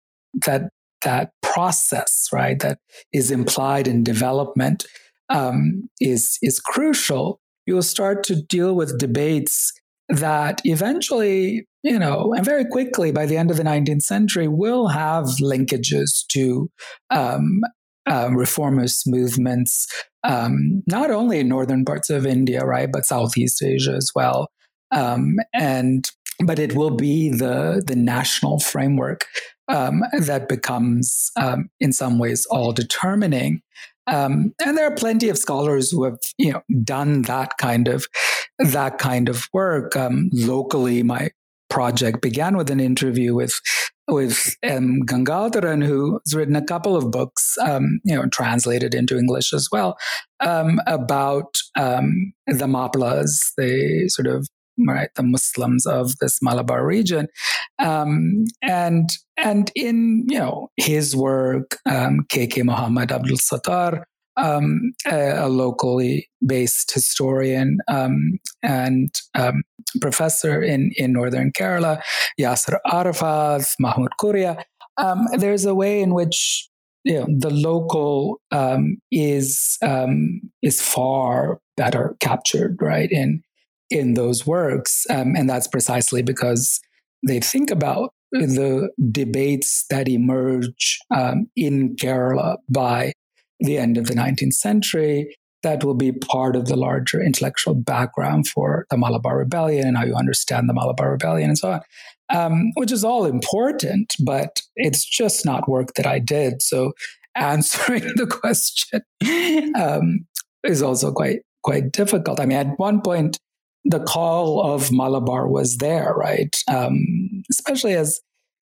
that 0.47 0.70
that 1.05 1.30
process 1.43 2.28
right 2.33 2.61
that 2.61 2.78
is 3.12 3.30
implied 3.30 3.89
in 3.89 4.05
development 4.05 4.87
um, 5.33 5.89
is 6.01 6.39
is 6.43 6.61
crucial, 6.61 7.41
you 7.66 7.74
will 7.74 7.83
start 7.83 8.24
to 8.24 8.43
deal 8.43 8.74
with 8.74 8.99
debates 8.99 9.72
that 10.09 10.61
eventually, 10.64 11.66
you 11.83 11.99
know, 11.99 12.35
and 12.37 12.45
very 12.45 12.64
quickly 12.64 13.12
by 13.12 13.26
the 13.26 13.37
end 13.37 13.51
of 13.51 13.57
the 13.57 13.62
19th 13.62 14.03
century, 14.03 14.49
will 14.49 14.89
have 14.89 15.24
linkages 15.41 16.26
to 16.28 16.70
um, 17.11 17.61
um, 18.07 18.37
reformist 18.37 19.05
movements, 19.07 19.87
um, 20.24 20.83
not 20.87 21.11
only 21.11 21.41
in 21.41 21.49
northern 21.49 21.85
parts 21.85 22.11
of 22.11 22.26
India, 22.26 22.64
right, 22.64 22.91
but 22.93 23.07
Southeast 23.07 23.62
Asia 23.62 23.95
as 23.95 24.11
well. 24.14 24.49
Um, 24.91 25.37
and 25.55 26.11
but 26.45 26.59
it 26.59 26.74
will 26.74 26.97
be 26.97 27.30
the 27.30 27.83
the 27.87 27.97
national 27.97 28.59
framework 28.59 29.26
um, 29.68 30.03
that 30.18 30.49
becomes, 30.49 31.30
um, 31.37 31.68
in 31.80 31.93
some 31.93 32.18
ways, 32.18 32.47
all 32.51 32.72
determining. 32.72 33.62
Um, 34.07 34.53
and 34.64 34.76
there 34.76 34.86
are 34.86 34.94
plenty 34.94 35.28
of 35.28 35.38
scholars 35.38 35.90
who 35.90 36.05
have, 36.05 36.18
you 36.38 36.53
know, 36.53 36.62
done 36.82 37.22
that 37.22 37.57
kind 37.59 37.88
of 37.88 38.07
that 38.59 38.98
kind 38.98 39.28
of 39.28 39.48
work 39.53 39.96
um, 39.96 40.30
locally. 40.32 41.03
My 41.03 41.30
project 41.70 42.20
began 42.20 42.57
with 42.57 42.70
an 42.70 42.80
interview 42.80 43.34
with 43.34 43.59
with 44.09 44.57
um, 44.68 45.03
Gangadharan, 45.07 45.84
who's 45.84 46.34
written 46.34 46.57
a 46.57 46.64
couple 46.64 46.96
of 46.96 47.11
books, 47.11 47.57
um, 47.59 48.00
you 48.05 48.14
know, 48.14 48.26
translated 48.26 48.94
into 48.94 49.16
English 49.16 49.53
as 49.53 49.68
well, 49.70 49.96
um, 50.40 50.80
about 50.86 51.59
um, 51.78 52.32
the 52.46 52.66
Maplas, 52.66 53.53
the 53.57 54.09
sort 54.09 54.26
of 54.26 54.48
right 54.86 55.10
the 55.14 55.22
Muslims 55.22 55.86
of 55.86 56.16
this 56.18 56.40
Malabar 56.42 56.84
region, 56.84 57.28
um, 57.78 58.44
and 58.62 59.10
and 59.36 59.70
in 59.74 60.26
you 60.28 60.38
know 60.38 60.70
his 60.76 61.16
work, 61.16 61.78
um, 61.86 62.26
KK 62.32 62.64
Muhammad 62.64 63.12
Abdul 63.12 63.38
Sattar, 63.38 64.04
um, 64.36 64.92
a, 65.06 65.44
a, 65.44 65.48
locally 65.48 66.28
based 66.44 66.92
historian 66.92 67.78
um, 67.88 68.38
and 68.62 69.20
um, 69.34 69.62
professor 70.00 70.62
in 70.62 70.92
in 70.96 71.12
northern 71.12 71.52
Kerala, 71.52 72.00
Yasser 72.40 72.78
Arafat, 72.86 73.74
Mahmood 73.78 74.12
Kooria. 74.20 74.62
Um, 74.98 75.26
there's 75.38 75.64
a 75.64 75.74
way 75.74 76.02
in 76.02 76.12
which 76.14 76.68
you 77.04 77.14
know, 77.14 77.26
the 77.28 77.50
local 77.50 78.40
um, 78.50 78.98
is 79.10 79.78
um, 79.82 80.40
is 80.62 80.80
far 80.80 81.60
better 81.76 82.16
captured, 82.20 82.78
right? 82.80 83.10
In 83.10 83.42
in 83.93 84.14
those 84.14 84.47
works. 84.47 85.05
Um, 85.11 85.34
and 85.36 85.49
that's 85.49 85.68
precisely 85.68 86.22
because 86.22 86.80
they 87.26 87.40
think 87.40 87.70
about 87.70 88.11
the 88.32 88.88
debates 89.11 89.84
that 89.90 90.09
emerge 90.09 90.99
um, 91.14 91.47
in 91.55 91.95
Kerala 91.97 92.57
by 92.68 93.12
the 93.61 93.78
end 93.78 93.99
of 93.99 94.07
the 94.07 94.14
19th 94.14 94.55
century. 94.55 95.36
That 95.62 95.84
will 95.84 95.95
be 95.95 96.11
part 96.11 96.57
of 96.57 96.66
the 96.66 96.74
larger 96.74 97.22
intellectual 97.22 97.74
background 97.74 98.49
for 98.49 98.84
the 98.90 98.97
Malabar 98.97 99.38
Rebellion 99.38 99.86
and 99.86 99.97
how 99.97 100.05
you 100.05 100.14
understand 100.14 100.68
the 100.68 100.74
Malabar 100.74 101.12
Rebellion 101.12 101.51
and 101.51 101.59
so 101.59 101.72
on, 101.72 101.80
um, 102.30 102.72
which 102.74 102.90
is 102.90 103.05
all 103.05 103.26
important, 103.26 104.16
but 104.24 104.62
it's 104.74 105.05
just 105.05 105.45
not 105.47 105.68
work 105.68 105.95
that 105.95 106.07
I 106.07 106.18
did. 106.18 106.62
So 106.62 106.95
answering 107.36 108.03
the 108.16 108.26
question 108.26 109.03
um, 109.76 110.26
is 110.64 110.82
also 110.82 111.12
quite 111.12 111.40
quite 111.62 111.93
difficult. 111.93 112.40
I 112.40 112.47
mean, 112.47 112.59
at 112.59 112.78
one 112.78 113.01
point, 113.01 113.38
the 113.85 114.01
call 114.01 114.62
of 114.74 114.93
Malabar 114.93 115.49
was 115.49 115.78
there, 115.78 116.14
right? 116.16 116.55
Um, 116.68 117.43
especially 117.51 117.95
as 117.95 118.20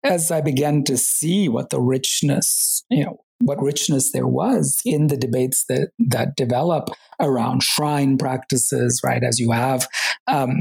as 0.04 0.32
I 0.32 0.42
began 0.42 0.84
to 0.84 0.98
see 0.98 1.48
what 1.48 1.70
the 1.70 1.80
richness, 1.80 2.84
you 2.90 3.06
know, 3.06 3.20
what 3.42 3.62
richness 3.62 4.12
there 4.12 4.28
was 4.28 4.82
in 4.86 5.08
the 5.08 5.18
debates 5.18 5.66
that 5.70 5.90
that 6.00 6.36
develop 6.36 6.90
around 7.20 7.64
shrine 7.64 8.18
practices, 8.18 9.02
right? 9.04 9.24
As 9.24 9.40
you 9.40 9.52
have 9.52 9.88
um, 10.28 10.56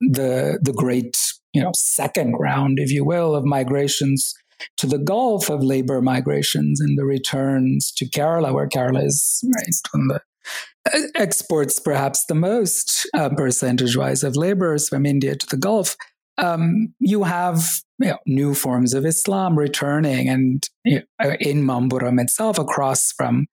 the 0.00 0.58
the 0.62 0.72
great, 0.72 1.16
you 1.52 1.62
know, 1.62 1.72
second 1.74 2.34
round, 2.38 2.78
if 2.78 2.90
you 2.90 3.04
will, 3.04 3.34
of 3.34 3.44
migrations 3.44 4.34
to 4.78 4.86
the 4.86 4.98
Gulf 4.98 5.50
of 5.50 5.62
labor 5.62 6.00
migrations 6.00 6.80
and 6.80 6.98
the 6.98 7.04
returns 7.04 7.92
to 7.96 8.06
Kerala, 8.06 8.54
where 8.54 8.68
Kerala 8.68 9.04
is 9.04 9.44
right 9.54 9.74
on 9.94 10.08
the 10.08 10.20
exports 11.14 11.78
perhaps 11.78 12.24
the 12.26 12.34
most 12.34 13.08
uh, 13.14 13.30
percentage 13.30 13.96
wise 13.96 14.22
of 14.22 14.36
laborers 14.36 14.88
from 14.88 15.06
India 15.06 15.36
to 15.36 15.46
the 15.46 15.56
Gulf, 15.56 15.96
um, 16.38 16.94
you 16.98 17.24
have 17.24 17.80
you 17.98 18.08
know, 18.08 18.18
new 18.26 18.54
forms 18.54 18.94
of 18.94 19.06
Islam 19.06 19.58
returning, 19.58 20.28
and 20.28 20.68
you 20.84 21.02
know, 21.20 21.34
in 21.40 21.64
Mampuram 21.64 22.20
itself, 22.20 22.58
across 22.58 23.12
from 23.12 23.46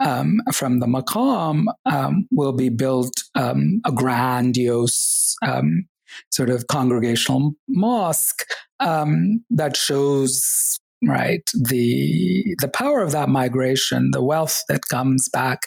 um, 0.00 0.40
from 0.52 0.80
the 0.80 0.86
Maqam, 0.86 1.66
um, 1.86 2.26
will 2.32 2.52
be 2.52 2.68
built 2.68 3.22
um, 3.34 3.80
a 3.86 3.92
grandiose 3.92 5.36
um, 5.46 5.86
sort 6.30 6.50
of 6.50 6.66
congregational 6.66 7.54
mosque 7.68 8.44
um, 8.80 9.44
that 9.50 9.76
shows 9.76 10.78
right? 11.08 11.48
The 11.54 12.56
the 12.60 12.68
power 12.68 13.02
of 13.02 13.12
that 13.12 13.28
migration 13.28 14.10
the 14.12 14.22
wealth 14.22 14.62
that 14.68 14.88
comes 14.88 15.28
back 15.28 15.60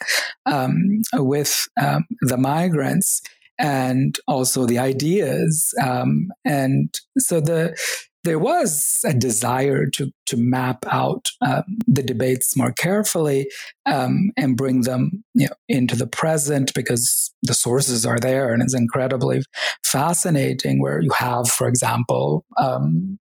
um, 0.46 1.02
with 1.14 1.68
um, 1.82 2.06
the 2.22 2.38
migrants 2.38 3.22
and 3.60 4.18
also 4.28 4.66
the 4.66 4.78
ideas 4.78 5.74
um, 5.82 6.30
and 6.46 6.94
so 7.18 7.40
the 7.40 7.76
there 8.24 8.40
was 8.40 9.00
a 9.06 9.14
desire 9.14 9.86
to 9.86 10.12
to 10.26 10.36
map 10.36 10.86
out 10.92 11.30
um, 11.42 11.64
the 11.88 12.04
debates 12.04 12.58
more 12.58 12.74
carefully 12.74 13.50
um, 13.86 14.32
and 14.36 14.58
bring 14.58 14.82
them 14.82 15.24
you 15.34 15.48
know, 15.48 15.54
into 15.70 15.96
the 15.96 16.08
present 16.08 16.74
because 16.74 17.34
the 17.42 17.54
sources 17.54 18.06
are 18.06 18.20
there 18.20 18.54
and 18.54 18.62
it's 18.62 18.76
incredibly 18.76 19.42
fascinating 19.84 20.82
where 20.82 21.00
you 21.00 21.12
have 21.12 21.48
for 21.48 21.68
example 21.68 22.46
um, 22.58 23.18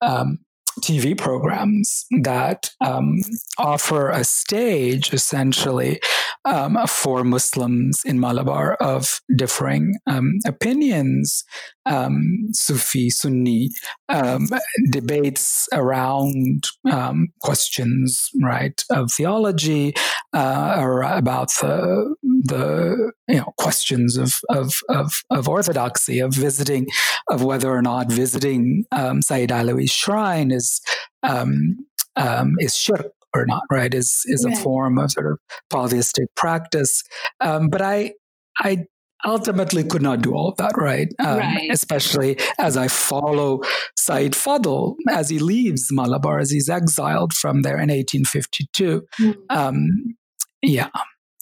um 0.00 0.38
TV 0.80 1.16
programs 1.16 2.06
that 2.22 2.70
um, 2.84 3.18
offer 3.58 4.10
a 4.10 4.24
stage 4.24 5.12
essentially 5.12 6.00
um, 6.44 6.78
for 6.86 7.24
Muslims 7.24 8.02
in 8.04 8.20
Malabar 8.20 8.74
of 8.74 9.20
differing 9.36 9.96
um, 10.06 10.38
opinions, 10.46 11.44
um, 11.88 12.48
Sufi, 12.52 13.10
Sunni, 13.10 13.70
um, 14.08 14.48
debates 14.90 15.68
around 15.72 16.68
um, 16.90 17.28
questions, 17.42 18.30
right, 18.42 18.82
of 18.90 19.10
theology, 19.10 19.94
uh, 20.32 20.76
or 20.78 21.02
about 21.02 21.48
the 21.54 22.14
the 22.22 23.12
you 23.28 23.36
know 23.36 23.52
questions 23.58 24.16
of 24.16 24.34
of 24.50 24.74
of, 24.88 25.22
of 25.30 25.48
orthodoxy, 25.48 26.20
of 26.20 26.34
visiting, 26.34 26.86
of 27.28 27.42
whether 27.42 27.70
or 27.70 27.82
not 27.82 28.10
visiting 28.12 28.84
um, 28.92 29.22
Sayyid 29.22 29.50
Alawi's 29.50 29.90
shrine 29.90 30.50
is 30.50 30.80
um, 31.22 31.78
um, 32.16 32.54
is 32.60 32.76
shirk 32.76 33.12
or 33.34 33.46
not, 33.46 33.62
right? 33.70 33.92
Is 33.92 34.22
is 34.26 34.44
a 34.44 34.54
form 34.56 34.98
of 34.98 35.10
sort 35.10 35.26
of 35.26 35.38
polytheistic 35.70 36.34
practice. 36.34 37.02
Um, 37.40 37.68
but 37.68 37.82
I 37.82 38.14
I 38.58 38.86
ultimately 39.24 39.84
could 39.84 40.02
not 40.02 40.22
do 40.22 40.34
all 40.34 40.48
of 40.48 40.56
that, 40.56 40.76
right? 40.76 41.08
Um, 41.18 41.38
right? 41.38 41.70
Especially 41.70 42.38
as 42.58 42.76
I 42.76 42.88
follow 42.88 43.60
Sayyid 43.96 44.32
Fadl 44.32 44.96
as 45.10 45.28
he 45.28 45.38
leaves 45.38 45.88
Malabar, 45.90 46.38
as 46.38 46.50
he's 46.50 46.68
exiled 46.68 47.32
from 47.32 47.62
there 47.62 47.76
in 47.76 47.90
1852. 47.90 49.02
Mm. 49.20 49.36
Um, 49.50 50.16
yeah. 50.62 50.88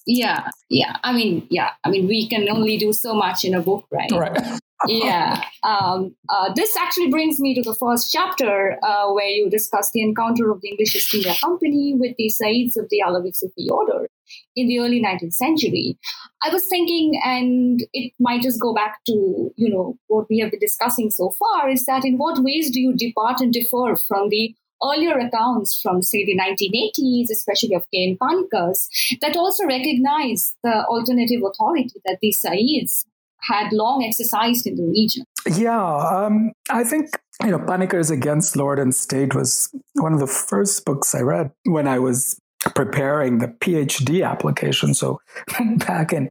Yeah, 0.06 0.48
yeah. 0.70 0.96
I 1.02 1.12
mean, 1.12 1.46
yeah. 1.50 1.70
I 1.84 1.90
mean, 1.90 2.06
we 2.06 2.28
can 2.28 2.48
only 2.48 2.76
do 2.76 2.92
so 2.92 3.12
much 3.12 3.44
in 3.44 3.54
a 3.54 3.60
book, 3.60 3.86
right? 3.90 4.10
Right. 4.12 4.60
yeah. 4.86 5.42
Um, 5.64 6.14
uh, 6.28 6.52
this 6.54 6.76
actually 6.76 7.10
brings 7.10 7.40
me 7.40 7.54
to 7.54 7.62
the 7.62 7.74
first 7.74 8.12
chapter 8.12 8.78
uh, 8.84 9.10
where 9.12 9.26
you 9.26 9.50
discuss 9.50 9.90
the 9.92 10.02
encounter 10.02 10.50
of 10.50 10.60
the 10.60 10.68
English 10.68 10.94
East 10.94 11.12
India 11.12 11.34
Company 11.40 11.94
with 11.98 12.14
the 12.18 12.30
Sayyids 12.30 12.76
of 12.76 12.86
the 12.90 13.02
Alawi 13.04 13.34
Sufi 13.34 13.68
order 13.68 14.06
in 14.54 14.68
the 14.68 14.78
early 14.78 15.02
19th 15.02 15.34
century. 15.34 15.98
I 16.42 16.50
was 16.50 16.66
thinking, 16.68 17.20
and 17.24 17.80
it 17.92 18.12
might 18.20 18.42
just 18.42 18.60
go 18.60 18.74
back 18.74 18.98
to, 19.06 19.52
you 19.56 19.68
know, 19.68 19.98
what 20.08 20.26
we 20.28 20.38
have 20.38 20.50
been 20.50 20.60
discussing 20.60 21.10
so 21.10 21.30
far, 21.30 21.68
is 21.68 21.84
that 21.86 22.04
in 22.04 22.18
what 22.18 22.42
ways 22.42 22.70
do 22.70 22.80
you 22.80 22.94
depart 22.94 23.40
and 23.40 23.52
differ 23.52 23.96
from 24.08 24.28
the 24.28 24.54
earlier 24.82 25.18
accounts 25.18 25.80
from, 25.80 26.02
say, 26.02 26.24
the 26.24 26.38
1980s, 26.38 27.30
especially 27.30 27.74
of 27.74 27.84
K.N. 27.92 28.18
Panikkars, 28.20 28.88
that 29.20 29.36
also 29.36 29.64
recognize 29.66 30.54
the 30.62 30.84
alternative 30.86 31.40
authority 31.44 32.00
that 32.04 32.18
these 32.20 32.40
Sayyids 32.44 33.04
had 33.42 33.72
long 33.72 34.04
exercised 34.04 34.66
in 34.66 34.76
the 34.76 34.84
region. 34.84 35.24
Yeah, 35.56 35.80
um, 35.80 36.52
I 36.70 36.84
think 36.84 37.10
you 37.44 37.50
know 37.50 37.58
Panikkars 37.58 38.10
Against 38.10 38.56
Lord 38.56 38.78
and 38.78 38.94
State 38.94 39.34
was 39.34 39.70
one 39.94 40.12
of 40.12 40.20
the 40.20 40.26
first 40.26 40.84
books 40.84 41.14
I 41.14 41.20
read 41.20 41.52
when 41.64 41.86
I 41.86 41.98
was 41.98 42.38
preparing 42.74 43.38
the 43.38 43.48
PhD 43.48 44.28
application. 44.28 44.94
So 44.94 45.20
back 45.76 46.12
in 46.12 46.28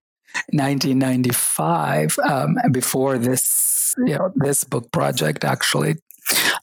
1995, 0.52 2.18
um, 2.20 2.58
before 2.72 3.18
this 3.18 3.94
you 3.98 4.16
know 4.16 4.32
this 4.36 4.64
book 4.64 4.92
project 4.92 5.44
actually 5.44 5.96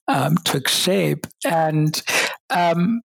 um, 0.09 0.37
took 0.45 0.69
shape, 0.69 1.27
and 1.45 2.03
um, 2.51 3.01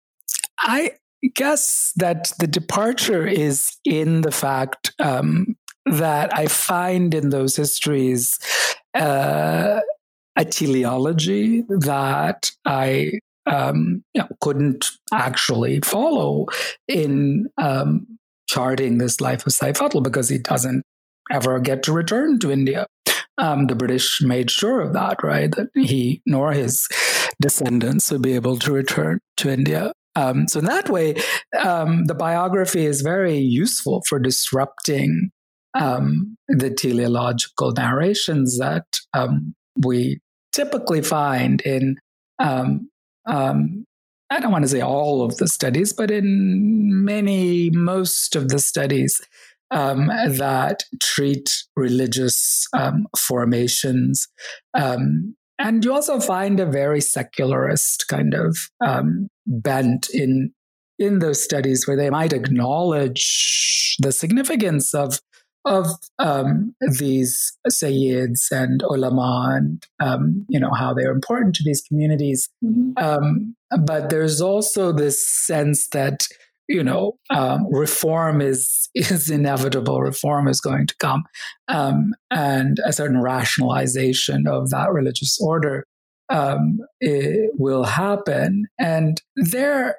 I 0.60 0.92
guess 1.34 1.92
that 1.96 2.32
the 2.38 2.46
departure 2.46 3.26
is 3.26 3.76
in 3.84 4.22
the 4.22 4.32
fact 4.32 4.92
um, 4.98 5.56
that 5.86 6.36
I 6.36 6.46
find 6.46 7.14
in 7.14 7.30
those 7.30 7.56
histories 7.56 8.38
uh, 8.94 9.80
a 10.36 10.44
teleology 10.44 11.62
that 11.68 12.50
I 12.64 13.18
um, 13.46 14.04
you 14.14 14.22
know, 14.22 14.28
couldn't 14.40 14.90
actually 15.12 15.80
follow 15.80 16.46
in 16.88 17.48
um, 17.58 18.06
charting 18.48 18.98
this 18.98 19.20
life 19.20 19.46
of 19.46 19.52
Sayyid 19.52 19.76
because 20.02 20.28
he 20.28 20.38
doesn't 20.38 20.84
ever 21.30 21.58
get 21.58 21.82
to 21.84 21.92
return 21.92 22.38
to 22.40 22.50
India. 22.50 22.86
Um, 23.38 23.66
the 23.66 23.74
British 23.74 24.20
made 24.20 24.50
sure 24.50 24.80
of 24.80 24.92
that, 24.92 25.22
right? 25.22 25.50
That 25.50 25.68
he 25.74 26.20
nor 26.26 26.52
his 26.52 26.86
descendants 27.40 28.10
would 28.10 28.22
be 28.22 28.34
able 28.34 28.58
to 28.58 28.72
return 28.72 29.18
to 29.38 29.50
India. 29.50 29.92
Um, 30.14 30.46
so 30.46 30.58
in 30.58 30.66
that 30.66 30.90
way, 30.90 31.14
um, 31.64 32.04
the 32.04 32.14
biography 32.14 32.84
is 32.84 33.00
very 33.00 33.38
useful 33.38 34.02
for 34.06 34.18
disrupting 34.18 35.30
um, 35.74 36.36
the 36.48 36.70
teleological 36.70 37.72
narrations 37.72 38.58
that 38.58 38.84
um, 39.14 39.54
we 39.82 40.20
typically 40.52 41.00
find 41.00 41.62
in, 41.62 41.96
um, 43.26 43.36
um, 43.36 43.86
I 44.30 44.40
don't 44.40 44.52
want 44.52 44.64
to 44.64 44.68
say 44.68 44.80
all 44.80 45.22
of 45.22 45.36
the 45.36 45.48
studies, 45.48 45.92
but 45.92 46.10
in 46.10 47.04
many, 47.04 47.70
most 47.70 48.34
of 48.34 48.48
the 48.48 48.58
studies 48.58 49.20
um, 49.70 50.06
that 50.06 50.84
treat 51.02 51.50
religious 51.76 52.66
um, 52.72 53.06
formations. 53.16 54.26
and 54.74 55.84
you 55.84 55.92
also 55.92 56.18
find 56.18 56.60
a 56.60 56.66
very 56.66 57.00
secularist 57.00 58.06
kind 58.08 58.34
of 58.34 58.56
bent 59.46 60.08
in 60.10 60.52
in 60.98 61.18
those 61.18 61.42
studies 61.42 61.86
where 61.86 61.96
they 61.96 62.10
might 62.10 62.32
acknowledge 62.32 63.96
the 63.98 64.12
significance 64.12 64.94
of 64.94 65.20
of 65.64 65.86
um, 66.18 66.74
these 66.98 67.56
sayyids 67.70 68.50
and 68.50 68.82
ulama 68.82 69.54
and 69.56 69.86
um, 70.00 70.44
you 70.48 70.58
know 70.58 70.72
how 70.72 70.92
they're 70.92 71.12
important 71.12 71.54
to 71.54 71.62
these 71.64 71.82
communities. 71.82 72.48
Mm-hmm. 72.64 72.92
um, 72.96 73.56
but 73.84 74.10
there's 74.10 74.40
also 74.40 74.92
this 74.92 75.26
sense 75.46 75.88
that 75.88 76.26
you 76.68 76.82
know 76.82 77.18
um, 77.30 77.66
reform 77.70 78.40
is 78.40 78.88
is 78.94 79.30
inevitable. 79.30 80.00
Reform 80.00 80.48
is 80.48 80.60
going 80.60 80.86
to 80.86 80.96
come. 80.98 81.24
Um, 81.68 82.14
and 82.30 82.78
a 82.84 82.92
certain 82.92 83.20
rationalization 83.20 84.46
of 84.46 84.70
that 84.70 84.92
religious 84.92 85.38
order 85.40 85.86
um, 86.28 86.78
will 87.00 87.84
happen. 87.84 88.66
And 88.78 89.20
there 89.36 89.96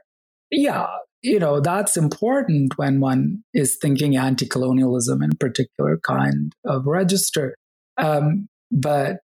yeah 0.51 0.88
you 1.24 1.39
know, 1.39 1.61
that's 1.61 1.95
important 1.95 2.78
when 2.78 2.99
one 2.99 3.43
is 3.53 3.78
thinking 3.82 4.17
anti 4.17 4.45
colonialism 4.45 5.24
in 5.24 5.32
a 5.32 5.36
particular 5.36 5.97
kind 6.05 6.53
of 6.65 6.86
register. 6.86 7.55
Um, 7.97 8.49
but 8.71 9.17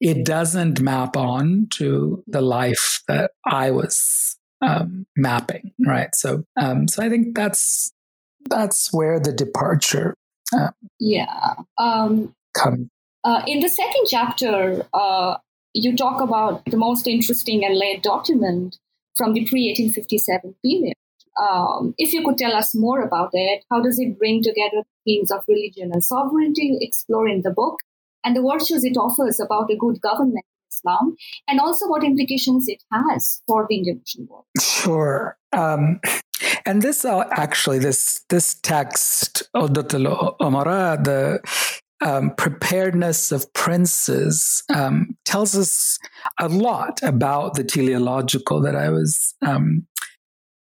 it 0.00 0.26
doesn't 0.26 0.80
map 0.80 1.16
on 1.16 1.68
to 1.74 2.22
the 2.26 2.42
life 2.42 3.02
that 3.08 3.30
I 3.46 3.70
was 3.70 4.36
um, 4.60 5.06
mapping, 5.16 5.72
right? 5.86 6.14
So, 6.14 6.44
um, 6.60 6.88
so 6.88 7.02
I 7.02 7.08
think 7.08 7.34
that's 7.34 7.90
that's 8.50 8.92
where 8.92 9.18
the 9.18 9.32
departure. 9.32 10.14
Uh, 10.56 10.70
yeah. 11.00 11.54
Um, 11.78 12.34
come. 12.54 12.90
Uh, 13.24 13.42
in 13.46 13.60
the 13.60 13.68
second 13.68 14.04
chapter, 14.06 14.86
uh, 14.92 15.36
you 15.72 15.96
talk 15.96 16.20
about 16.20 16.64
the 16.66 16.76
most 16.76 17.06
interesting 17.06 17.64
and 17.64 17.76
late 17.76 18.02
document 18.02 18.78
from 19.16 19.32
the 19.32 19.44
pre 19.46 19.68
1857 19.68 20.54
period. 20.62 20.94
Um, 21.40 21.94
if 21.98 22.12
you 22.12 22.24
could 22.24 22.38
tell 22.38 22.54
us 22.54 22.74
more 22.74 23.02
about 23.02 23.30
it, 23.32 23.64
how 23.70 23.82
does 23.82 23.98
it 23.98 24.18
bring 24.18 24.42
together 24.42 24.82
themes 25.04 25.30
of 25.30 25.44
religion 25.48 25.90
and 25.92 26.02
sovereignty 26.02 26.62
you 26.66 26.78
explore 26.80 27.28
in 27.28 27.42
the 27.42 27.50
book, 27.50 27.80
and 28.24 28.34
the 28.34 28.42
virtues 28.42 28.84
it 28.84 28.96
offers 28.96 29.38
about 29.38 29.70
a 29.70 29.76
good 29.76 30.00
government 30.00 30.44
in 30.44 30.68
Islam, 30.72 31.16
and 31.46 31.60
also 31.60 31.88
what 31.88 32.04
implications 32.04 32.68
it 32.68 32.82
has 32.92 33.42
for 33.46 33.66
the 33.68 33.76
Indian 33.76 34.28
world? 34.28 34.44
Sure. 34.60 35.36
Um, 35.52 36.00
and 36.64 36.82
this 36.82 37.04
uh, 37.04 37.24
actually, 37.32 37.78
this 37.78 38.24
this 38.30 38.54
text, 38.54 39.42
Uddatul 39.54 40.36
Umara, 40.38 41.02
the 41.02 41.40
um, 42.04 42.30
preparedness 42.36 43.32
of 43.32 43.52
princes 43.52 44.62
um, 44.74 45.16
tells 45.24 45.56
us 45.56 45.98
a 46.38 46.48
lot 46.48 47.02
about 47.02 47.54
the 47.54 47.64
teleological 47.64 48.60
that 48.62 48.76
I 48.76 48.90
was 48.90 49.34
um, 49.42 49.86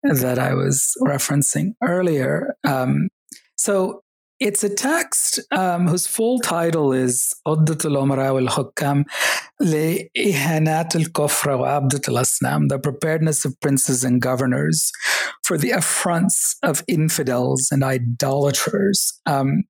that 0.04 0.38
I 0.38 0.54
was 0.54 0.96
referencing 1.02 1.74
earlier. 1.82 2.56
Um, 2.66 3.08
so 3.56 4.02
it's 4.40 4.64
a 4.64 4.74
text 4.74 5.38
um, 5.52 5.86
whose 5.86 6.06
full 6.06 6.38
title 6.38 6.92
is 6.92 7.34
عدة 7.46 7.78
الأمراء 7.84 8.32
والحكام 8.32 9.04
لإهانات 9.60 10.96
الكفر 10.96 11.50
وعبدة 11.50 12.00
الأصنام 12.08 12.68
The 12.68 12.78
Preparedness 12.78 13.44
of 13.44 13.60
Princes 13.60 14.02
and 14.02 14.22
Governors 14.22 14.90
for 15.44 15.58
the 15.58 15.72
Affronts 15.72 16.56
of 16.62 16.82
Infidels 16.88 17.68
and 17.70 17.84
Idolaters. 17.84 19.20
Um, 19.26 19.64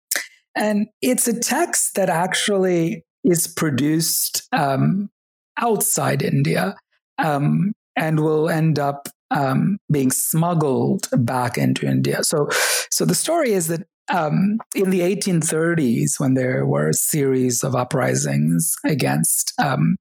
and 0.55 0.87
it's 1.03 1.27
a 1.27 1.39
text 1.39 1.95
that 1.97 2.09
actually 2.09 3.05
is 3.25 3.49
produced 3.49 4.49
um, 4.53 5.11
outside 5.59 6.23
India 6.23 6.77
um, 7.19 7.73
and 7.97 8.21
will 8.21 8.49
end 8.49 8.79
up 8.79 9.09
um, 9.32 9.78
being 9.92 10.12
smuggled 10.12 11.08
back 11.12 11.58
into 11.58 11.86
India. 11.86 12.24
So, 12.24 12.48
so 12.92 13.06
the 13.06 13.16
story 13.16 13.52
is 13.52 13.68
that 13.68 13.88
um, 14.14 14.60
in 14.76 14.92
the 14.92 15.02
1830s, 15.02 16.20
when 16.20 16.36
there 16.36 16.66
were 16.66 16.90
a 16.90 16.94
series 16.94 17.64
of 17.64 17.76
uprisings 17.76 18.74
against 18.86 19.54
um, 19.60 19.98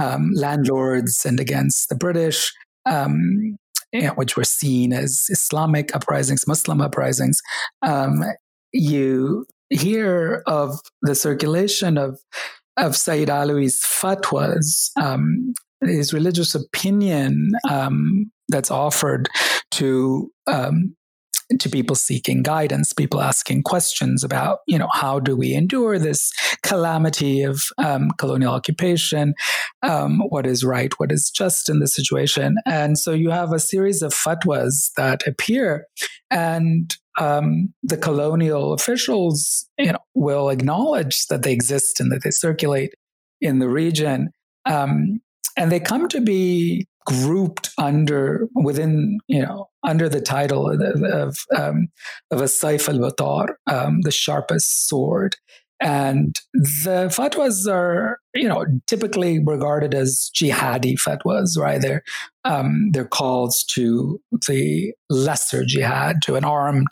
um, 0.00 0.30
landlords 0.34 1.24
and 1.24 1.38
against 1.38 1.88
the 1.88 1.94
British, 1.94 2.52
um, 2.84 3.56
which 4.16 4.36
were 4.36 4.44
seen 4.44 4.92
as 4.92 5.26
Islamic 5.28 5.94
uprisings, 5.94 6.46
Muslim 6.46 6.80
uprisings. 6.80 7.40
Um, 7.82 8.22
you 8.72 9.46
hear 9.70 10.42
of 10.46 10.80
the 11.02 11.14
circulation 11.14 11.96
of 11.96 12.18
of 12.76 12.96
Sayyid 12.96 13.28
Alawi's 13.28 13.82
fatwas, 13.82 14.90
his 15.80 16.12
religious 16.12 16.54
opinion 16.54 17.50
um, 17.68 18.30
that's 18.48 18.70
offered 18.70 19.28
to 19.72 20.30
um, 20.46 20.94
to 21.58 21.70
people 21.70 21.96
seeking 21.96 22.42
guidance, 22.42 22.92
people 22.92 23.22
asking 23.22 23.62
questions 23.62 24.22
about, 24.22 24.58
you 24.66 24.78
know, 24.78 24.88
how 24.92 25.18
do 25.18 25.34
we 25.34 25.54
endure 25.54 25.98
this 25.98 26.30
calamity 26.62 27.42
of 27.42 27.62
um, 27.78 28.10
colonial 28.18 28.52
occupation? 28.52 29.34
Um, 29.82 30.20
what 30.28 30.46
is 30.46 30.62
right? 30.62 30.92
What 30.98 31.10
is 31.10 31.30
just 31.30 31.70
in 31.70 31.80
this 31.80 31.94
situation? 31.94 32.56
And 32.66 32.98
so 32.98 33.12
you 33.12 33.30
have 33.30 33.52
a 33.52 33.58
series 33.58 34.02
of 34.02 34.12
fatwas 34.12 34.90
that 34.96 35.26
appear, 35.26 35.86
and 36.30 36.94
um, 37.18 37.72
the 37.82 37.96
colonial 37.96 38.74
officials, 38.74 39.66
you 39.78 39.92
know, 39.92 39.98
will 40.14 40.50
acknowledge 40.50 41.26
that 41.28 41.42
they 41.42 41.52
exist 41.52 41.98
and 41.98 42.12
that 42.12 42.22
they 42.22 42.30
circulate 42.30 42.92
in 43.40 43.58
the 43.58 43.68
region. 43.68 44.30
Um, 44.66 45.20
and 45.56 45.72
they 45.72 45.80
come 45.80 46.08
to 46.08 46.20
be 46.20 46.86
grouped 47.06 47.70
under 47.78 48.48
within 48.54 49.18
you 49.28 49.40
know 49.40 49.68
under 49.86 50.08
the 50.08 50.20
title 50.20 50.70
of 50.70 51.36
um, 51.56 51.88
of 52.30 52.40
a 52.40 52.44
Saif 52.44 52.88
al 52.88 52.98
Batar, 52.98 53.54
um, 53.66 54.00
the 54.02 54.10
sharpest 54.10 54.88
sword. 54.88 55.36
And 55.80 56.34
the 56.52 57.06
fatwas 57.08 57.70
are, 57.72 58.18
you 58.34 58.48
know, 58.48 58.64
typically 58.88 59.38
regarded 59.44 59.94
as 59.94 60.28
jihadi 60.34 60.94
fatwas, 60.98 61.56
right? 61.56 61.80
They're, 61.80 62.02
um, 62.44 62.90
they're 62.92 63.06
calls 63.06 63.64
to 63.74 64.20
the 64.48 64.92
lesser 65.08 65.64
jihad, 65.64 66.20
to 66.22 66.34
an 66.34 66.44
armed 66.44 66.88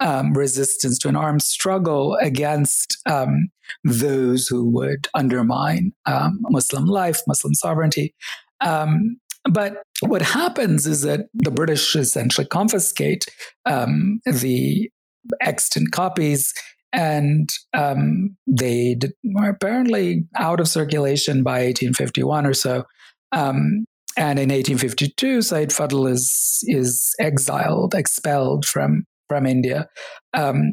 um, 0.00 0.32
resistance, 0.32 0.98
to 0.98 1.08
an 1.08 1.16
armed 1.16 1.42
struggle 1.42 2.16
against 2.20 2.98
um, 3.06 3.48
those 3.84 4.46
who 4.46 4.68
would 4.70 5.08
undermine 5.14 5.92
um, 6.06 6.38
Muslim 6.50 6.86
life, 6.86 7.20
Muslim 7.26 7.54
sovereignty. 7.54 8.14
Um, 8.60 9.16
but 9.50 9.82
what 10.00 10.22
happens 10.22 10.86
is 10.86 11.02
that 11.02 11.26
the 11.34 11.50
British 11.50 11.96
essentially 11.96 12.46
confiscate 12.46 13.26
um, 13.66 14.20
the 14.24 14.90
extant 15.40 15.92
copies 15.92 16.52
and 16.92 17.48
um, 17.72 18.36
they 18.46 18.98
were 19.22 19.50
apparently 19.50 20.24
out 20.36 20.60
of 20.60 20.68
circulation 20.68 21.42
by 21.42 21.60
1851 21.64 22.46
or 22.46 22.54
so. 22.54 22.84
Um, 23.32 23.84
and 24.16 24.38
in 24.40 24.48
1852, 24.48 25.42
Sayyid 25.42 25.70
Fadl 25.70 26.10
is 26.10 26.64
is 26.66 27.14
exiled, 27.20 27.94
expelled 27.94 28.66
from 28.66 29.04
from 29.30 29.46
India, 29.46 29.86
um, 30.34 30.72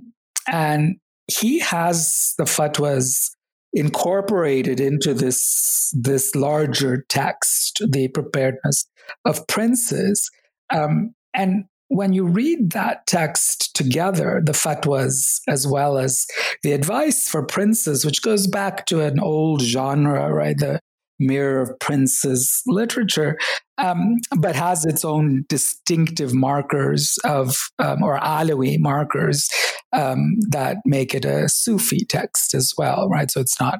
and 0.52 0.96
he 1.28 1.60
has 1.60 2.34
the 2.40 2.46
fatwas 2.46 3.30
incorporated 3.72 4.80
into 4.80 5.14
this 5.14 5.94
this 5.96 6.34
larger 6.34 7.06
text, 7.08 7.84
the 7.92 8.08
preparedness 8.08 8.90
of 9.26 9.46
princes. 9.46 10.28
Um, 10.74 11.14
and 11.36 11.66
when 11.90 12.12
you 12.12 12.26
read 12.26 12.72
that 12.72 13.06
text 13.06 13.76
together, 13.76 14.42
the 14.44 14.54
fatwas 14.54 15.40
as 15.48 15.68
well 15.68 16.00
as 16.00 16.26
the 16.64 16.74
advice 16.74 17.30
for 17.30 17.46
princes, 17.46 18.04
which 18.04 18.24
goes 18.24 18.48
back 18.48 18.88
to 18.88 19.02
an 19.02 19.20
old 19.20 19.62
genre, 19.62 20.34
right? 20.34 20.58
The 20.58 20.80
mirror 21.20 21.62
of 21.62 21.72
princes 21.80 22.62
literature, 22.68 23.38
um, 23.78 24.16
but 24.38 24.56
has 24.56 24.86
its 24.86 25.06
own 25.06 25.46
distinctive 25.50 26.34
markers 26.34 27.18
of, 27.24 27.70
um, 27.80 28.04
or 28.04 28.20
Alawi 28.20 28.78
markers 28.80 29.50
um, 29.94 30.36
that 30.50 30.78
make 30.86 31.14
it 31.14 31.26
a 31.26 31.48
Sufi 31.48 32.06
text 32.06 32.54
as 32.54 32.74
well, 32.78 33.08
right? 33.10 33.32
So 33.32 33.40
it's 33.40 33.60
not, 33.60 33.80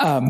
um, 0.00 0.28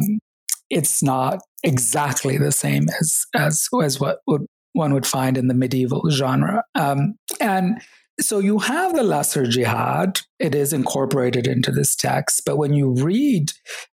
it's 0.71 1.03
not 1.03 1.41
exactly 1.63 2.39
the 2.39 2.53
same 2.53 2.89
as 3.01 3.25
as 3.35 3.69
as 3.83 4.01
what 4.01 4.19
would, 4.27 4.47
one 4.73 4.93
would 4.95 5.07
find 5.07 5.39
in 5.39 5.49
the 5.49 5.55
medieval 5.55 6.09
genre, 6.11 6.63
um, 6.75 7.15
and 7.41 7.81
so 8.21 8.39
you 8.39 8.59
have 8.59 8.95
the 8.95 9.03
lesser 9.03 9.47
jihad. 9.47 10.21
It 10.39 10.55
is 10.55 10.73
incorporated 10.73 11.47
into 11.47 11.71
this 11.71 11.95
text, 11.95 12.43
but 12.47 12.57
when 12.57 12.73
you 12.73 12.93
read 12.93 13.53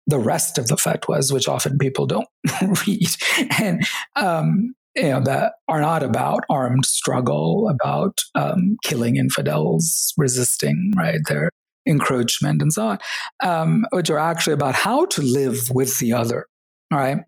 the 0.09 0.19
rest 0.19 0.59
of 0.59 0.67
the 0.67 0.75
fatwas, 0.75 1.33
which 1.33 1.47
often 1.47 1.79
people 1.79 2.07
don't 2.07 2.27
read, 2.87 3.09
and 3.61 3.87
um, 4.17 4.75
you 4.97 5.05
know 5.05 5.21
that 5.21 5.53
are 5.69 5.81
not 5.81 6.03
about 6.03 6.45
armed 6.51 6.87
struggle, 6.87 7.69
about 7.69 8.19
um, 8.35 8.77
killing 8.83 9.17
infidels, 9.17 10.13
resisting 10.17 10.93
right 10.97 11.21
their 11.29 11.51
encroachment, 11.87 12.61
and 12.61 12.73
so 12.73 12.89
on, 12.89 12.99
um, 13.43 13.85
which 13.93 14.11
are 14.11 14.19
actually 14.19 14.55
about 14.55 14.75
how 14.75 15.05
to 15.07 15.23
live 15.23 15.71
with 15.71 15.99
the 15.99 16.13
other, 16.13 16.47
right? 16.93 17.19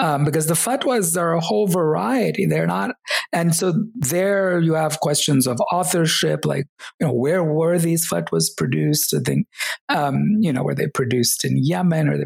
Um, 0.00 0.24
because 0.24 0.46
the 0.46 0.54
fatwas 0.54 1.14
are 1.20 1.34
a 1.34 1.40
whole 1.40 1.66
variety. 1.66 2.46
They're 2.46 2.66
not, 2.66 2.96
and 3.34 3.54
so 3.54 3.74
there 3.94 4.58
you 4.58 4.72
have 4.72 5.00
questions 5.00 5.46
of 5.46 5.60
authorship, 5.70 6.46
like 6.46 6.64
you 6.98 7.06
know 7.06 7.12
where 7.12 7.44
were 7.44 7.78
these 7.78 8.08
fatwas 8.08 8.46
produced? 8.56 9.14
I 9.14 9.18
think 9.20 9.46
um, 9.90 10.38
you 10.40 10.54
know 10.54 10.62
were 10.62 10.74
they 10.74 10.86
produced 10.86 11.44
in 11.44 11.62
Yemen 11.62 12.08
or 12.08 12.16
they, 12.16 12.24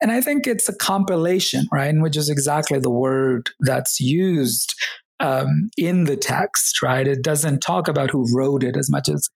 and 0.00 0.12
I 0.12 0.20
think 0.20 0.46
it's 0.46 0.68
a 0.68 0.76
compilation, 0.76 1.66
right? 1.72 1.88
And 1.88 2.00
Which 2.00 2.16
is 2.16 2.30
exactly 2.30 2.78
the 2.78 2.90
word 2.90 3.50
that's 3.58 3.98
used 4.00 4.74
um, 5.18 5.70
in 5.76 6.04
the 6.04 6.16
text, 6.16 6.80
right? 6.80 7.08
It 7.08 7.22
doesn't 7.22 7.60
talk 7.60 7.88
about 7.88 8.10
who 8.10 8.24
wrote 8.32 8.62
it 8.62 8.76
as 8.76 8.88
much 8.88 9.08
as 9.08 9.28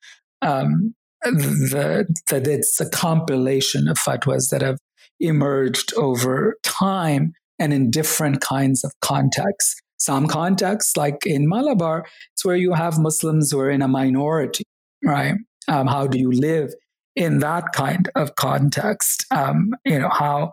um, 0.43 0.95
the, 1.24 2.07
that 2.28 2.47
it's 2.47 2.80
a 2.80 2.88
compilation 2.88 3.88
of 3.88 3.99
fatwas 3.99 4.51
that 4.51 4.62
have 4.62 4.78
emerged 5.18 5.93
over 5.97 6.57
time 6.62 7.32
and 7.61 7.73
in 7.73 7.91
different 7.91 8.41
kinds 8.41 8.83
of 8.83 8.93
contexts. 9.01 9.81
Some 9.99 10.27
contexts, 10.27 10.97
like 10.97 11.27
in 11.27 11.47
Malabar, 11.47 12.07
it's 12.33 12.45
where 12.45 12.57
you 12.57 12.73
have 12.73 12.99
Muslims 12.99 13.53
who 13.53 13.61
are 13.61 13.71
in 13.71 13.83
a 13.83 13.89
minority, 13.89 14.65
right? 15.05 15.35
Um, 15.69 15.87
how 15.87 16.07
do 16.07 16.19
you 16.19 16.33
live 16.33 16.73
in 17.15 17.41
that 17.41 17.73
kind 17.75 18.09
of 18.17 18.35
context? 18.37 19.27
Um, 19.31 19.73
you 19.85 19.99
know, 19.99 20.09
how 20.09 20.53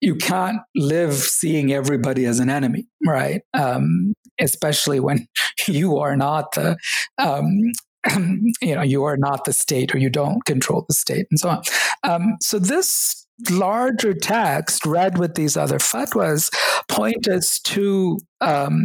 you 0.00 0.14
can't 0.14 0.60
live 0.74 1.12
seeing 1.12 1.72
everybody 1.72 2.24
as 2.24 2.40
an 2.40 2.48
enemy, 2.48 2.86
right? 3.06 3.42
Um, 3.52 4.14
especially 4.40 4.98
when 4.98 5.26
you 5.68 5.98
are 5.98 6.16
not 6.16 6.52
the, 6.52 6.76
um, 7.18 7.50
you 8.62 8.74
know, 8.74 8.82
you 8.82 9.04
are 9.04 9.18
not 9.18 9.44
the 9.44 9.52
state 9.52 9.94
or 9.94 9.98
you 9.98 10.08
don't 10.08 10.44
control 10.46 10.86
the 10.88 10.94
state 10.94 11.26
and 11.30 11.38
so 11.38 11.50
on. 11.50 11.62
Um, 12.02 12.36
so 12.40 12.58
this 12.58 13.25
larger 13.50 14.14
text 14.14 14.86
read 14.86 15.18
with 15.18 15.34
these 15.34 15.56
other 15.56 15.78
fatwas 15.78 16.50
point 16.88 17.28
us 17.28 17.58
to 17.60 18.18
um, 18.40 18.84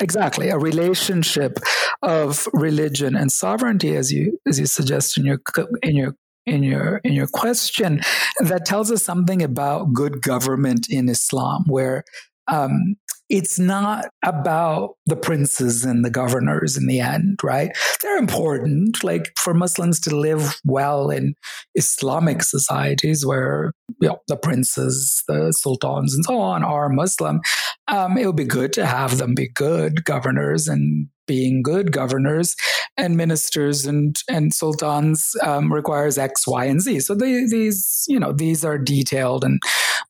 exactly 0.00 0.48
a 0.48 0.58
relationship 0.58 1.58
of 2.02 2.46
religion 2.52 3.16
and 3.16 3.32
sovereignty 3.32 3.96
as 3.96 4.12
you 4.12 4.38
as 4.46 4.58
you 4.58 4.66
suggest 4.66 5.18
in 5.18 5.24
your 5.24 5.40
in 5.82 5.96
your 5.96 6.14
in 6.46 6.62
your 6.62 7.00
in 7.04 7.12
your 7.12 7.26
question 7.26 8.00
that 8.40 8.64
tells 8.64 8.90
us 8.90 9.02
something 9.02 9.42
about 9.42 9.92
good 9.92 10.22
government 10.22 10.86
in 10.88 11.08
Islam 11.08 11.64
where 11.66 12.04
um, 12.46 12.96
it's 13.28 13.58
not 13.58 14.06
about 14.24 14.94
the 15.06 15.16
princes 15.16 15.84
and 15.84 16.04
the 16.04 16.10
governors 16.10 16.76
in 16.76 16.86
the 16.86 17.00
end, 17.00 17.38
right? 17.42 17.76
They're 18.02 18.16
important, 18.16 19.04
like 19.04 19.32
for 19.38 19.52
Muslims 19.52 20.00
to 20.00 20.16
live 20.16 20.60
well 20.64 21.10
in 21.10 21.34
Islamic 21.74 22.42
societies 22.42 23.26
where 23.26 23.72
you 24.00 24.08
know, 24.08 24.18
the 24.28 24.36
princes, 24.36 25.22
the 25.28 25.52
sultans, 25.52 26.14
and 26.14 26.24
so 26.24 26.38
on 26.38 26.64
are 26.64 26.88
Muslim. 26.88 27.40
Um, 27.88 28.16
it 28.16 28.26
would 28.26 28.36
be 28.36 28.44
good 28.44 28.72
to 28.74 28.86
have 28.86 29.18
them 29.18 29.34
be 29.34 29.48
good 29.48 30.04
governors 30.04 30.68
and 30.68 31.08
being 31.28 31.62
good 31.62 31.92
governors 31.92 32.56
and 32.96 33.16
ministers 33.16 33.86
and 33.86 34.16
and 34.28 34.52
sultans 34.52 35.36
um, 35.44 35.72
requires 35.72 36.18
X, 36.18 36.46
Y, 36.46 36.64
and 36.64 36.80
Z. 36.80 37.00
So 37.00 37.14
they, 37.14 37.46
these, 37.46 38.04
you 38.08 38.18
know, 38.18 38.32
these 38.32 38.64
are 38.64 38.78
detailed 38.78 39.44
and 39.44 39.60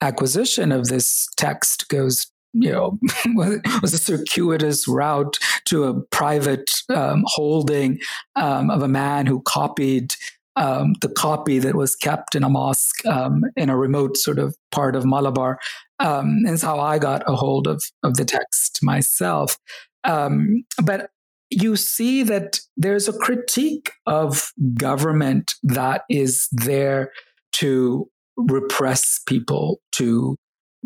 acquisition 0.00 0.70
of 0.70 0.88
this 0.88 1.28
text 1.36 1.88
goes 1.88 2.26
you 2.60 2.72
know, 2.72 2.98
it 3.24 3.82
was 3.82 3.94
a 3.94 3.98
circuitous 3.98 4.88
route 4.88 5.38
to 5.66 5.84
a 5.84 6.00
private 6.00 6.70
um, 6.94 7.24
holding 7.26 8.00
um, 8.36 8.70
of 8.70 8.82
a 8.82 8.88
man 8.88 9.26
who 9.26 9.40
copied 9.42 10.14
um, 10.56 10.94
the 11.02 11.08
copy 11.08 11.60
that 11.60 11.76
was 11.76 11.94
kept 11.94 12.34
in 12.34 12.42
a 12.42 12.48
mosque 12.48 13.06
um, 13.06 13.42
in 13.56 13.70
a 13.70 13.76
remote 13.76 14.16
sort 14.16 14.38
of 14.38 14.56
part 14.72 14.96
of 14.96 15.04
Malabar. 15.04 15.58
Um, 16.00 16.42
and 16.44 16.50
it's 16.50 16.62
how 16.62 16.80
I 16.80 16.98
got 16.98 17.22
a 17.28 17.36
hold 17.36 17.66
of, 17.66 17.82
of 18.02 18.16
the 18.16 18.24
text 18.24 18.80
myself. 18.82 19.56
Um, 20.04 20.64
but 20.82 21.10
you 21.50 21.76
see 21.76 22.22
that 22.24 22.60
there's 22.76 23.08
a 23.08 23.18
critique 23.18 23.92
of 24.06 24.52
government 24.74 25.54
that 25.62 26.02
is 26.10 26.48
there 26.52 27.12
to 27.52 28.08
repress 28.36 29.20
people, 29.26 29.80
to 29.92 30.36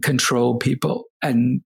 control 0.03 0.57
people, 0.59 1.05
and 1.22 1.62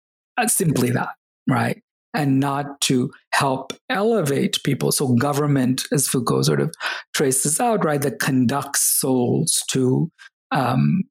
simply 0.46 0.90
that, 0.90 1.14
right? 1.48 1.82
And 2.14 2.40
not 2.40 2.80
to 2.82 3.10
help 3.32 3.72
elevate 3.90 4.58
people. 4.64 4.90
So, 4.92 5.14
government, 5.14 5.84
as 5.92 6.08
Foucault 6.08 6.42
sort 6.42 6.60
of 6.60 6.74
traces 7.14 7.60
out, 7.60 7.84
right, 7.84 8.00
that 8.00 8.18
conducts 8.18 8.80
souls 8.80 9.62
to 9.70 10.10
um, 10.50 11.02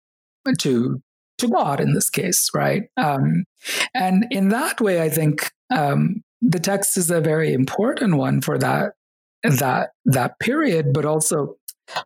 to 0.60 1.02
to 1.38 1.48
God 1.48 1.80
in 1.80 1.94
this 1.94 2.10
case, 2.10 2.50
right? 2.54 2.84
Um, 2.98 3.44
and 3.94 4.26
in 4.32 4.50
that 4.50 4.80
way, 4.80 5.02
I 5.02 5.10
think 5.10 5.52
um, 5.74 6.24
the 6.42 6.60
text 6.60 6.98
is 6.98 7.12
a 7.12 7.22
very 7.22 7.54
important 7.54 8.16
one 8.16 8.42
for 8.42 8.58
that 8.58 8.94
that 9.44 9.90
that 10.06 10.40
period, 10.40 10.94
but 10.94 11.06
also 11.06 11.56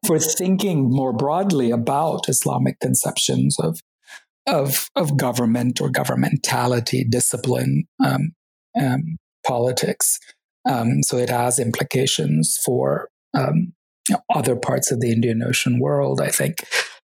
for 0.06 0.20
thinking 0.20 0.90
more 0.90 1.14
broadly 1.14 1.72
about 1.72 2.28
Islamic 2.28 2.80
conceptions 2.80 3.58
of 3.60 3.80
of 4.50 4.90
of 4.96 5.18
government 5.18 5.82
or 5.82 5.90
governmentality, 5.90 7.10
discipline, 7.10 7.86
um, 8.04 8.32
um, 8.80 9.18
politics. 9.46 10.20
Um, 10.68 11.04
so 11.04 11.18
it 11.18 11.30
has 11.30 11.60
implications 11.60 12.58
for 12.66 13.10
um, 13.34 13.74
other 14.34 14.56
parts 14.56 14.92
of 14.92 15.00
the 15.00 15.12
Indian 15.12 15.42
Ocean 15.44 15.80
world. 15.80 16.22
I 16.22 16.30
think 16.30 16.58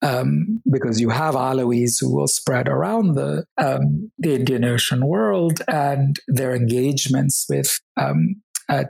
um, 0.02 0.62
because 0.70 1.00
you 1.00 1.10
have 1.10 1.36
Alawis 1.36 2.00
who 2.00 2.14
will 2.14 2.28
spread 2.28 2.68
around 2.68 3.16
the 3.16 3.46
um, 3.58 4.12
the 4.18 4.36
Indian 4.36 4.66
Ocean 4.66 5.08
world 5.08 5.62
and 5.68 6.18
their 6.28 6.56
engagements 6.56 7.46
with 7.50 7.80
um, 8.00 8.42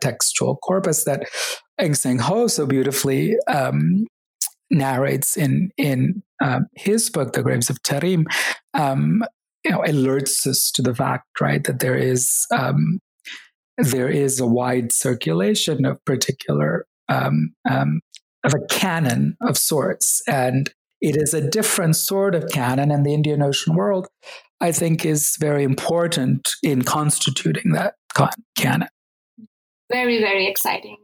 textual 0.01 0.57
corpus 0.57 1.03
that 1.05 1.27
Engseng 1.79 2.19
Ho 2.21 2.47
so 2.47 2.65
beautifully 2.65 3.35
um, 3.47 4.05
narrates 4.73 5.37
in 5.37 5.71
in 5.77 6.23
um, 6.43 6.67
his 6.75 7.09
book, 7.09 7.33
The 7.33 7.43
Graves 7.43 7.69
of 7.69 7.81
Tarim. 7.83 8.25
Um, 8.73 9.23
you 9.63 9.71
know, 9.71 9.79
alerts 9.79 10.45
us 10.45 10.71
to 10.75 10.81
the 10.81 10.93
fact, 10.93 11.39
right, 11.39 11.63
that 11.63 11.79
there 11.79 11.95
is 11.95 12.45
there 13.77 14.09
is 14.09 14.39
a 14.39 14.45
wide 14.45 14.91
circulation 14.91 15.85
of 15.85 16.03
particular 16.05 16.85
um, 17.09 17.53
um, 17.69 18.01
of 18.43 18.53
a 18.53 18.65
canon 18.67 19.37
of 19.41 19.57
sorts, 19.57 20.21
and 20.27 20.71
it 21.01 21.15
is 21.15 21.33
a 21.33 21.49
different 21.49 21.95
sort 21.95 22.35
of 22.35 22.49
canon, 22.51 22.91
and 22.91 23.05
the 23.05 23.13
Indian 23.13 23.41
Ocean 23.41 23.75
world, 23.75 24.07
I 24.59 24.71
think, 24.71 25.05
is 25.05 25.37
very 25.39 25.63
important 25.63 26.55
in 26.61 26.81
constituting 26.81 27.71
that 27.71 27.95
canon. 28.57 28.89
Very, 29.91 30.19
very 30.19 30.47
exciting. 30.47 30.97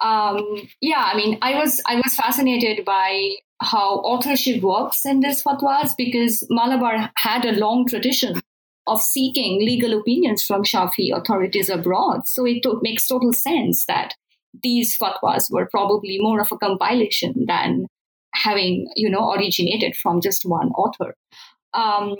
Um, 0.00 0.68
yeah, 0.80 1.10
I 1.12 1.16
mean, 1.16 1.38
I 1.42 1.54
was 1.58 1.80
I 1.86 1.96
was 1.96 2.14
fascinated 2.14 2.84
by 2.84 3.34
how 3.60 3.96
authorship 3.98 4.62
works 4.62 5.04
in 5.04 5.20
these 5.20 5.42
fatwas 5.42 5.94
because 5.96 6.46
Malabar 6.50 7.10
had 7.16 7.44
a 7.44 7.58
long 7.58 7.86
tradition 7.88 8.40
of 8.86 9.02
seeking 9.02 9.58
legal 9.60 9.98
opinions 9.98 10.44
from 10.44 10.62
Shafi 10.62 11.10
authorities 11.12 11.68
abroad. 11.68 12.26
So 12.26 12.46
it 12.46 12.62
to- 12.62 12.78
makes 12.82 13.06
total 13.06 13.32
sense 13.32 13.84
that 13.86 14.14
these 14.62 14.96
fatwas 14.96 15.50
were 15.50 15.68
probably 15.70 16.18
more 16.20 16.40
of 16.40 16.52
a 16.52 16.58
compilation 16.58 17.34
than 17.46 17.86
having 18.34 18.86
you 18.94 19.10
know 19.10 19.32
originated 19.32 19.96
from 19.96 20.20
just 20.20 20.42
one 20.44 20.68
author 20.70 21.14
um, 21.74 22.16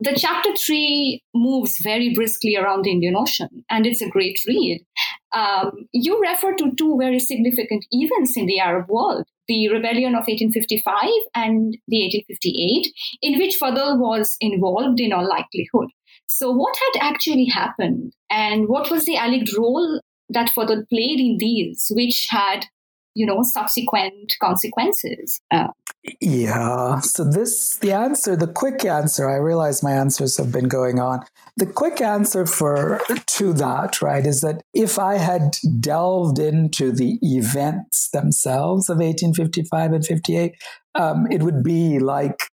the 0.00 0.14
chapter 0.16 0.50
three 0.56 1.22
moves 1.34 1.78
very 1.80 2.12
briskly 2.14 2.56
around 2.56 2.84
the 2.84 2.90
Indian 2.90 3.14
Ocean, 3.16 3.64
and 3.70 3.86
it's 3.86 4.02
a 4.02 4.08
great 4.08 4.38
read. 4.46 4.84
Um, 5.32 5.88
you 5.92 6.20
refer 6.20 6.54
to 6.54 6.72
two 6.76 6.96
very 6.98 7.18
significant 7.18 7.86
events 7.90 8.36
in 8.36 8.46
the 8.46 8.60
Arab 8.60 8.88
world 8.88 9.24
the 9.48 9.68
rebellion 9.68 10.14
of 10.14 10.26
1855 10.26 11.02
and 11.34 11.76
the 11.88 12.02
1858, 12.02 12.92
in 13.22 13.38
which 13.38 13.56
Fadl 13.60 13.98
was 13.98 14.36
involved 14.40 15.00
in 15.00 15.12
all 15.12 15.28
likelihood. 15.28 15.88
So, 16.26 16.50
what 16.50 16.74
had 16.76 17.10
actually 17.10 17.46
happened, 17.46 18.14
and 18.30 18.68
what 18.68 18.90
was 18.90 19.04
the 19.04 19.16
alleged 19.16 19.56
role 19.56 20.00
that 20.28 20.50
Fadl 20.56 20.88
played 20.88 21.20
in 21.20 21.36
these, 21.38 21.90
which 21.90 22.26
had 22.30 22.66
you 23.14 23.26
know 23.26 23.40
subsequent 23.42 24.32
consequences 24.40 25.40
uh, 25.50 25.68
yeah 26.20 26.98
so 27.00 27.22
this 27.22 27.76
the 27.76 27.92
answer 27.92 28.34
the 28.34 28.46
quick 28.46 28.84
answer 28.84 29.30
i 29.30 29.36
realize 29.36 29.82
my 29.82 29.92
answers 29.92 30.36
have 30.36 30.50
been 30.50 30.66
going 30.66 30.98
on 30.98 31.20
the 31.56 31.66
quick 31.66 32.00
answer 32.00 32.44
for 32.44 33.00
to 33.26 33.52
that 33.52 34.02
right 34.02 34.26
is 34.26 34.40
that 34.40 34.62
if 34.74 34.98
i 34.98 35.16
had 35.16 35.56
delved 35.78 36.40
into 36.40 36.90
the 36.90 37.18
events 37.22 38.10
themselves 38.10 38.88
of 38.88 38.96
1855 38.96 39.92
and 39.92 40.06
58 40.06 40.54
um, 40.94 41.26
it 41.30 41.42
would 41.42 41.62
be 41.62 42.00
like 42.00 42.48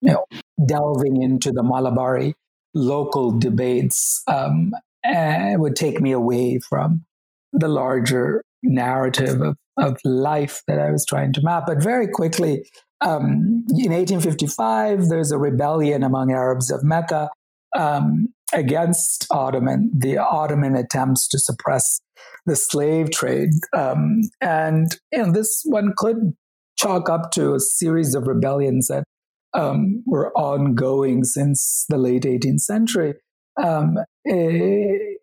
you 0.00 0.12
know 0.12 0.24
delving 0.66 1.22
into 1.22 1.52
the 1.52 1.62
malabari 1.62 2.32
local 2.74 3.38
debates 3.38 4.22
um, 4.28 4.72
it 5.04 5.60
would 5.60 5.76
take 5.76 6.00
me 6.00 6.12
away 6.12 6.58
from 6.58 7.04
the 7.52 7.68
larger 7.68 8.42
narrative 8.62 9.40
of, 9.40 9.56
of 9.78 9.98
life 10.04 10.62
that 10.66 10.78
I 10.78 10.90
was 10.90 11.04
trying 11.06 11.32
to 11.34 11.42
map. 11.42 11.64
But 11.66 11.82
very 11.82 12.08
quickly, 12.08 12.64
um, 13.04 13.64
in 13.68 13.92
1855, 13.92 15.08
there's 15.08 15.30
a 15.30 15.38
rebellion 15.38 16.02
among 16.02 16.32
Arabs 16.32 16.70
of 16.70 16.82
Mecca 16.82 17.28
um, 17.76 18.28
against 18.54 19.26
Ottoman, 19.30 19.90
the 19.94 20.16
Ottoman 20.16 20.74
attempts 20.74 21.28
to 21.28 21.38
suppress 21.38 22.00
the 22.46 22.56
slave 22.56 23.10
trade. 23.10 23.50
Um, 23.76 24.22
and 24.40 24.96
you 25.12 25.18
know, 25.18 25.30
this 25.30 25.62
one 25.66 25.92
could 25.96 26.34
chalk 26.78 27.10
up 27.10 27.30
to 27.32 27.54
a 27.54 27.60
series 27.60 28.14
of 28.14 28.26
rebellions 28.26 28.88
that 28.88 29.04
um, 29.52 30.02
were 30.06 30.32
ongoing 30.32 31.24
since 31.24 31.84
the 31.88 31.98
late 31.98 32.22
18th 32.22 32.60
century. 32.60 33.14
Um, 33.62 33.98
in 34.24 35.18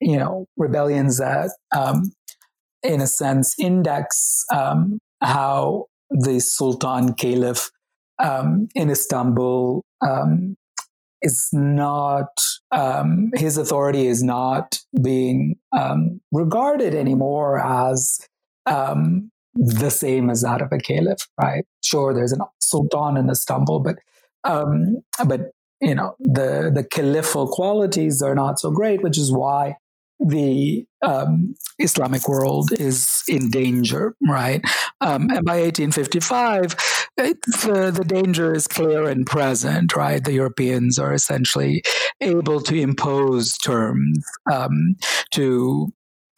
you 0.00 0.18
know, 0.18 0.46
rebellions 0.56 1.18
that, 1.18 1.50
um, 1.76 2.12
in 2.82 3.00
a 3.00 3.06
sense, 3.06 3.54
index 3.58 4.44
how 5.20 5.86
the 6.14 6.40
Sultan 6.40 7.14
Caliph 7.14 7.70
um, 8.22 8.68
in 8.74 8.90
Istanbul 8.90 9.82
um, 10.06 10.56
is 11.22 11.48
not, 11.52 12.40
um, 12.70 13.30
his 13.34 13.58
authority 13.58 14.06
is 14.06 14.22
not 14.22 14.78
being 15.02 15.56
um, 15.76 16.20
regarded 16.32 16.94
anymore 16.94 17.60
as 17.60 18.20
the 19.54 19.90
same 19.90 20.30
as 20.30 20.42
that 20.42 20.62
of 20.62 20.72
a 20.72 20.78
caliph, 20.78 21.28
right? 21.40 21.64
Sure, 21.82 22.14
there's 22.14 22.32
a 22.32 22.38
sultan 22.60 23.16
in 23.16 23.30
Istanbul, 23.30 23.80
but 23.80 23.96
um, 24.44 24.98
but 25.26 25.52
you 25.80 25.94
know 25.94 26.16
the 26.20 26.70
the 26.74 26.84
caliphal 26.84 27.48
qualities 27.48 28.22
are 28.22 28.34
not 28.34 28.58
so 28.58 28.70
great, 28.70 29.02
which 29.02 29.18
is 29.18 29.32
why 29.32 29.76
the 30.26 30.86
um, 31.02 31.54
Islamic 31.78 32.28
world 32.28 32.72
is 32.72 33.22
in 33.28 33.50
danger, 33.50 34.14
right? 34.26 34.62
Um, 35.00 35.28
and 35.30 35.44
by 35.44 35.60
1855, 35.60 36.74
it, 37.16 37.40
the, 37.42 37.92
the 37.94 38.04
danger 38.04 38.54
is 38.54 38.66
clear 38.66 39.04
and 39.04 39.26
present, 39.26 39.94
right? 39.94 40.24
The 40.24 40.32
Europeans 40.32 40.98
are 40.98 41.12
essentially 41.12 41.82
able 42.20 42.60
to 42.62 42.74
impose 42.74 43.56
terms 43.58 44.24
um, 44.50 44.96
to 45.32 45.92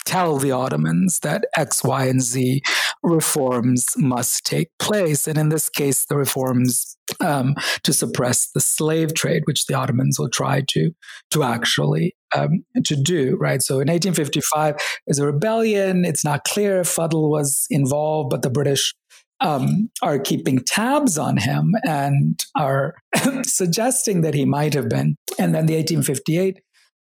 tell 0.07 0.39
the 0.39 0.53
Ottomans 0.53 1.20
that 1.20 1.45
X, 1.57 1.85
Y, 1.85 2.07
and 2.07 2.23
Z 2.23 2.62
reforms 3.03 3.87
must 3.97 4.47
take 4.47 4.70
place. 4.78 5.27
And 5.27 5.37
in 5.37 5.51
this 5.51 5.69
case, 5.69 6.07
the 6.07 6.16
reforms 6.16 6.97
um, 7.20 7.55
to 7.83 7.93
suppress 7.93 8.51
the 8.51 8.61
slave 8.61 9.15
trade, 9.15 9.43
which 9.45 9.66
the 9.66 9.74
Ottomans 9.74 10.19
will 10.19 10.31
try 10.31 10.62
to 10.69 10.91
to 11.31 11.43
actually 11.43 12.16
um, 12.35 12.65
to 12.85 12.97
do. 12.97 13.37
Right. 13.39 13.62
So 13.62 13.74
in 13.74 13.89
1855, 13.89 14.77
there's 15.07 15.19
a 15.19 15.27
rebellion. 15.27 16.05
It's 16.05 16.24
not 16.24 16.45
clear 16.45 16.81
if 16.81 16.89
Fadl 16.89 17.31
was 17.31 17.66
involved, 17.70 18.31
but 18.31 18.43
the 18.43 18.51
British 18.51 18.95
um, 19.41 19.91
are 20.03 20.19
keeping 20.19 20.61
tabs 20.61 21.19
on 21.19 21.37
him 21.37 21.74
and 21.85 22.43
are 22.57 22.95
suggesting 23.43 24.23
that 24.23 24.35
he 24.35 24.45
might 24.45 24.74
have 24.74 24.89
been. 24.89 25.16
And 25.39 25.55
then 25.55 25.66
the 25.66 25.74
1858 25.74 26.61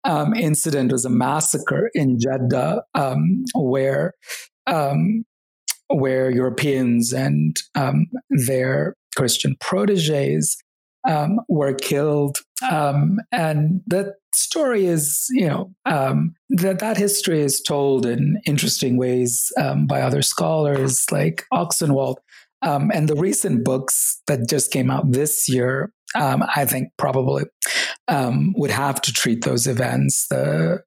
um, 0.05 0.35
incident 0.35 0.93
was 0.93 1.05
a 1.05 1.11
massacre 1.11 1.91
in 1.95 2.19
Jeddah 2.19 2.83
um, 2.95 3.45
where 3.55 4.15
um, 4.67 5.25
where 5.89 6.31
Europeans 6.31 7.13
and 7.13 7.57
um, 7.75 8.07
their 8.31 8.95
Christian 9.17 9.57
proteges 9.61 10.57
um, 11.09 11.41
were 11.49 11.75
killed. 11.75 12.39
Um, 12.71 13.19
and 13.33 13.81
that 13.89 14.15
story 14.33 14.87
is, 14.87 15.27
you 15.31 15.49
know, 15.49 15.73
that 15.85 16.79
that 16.79 16.97
history 16.97 17.41
is 17.41 17.61
told 17.61 18.07
in 18.07 18.41
interesting 18.47 18.97
ways 18.97 19.53
by 19.89 20.01
other 20.01 20.23
scholars 20.23 21.05
like 21.11 21.45
Ochsenwald. 21.53 22.19
And 22.63 23.09
the 23.09 23.17
recent 23.17 23.65
books 23.65 24.23
that 24.29 24.49
just 24.49 24.71
came 24.71 24.91
out 24.91 25.11
this 25.11 25.49
year, 25.49 25.93
um, 26.15 26.45
I 26.55 26.65
think 26.65 26.89
probably 26.99 27.45
um, 28.09 28.53
would 28.57 28.71
have 28.71 29.01
to 29.03 29.13
treat 29.13 29.45
those 29.45 29.67
events. 29.67 30.27
The 30.29 30.81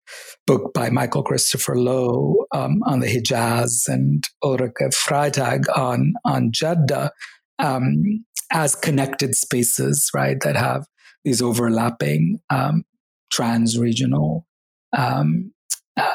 book 0.45 0.73
by 0.73 0.89
Michael 0.89 1.23
Christopher 1.23 1.77
Low 1.77 2.45
um, 2.53 2.81
on 2.85 2.99
the 2.99 3.07
Hijaz 3.07 3.87
and 3.87 4.23
Ulrike 4.43 4.93
Freitag 4.93 5.65
on 5.75 6.13
on 6.25 6.51
Jeddah 6.51 7.11
um, 7.59 8.25
as 8.51 8.75
connected 8.75 9.35
spaces, 9.35 10.09
right? 10.13 10.37
That 10.41 10.55
have 10.55 10.85
these 11.23 11.41
overlapping 11.41 12.39
um, 12.49 12.83
trans-regional 13.31 14.45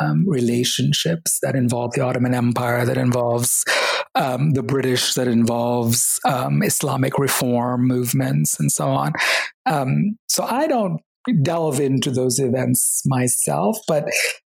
um, 0.01 0.25
relationships 0.29 1.39
that 1.43 1.55
involve 1.55 1.93
the 1.93 2.01
Ottoman 2.01 2.35
Empire, 2.35 2.85
that 2.85 2.97
involves 2.97 3.65
um, 4.15 4.51
the 4.53 4.63
British, 4.63 5.15
that 5.15 5.29
involves 5.29 6.19
um, 6.27 6.63
Islamic 6.63 7.19
reform 7.19 7.87
movements, 7.87 8.59
and 8.59 8.73
so 8.73 8.89
on. 8.89 9.13
Um, 9.67 10.19
so 10.29 10.45
I 10.45 10.67
don't 10.67 11.01
delve 11.43 11.81
into 11.81 12.11
those 12.11 12.39
events 12.39 13.03
myself, 13.05 13.79
but 13.87 14.05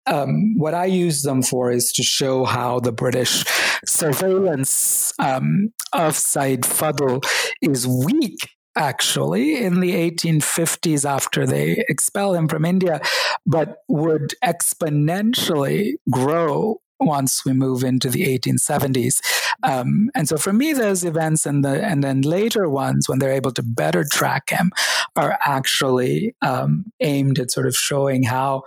um, 0.06 0.54
what 0.56 0.74
I 0.74 0.86
use 0.86 1.22
them 1.22 1.42
for 1.42 1.70
is 1.70 1.92
to 1.92 2.02
show 2.02 2.44
how 2.44 2.80
the 2.80 2.92
British 2.92 3.44
surveillance 3.86 5.12
um, 5.18 5.70
of 5.92 6.16
Sayyid 6.16 6.62
Fadl 6.62 7.22
is 7.62 7.86
weak 7.86 8.38
actually 8.78 9.62
in 9.62 9.80
the 9.80 9.92
1850s 9.92 11.08
after 11.08 11.46
they 11.46 11.84
expel 11.88 12.34
him 12.34 12.48
from 12.48 12.64
India, 12.64 13.00
but 13.44 13.82
would 13.88 14.34
exponentially 14.44 15.94
grow 16.10 16.80
once 17.00 17.44
we 17.44 17.52
move 17.52 17.84
into 17.84 18.08
the 18.08 18.38
1870s. 18.38 19.20
Um, 19.62 20.10
and 20.14 20.28
so 20.28 20.36
for 20.36 20.52
me, 20.52 20.72
those 20.72 21.04
events 21.04 21.46
and 21.46 21.64
the 21.64 21.84
and 21.84 22.02
then 22.02 22.22
later 22.22 22.68
ones 22.68 23.08
when 23.08 23.18
they're 23.18 23.32
able 23.32 23.52
to 23.52 23.62
better 23.62 24.04
track 24.04 24.50
him 24.50 24.72
are 25.16 25.38
actually 25.44 26.34
um, 26.42 26.92
aimed 27.00 27.38
at 27.38 27.50
sort 27.50 27.66
of 27.66 27.76
showing 27.76 28.22
how 28.24 28.62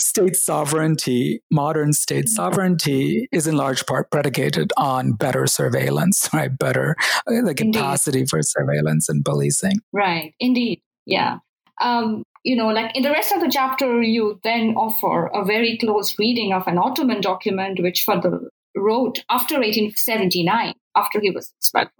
state 0.00 0.34
sovereignty, 0.36 1.42
modern 1.50 1.92
state 1.92 2.24
mm-hmm. 2.24 2.34
sovereignty, 2.34 3.28
is 3.32 3.46
in 3.46 3.56
large 3.56 3.86
part 3.86 4.10
predicated 4.10 4.72
on 4.76 5.12
better 5.12 5.46
surveillance, 5.46 6.28
right? 6.34 6.56
Better 6.56 6.96
uh, 7.26 7.42
the 7.44 7.54
capacity 7.54 8.20
Indeed. 8.20 8.30
for 8.30 8.42
surveillance 8.42 9.08
and 9.08 9.24
policing. 9.24 9.76
Right. 9.92 10.34
Indeed. 10.40 10.82
Yeah. 11.06 11.38
Um, 11.80 12.24
you 12.42 12.56
know, 12.56 12.68
like 12.68 12.96
in 12.96 13.02
the 13.02 13.10
rest 13.10 13.32
of 13.32 13.40
the 13.40 13.50
chapter, 13.50 14.02
you 14.02 14.40
then 14.44 14.74
offer 14.76 15.26
a 15.26 15.44
very 15.44 15.78
close 15.78 16.18
reading 16.18 16.52
of 16.52 16.66
an 16.66 16.78
Ottoman 16.78 17.20
document 17.20 17.80
which 17.80 18.04
Fadl 18.06 18.40
wrote 18.76 19.24
after 19.30 19.56
1879, 19.56 20.74
after 20.96 21.20
he 21.20 21.30
was 21.30 21.52
expelled 21.58 21.90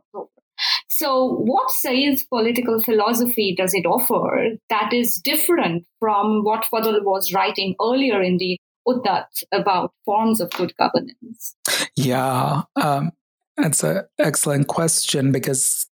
So, 1.01 1.29
what 1.29 1.71
Said's 1.71 2.25
political 2.25 2.79
philosophy 2.83 3.55
does 3.57 3.73
it 3.73 3.87
offer 3.87 4.51
that 4.69 4.93
is 4.93 5.19
different 5.25 5.87
from 5.99 6.45
what 6.45 6.67
Fadl 6.71 7.03
was 7.03 7.33
writing 7.33 7.75
earlier 7.81 8.21
in 8.21 8.37
the 8.37 8.59
Uddat 8.87 9.25
about 9.51 9.95
forms 10.05 10.43
of 10.43 10.51
good 10.51 10.77
governance? 10.77 11.57
Yeah, 11.97 12.65
um, 12.77 13.13
that's 13.57 13.83
an 13.83 14.03
excellent 14.19 14.69
question 14.69 15.33
because 15.33 15.87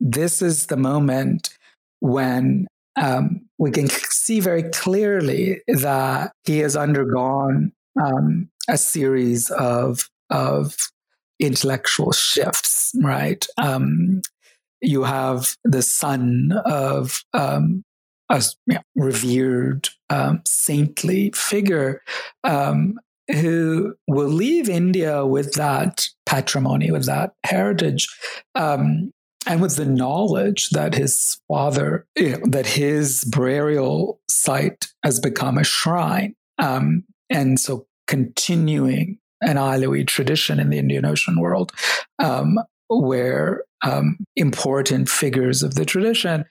this 0.00 0.40
is 0.40 0.68
the 0.68 0.78
moment 0.78 1.50
when 2.00 2.66
um, 2.96 3.42
we 3.58 3.70
can 3.70 3.90
see 3.90 4.40
very 4.40 4.62
clearly 4.62 5.60
that 5.68 6.32
he 6.44 6.60
has 6.60 6.74
undergone 6.74 7.70
um, 8.02 8.48
a 8.66 8.78
series 8.78 9.50
of 9.50 10.08
of 10.30 10.74
intellectual 11.38 12.12
shifts. 12.12 12.92
Right, 13.02 13.46
um, 13.58 14.22
you 14.84 15.02
have 15.04 15.56
the 15.64 15.82
son 15.82 16.52
of 16.64 17.24
um, 17.32 17.84
a 18.28 18.42
revered 18.94 19.88
um, 20.10 20.42
saintly 20.46 21.30
figure 21.34 22.02
um, 22.44 22.98
who 23.30 23.94
will 24.06 24.28
leave 24.28 24.68
India 24.68 25.24
with 25.26 25.54
that 25.54 26.08
patrimony, 26.26 26.90
with 26.90 27.06
that 27.06 27.32
heritage, 27.44 28.08
um, 28.54 29.10
and 29.46 29.60
with 29.60 29.76
the 29.76 29.86
knowledge 29.86 30.70
that 30.70 30.94
his 30.94 31.38
father, 31.48 32.06
you 32.16 32.30
know, 32.30 32.40
that 32.46 32.66
his 32.66 33.24
burial 33.24 34.20
site 34.28 34.86
has 35.04 35.20
become 35.20 35.58
a 35.58 35.64
shrine. 35.64 36.34
Um, 36.58 37.04
and 37.30 37.58
so 37.58 37.86
continuing 38.06 39.18
an 39.40 39.56
Alawi 39.56 40.06
tradition 40.06 40.58
in 40.58 40.70
the 40.70 40.78
Indian 40.78 41.04
Ocean 41.04 41.38
world, 41.38 41.72
um, 42.18 42.58
where 43.02 43.64
um, 43.82 44.18
important 44.36 45.08
figures 45.08 45.62
of 45.62 45.74
the 45.74 45.84
tradition, 45.84 46.44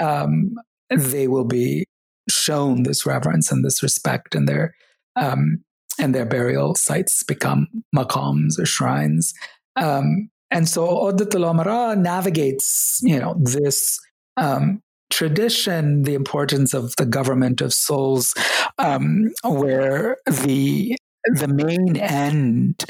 um, 0.00 0.54
they 0.90 1.28
will 1.28 1.44
be 1.44 1.86
shown 2.28 2.82
this 2.82 3.04
reverence 3.06 3.50
and 3.52 3.64
this 3.64 3.82
respect, 3.82 4.34
and 4.34 4.48
their 4.48 4.74
um, 5.16 5.62
and 5.98 6.14
their 6.14 6.26
burial 6.26 6.74
sites 6.74 7.22
become 7.22 7.68
maqams 7.94 8.58
or 8.58 8.66
shrines. 8.66 9.32
Um, 9.76 10.30
and 10.50 10.68
so 10.68 10.86
Uddat 10.86 11.34
al 11.34 11.96
navigates, 11.96 13.00
you 13.02 13.18
know, 13.18 13.34
this 13.38 13.98
um, 14.36 14.80
tradition, 15.10 16.02
the 16.02 16.14
importance 16.14 16.74
of 16.74 16.94
the 16.96 17.06
government 17.06 17.60
of 17.60 17.72
souls, 17.72 18.34
um, 18.78 19.30
where 19.44 20.16
the 20.26 20.96
the 21.26 21.48
main 21.48 21.96
end 21.96 22.84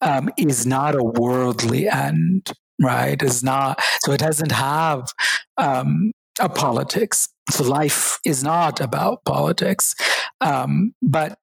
um, 0.00 0.30
is 0.36 0.66
not 0.66 0.94
a 0.94 1.02
worldly 1.02 1.88
end, 1.88 2.52
right? 2.80 3.20
Is 3.22 3.42
not 3.42 3.80
so 4.04 4.12
it 4.12 4.20
doesn't 4.20 4.52
have 4.52 5.08
um, 5.56 6.12
a 6.40 6.48
politics. 6.48 7.28
So 7.50 7.64
life 7.64 8.18
is 8.24 8.42
not 8.42 8.80
about 8.80 9.24
politics, 9.24 9.94
um, 10.40 10.94
but 11.02 11.38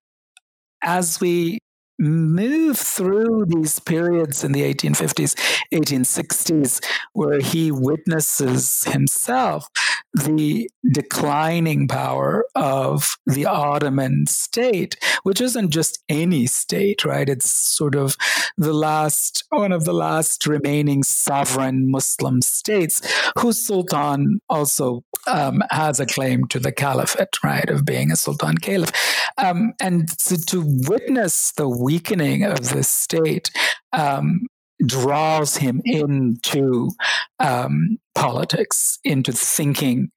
as 0.83 1.19
we 1.21 1.59
move 1.99 2.77
through 2.77 3.45
these 3.47 3.79
periods 3.79 4.43
in 4.43 4.51
the 4.51 4.61
1850s, 4.61 5.35
1860s, 5.73 6.83
where 7.13 7.39
he 7.39 7.71
witnesses 7.71 8.83
himself 8.85 9.67
the 10.13 10.69
declining 10.91 11.87
power 11.87 12.45
of 12.55 13.15
the 13.25 13.45
Ottoman 13.45 14.25
state, 14.27 14.97
which 15.23 15.39
isn't 15.39 15.69
just 15.69 16.03
any 16.09 16.47
state, 16.47 17.05
right? 17.05 17.29
It's 17.29 17.49
sort 17.49 17.95
of 17.95 18.17
the 18.57 18.73
last, 18.73 19.45
one 19.49 19.71
of 19.71 19.85
the 19.85 19.93
last 19.93 20.45
remaining 20.47 21.03
sovereign 21.03 21.89
Muslim 21.89 22.41
states, 22.41 23.01
whose 23.39 23.65
sultan 23.65 24.41
also 24.49 25.03
um, 25.27 25.63
has 25.71 25.99
a 25.99 26.05
claim 26.05 26.45
to 26.47 26.59
the 26.59 26.71
caliphate, 26.71 27.41
right, 27.43 27.69
of 27.69 27.85
being 27.85 28.11
a 28.11 28.15
sultan 28.15 28.57
caliph. 28.57 28.91
Um, 29.37 29.73
and 29.79 30.09
so 30.19 30.35
to 30.47 30.63
witness 30.89 31.51
the 31.53 31.69
weakening 31.91 32.43
of 32.43 32.69
the 32.69 32.83
state 32.83 33.51
um, 33.91 34.47
draws 34.85 35.57
him 35.57 35.81
into 35.83 36.89
um, 37.39 37.97
politics, 38.15 38.97
into 39.03 39.31
thinking 39.33 40.09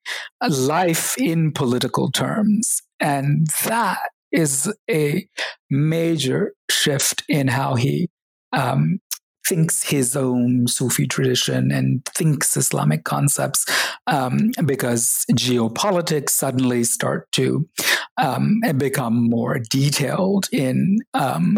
life 0.49 1.17
in 1.17 1.51
political 1.51 2.11
terms. 2.11 2.81
And 2.99 3.47
that 3.65 3.99
is 4.31 4.73
a 4.89 5.27
major 5.69 6.53
shift 6.71 7.23
in 7.27 7.49
how 7.49 7.75
he 7.75 8.09
um, 8.53 8.99
thinks 9.45 9.83
his 9.83 10.15
own 10.15 10.67
Sufi 10.67 11.05
tradition 11.05 11.71
and 11.71 12.03
thinks 12.05 12.57
Islamic 12.57 13.03
concepts 13.03 13.65
um, 14.07 14.51
because 14.65 15.25
geopolitics 15.33 16.29
suddenly 16.29 16.83
start 16.83 17.31
to 17.33 17.67
um, 18.17 18.59
and 18.63 18.79
become 18.79 19.29
more 19.29 19.59
detailed 19.59 20.47
in 20.51 20.99
um, 21.13 21.57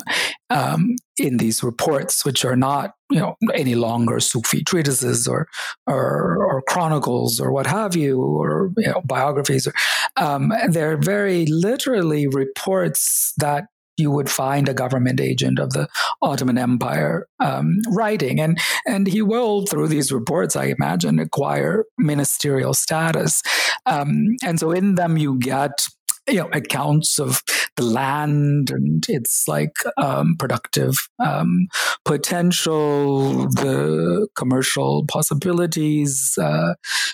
um, 0.50 0.96
in 1.18 1.38
these 1.38 1.64
reports, 1.64 2.26
which 2.26 2.46
are 2.46 2.56
not 2.56 2.94
you 3.10 3.20
know 3.20 3.36
any 3.54 3.76
longer 3.76 4.20
Sufi 4.20 4.64
treatises 4.64 5.28
or 5.28 5.48
or, 5.86 6.38
or 6.46 6.62
chronicles 6.68 7.40
or 7.40 7.52
what 7.52 7.68
have 7.68 7.96
you 7.96 8.22
or 8.22 8.72
you 8.78 8.88
know, 8.88 9.02
biographies. 9.06 9.68
Um, 10.16 10.52
they're 10.70 10.98
very 10.98 11.46
literally 11.46 12.28
reports 12.28 13.34
that 13.38 13.66
you 13.98 14.12
would 14.12 14.30
find 14.30 14.70
a 14.70 14.76
government 14.76 15.20
agent 15.20 15.58
of 15.58 15.72
the 15.72 15.88
Ottoman 16.22 16.58
Empire 16.58 17.28
um, 17.40 17.80
writing, 17.90 18.40
and 18.40 18.60
and 18.86 19.08
he 19.08 19.22
will 19.22 19.66
through 19.66 19.88
these 19.88 20.12
reports, 20.12 20.56
I 20.56 20.66
imagine, 20.66 21.20
acquire 21.20 21.86
ministerial 21.98 22.74
status, 22.74 23.42
um, 23.86 24.36
and 24.44 24.60
so 24.60 24.72
in 24.72 24.96
them 24.96 25.18
you 25.18 25.38
get 25.40 25.88
you 26.28 26.40
know 26.40 26.50
accounts 26.54 27.20
of 27.20 27.42
the 27.76 27.84
land 27.84 28.72
and 28.72 29.06
its 29.08 29.48
like 29.48 29.78
um, 29.98 30.36
productive 30.38 31.08
um, 31.24 31.68
potential, 32.06 33.48
the 33.50 34.28
commercial 34.36 35.06
possibilities. 35.08 36.38
Uh, 36.42 36.74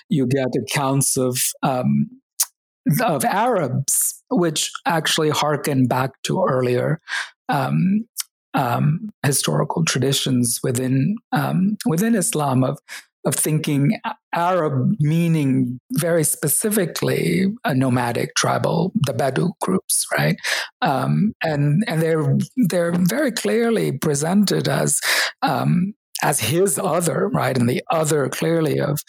you 0.10 0.26
get 0.26 0.48
accounts 0.56 1.18
of 1.18 1.40
um, 1.61 2.10
of 3.02 3.23
Arabs, 3.26 4.23
which 4.30 4.72
actually 4.85 5.30
harken 5.30 5.88
back 5.88 6.11
to 6.23 6.44
earlier 6.44 7.02
um, 7.49 8.06
um, 8.53 9.10
historical 9.23 9.84
traditions 9.85 10.60
within 10.64 11.15
um, 11.31 11.77
within 11.85 12.15
Islam 12.15 12.64
of 12.64 12.80
of 13.26 13.36
thinking 13.36 13.98
Arab 14.34 14.95
meaning 15.00 15.80
very 15.94 16.24
specifically 16.24 17.45
a 17.64 17.74
nomadic 17.74 18.36
tribal, 18.36 18.91
the 18.95 19.14
Badu 19.14 19.52
groups, 19.62 20.06
right? 20.18 20.36
Um, 20.82 21.34
and 21.44 21.84
and 21.88 22.02
they're 22.02 22.38
they're 22.70 22.94
very 22.94 23.32
clearly 23.32 23.98
presented 23.98 24.68
as 24.68 25.00
um, 25.41 25.94
as 26.22 26.40
his 26.40 26.80
other, 26.80 27.30
right, 27.30 27.58
and 27.58 27.70
the 27.70 27.84
other 27.91 28.30
clearly 28.30 28.80
of 28.80 29.00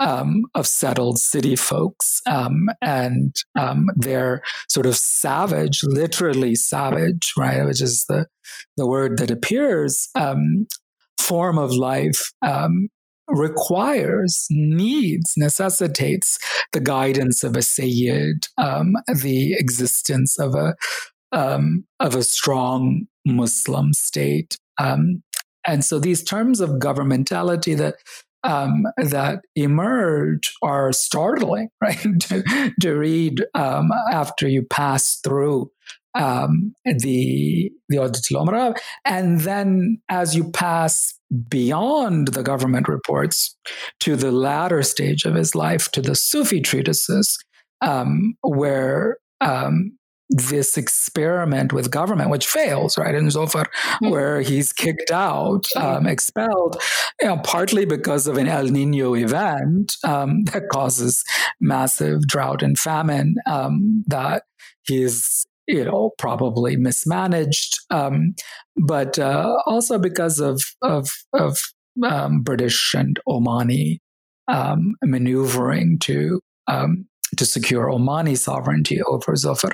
um, 0.00 0.44
of 0.54 0.66
settled 0.66 1.18
city 1.18 1.54
folks, 1.54 2.20
um, 2.26 2.68
and 2.80 3.36
um, 3.58 3.86
they're 3.94 4.42
sort 4.68 4.86
of 4.86 4.96
savage, 4.96 5.80
literally 5.84 6.54
savage, 6.54 7.32
right, 7.38 7.64
which 7.64 7.80
is 7.80 8.04
the 8.08 8.26
the 8.76 8.86
word 8.86 9.18
that 9.18 9.30
appears 9.30 10.08
um, 10.14 10.66
form 11.18 11.58
of 11.58 11.72
life 11.72 12.32
um, 12.42 12.88
requires, 13.32 14.46
needs, 14.50 15.32
necessitates 15.36 16.38
the 16.72 16.80
guidance 16.80 17.42
of 17.42 17.56
a 17.56 17.62
sayyid, 17.62 18.46
um, 18.58 18.94
the 19.22 19.54
existence 19.54 20.38
of 20.38 20.54
a 20.54 20.74
um, 21.32 21.84
of 21.98 22.14
a 22.14 22.22
strong 22.22 23.06
Muslim 23.24 23.92
state. 23.94 24.56
Um, 24.78 25.22
and 25.66 25.84
so 25.84 25.98
these 25.98 26.22
terms 26.22 26.60
of 26.60 26.70
governmentality 26.70 27.76
that 27.76 27.96
um, 28.44 28.86
that 28.96 29.40
emerge 29.54 30.52
are 30.62 30.92
startling, 30.92 31.68
right? 31.80 32.06
to, 32.20 32.72
to 32.80 32.92
read 32.92 33.44
um, 33.54 33.90
after 34.10 34.48
you 34.48 34.64
pass 34.68 35.20
through 35.22 35.70
um, 36.14 36.74
the 36.84 37.70
the 37.88 37.96
Uddatul 37.96 38.46
Umara, 38.46 38.76
and 39.04 39.40
then 39.40 40.00
as 40.08 40.34
you 40.36 40.50
pass 40.50 41.14
beyond 41.48 42.28
the 42.28 42.42
government 42.42 42.88
reports 42.88 43.56
to 44.00 44.16
the 44.16 44.32
latter 44.32 44.82
stage 44.82 45.24
of 45.24 45.34
his 45.34 45.54
life, 45.54 45.90
to 45.92 46.02
the 46.02 46.14
Sufi 46.14 46.60
treatises, 46.60 47.38
um, 47.80 48.34
where 48.42 49.16
um, 49.40 49.96
this 50.32 50.76
experiment 50.76 51.72
with 51.72 51.90
government, 51.90 52.30
which 52.30 52.46
fails, 52.46 52.96
right? 52.96 53.14
In 53.14 53.26
Dhofar, 53.26 53.66
mm-hmm. 53.66 54.10
where 54.10 54.40
he's 54.40 54.72
kicked 54.72 55.10
out, 55.10 55.66
um, 55.76 56.06
expelled, 56.06 56.80
you 57.20 57.28
know, 57.28 57.38
partly 57.38 57.84
because 57.84 58.26
of 58.26 58.38
an 58.38 58.48
El 58.48 58.66
Nino 58.66 59.14
event 59.14 59.94
um, 60.04 60.44
that 60.44 60.68
causes 60.70 61.22
massive 61.60 62.26
drought 62.26 62.62
and 62.62 62.78
famine 62.78 63.34
um, 63.46 64.04
that 64.06 64.44
he's 64.84 65.46
you 65.66 65.84
know 65.84 66.10
probably 66.18 66.76
mismanaged 66.76 67.78
um, 67.90 68.34
but 68.76 69.18
uh, 69.18 69.56
also 69.66 69.98
because 69.98 70.38
of 70.40 70.62
of, 70.82 71.08
of 71.32 71.58
um, 72.04 72.42
British 72.42 72.94
and 72.94 73.18
Omani 73.28 73.98
um, 74.48 74.94
maneuvering 75.02 75.98
to 76.00 76.40
um, 76.66 77.06
to 77.36 77.46
secure 77.46 77.86
Omani 77.86 78.36
sovereignty 78.36 79.02
over 79.02 79.32
Dhofar. 79.32 79.72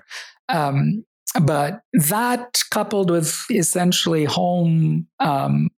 Um, 0.48 1.04
but 1.42 1.80
that 1.92 2.62
coupled 2.70 3.10
with 3.10 3.44
essentially 3.50 4.24
home 4.24 5.06
um, 5.20 5.68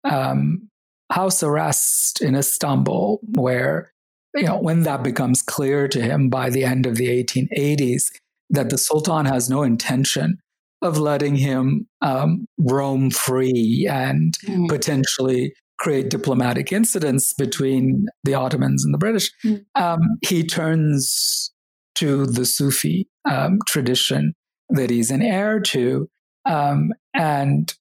house 1.10 1.42
arrest 1.42 2.20
in 2.20 2.36
Istanbul, 2.36 3.20
where 3.34 3.92
you 4.34 4.44
know 4.44 4.58
when 4.58 4.84
that 4.84 5.02
becomes 5.02 5.42
clear 5.42 5.88
to 5.88 6.00
him 6.00 6.28
by 6.28 6.50
the 6.50 6.64
end 6.64 6.86
of 6.86 6.96
the 6.96 7.08
1880s 7.08 8.04
that 8.50 8.70
the 8.70 8.78
Sultan 8.78 9.26
has 9.26 9.48
no 9.48 9.62
intention 9.62 10.38
of 10.82 10.98
letting 10.98 11.36
him 11.36 11.86
um, 12.00 12.46
roam 12.58 13.10
free 13.10 13.88
and 13.90 14.34
mm. 14.46 14.68
potentially 14.68 15.52
create 15.78 16.10
diplomatic 16.10 16.72
incidents 16.72 17.32
between 17.34 18.06
the 18.24 18.34
Ottomans 18.34 18.84
and 18.84 18.92
the 18.92 18.98
British. 18.98 19.30
Mm. 19.44 19.64
Um, 19.74 20.00
he 20.22 20.44
turns 20.44 21.52
to 21.96 22.26
the 22.26 22.46
Sufi 22.46 23.08
um, 23.28 23.58
tradition 23.66 24.34
that 24.70 24.90
he's 24.90 25.10
an 25.10 25.22
heir 25.22 25.60
to 25.60 26.08
um, 26.46 26.90
and 27.14 27.74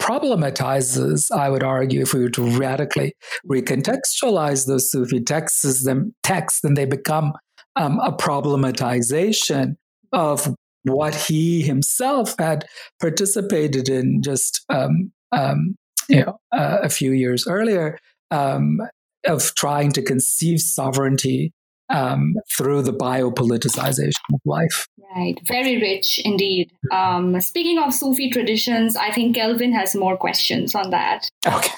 problematizes, 0.00 1.30
I 1.30 1.48
would 1.48 1.62
argue, 1.62 2.02
if 2.02 2.12
we 2.12 2.20
were 2.20 2.30
to 2.30 2.58
radically 2.58 3.14
recontextualize 3.50 4.66
those 4.66 4.90
Sufi 4.90 5.22
texts, 5.22 5.84
them 5.84 6.14
texts, 6.22 6.60
then 6.62 6.74
they 6.74 6.84
become 6.84 7.32
um, 7.76 7.98
a 8.00 8.12
problematization 8.12 9.76
of 10.14 10.54
what 10.84 11.14
he 11.14 11.62
himself 11.62 12.34
had 12.38 12.66
participated 13.00 13.88
in 13.88 14.22
just 14.22 14.64
um, 14.68 15.12
um, 15.32 15.76
you 16.08 16.24
know 16.24 16.38
uh, 16.52 16.78
a 16.82 16.88
few 16.88 17.12
years 17.12 17.46
earlier 17.46 17.98
um, 18.30 18.80
of 19.26 19.54
trying 19.54 19.92
to 19.92 20.02
conceive 20.02 20.60
sovereignty 20.60 21.52
um, 21.90 22.34
through 22.56 22.82
the 22.82 22.92
biopoliticization 22.92 24.20
of 24.32 24.40
life. 24.44 24.86
Right, 25.14 25.38
very 25.46 25.80
rich 25.80 26.20
indeed. 26.24 26.70
Um, 26.92 27.40
speaking 27.40 27.78
of 27.78 27.94
Sufi 27.94 28.30
traditions, 28.30 28.96
I 28.96 29.10
think 29.10 29.36
Kelvin 29.36 29.72
has 29.72 29.94
more 29.94 30.16
questions 30.16 30.74
on 30.74 30.90
that. 30.90 31.28
Okay. 31.46 31.74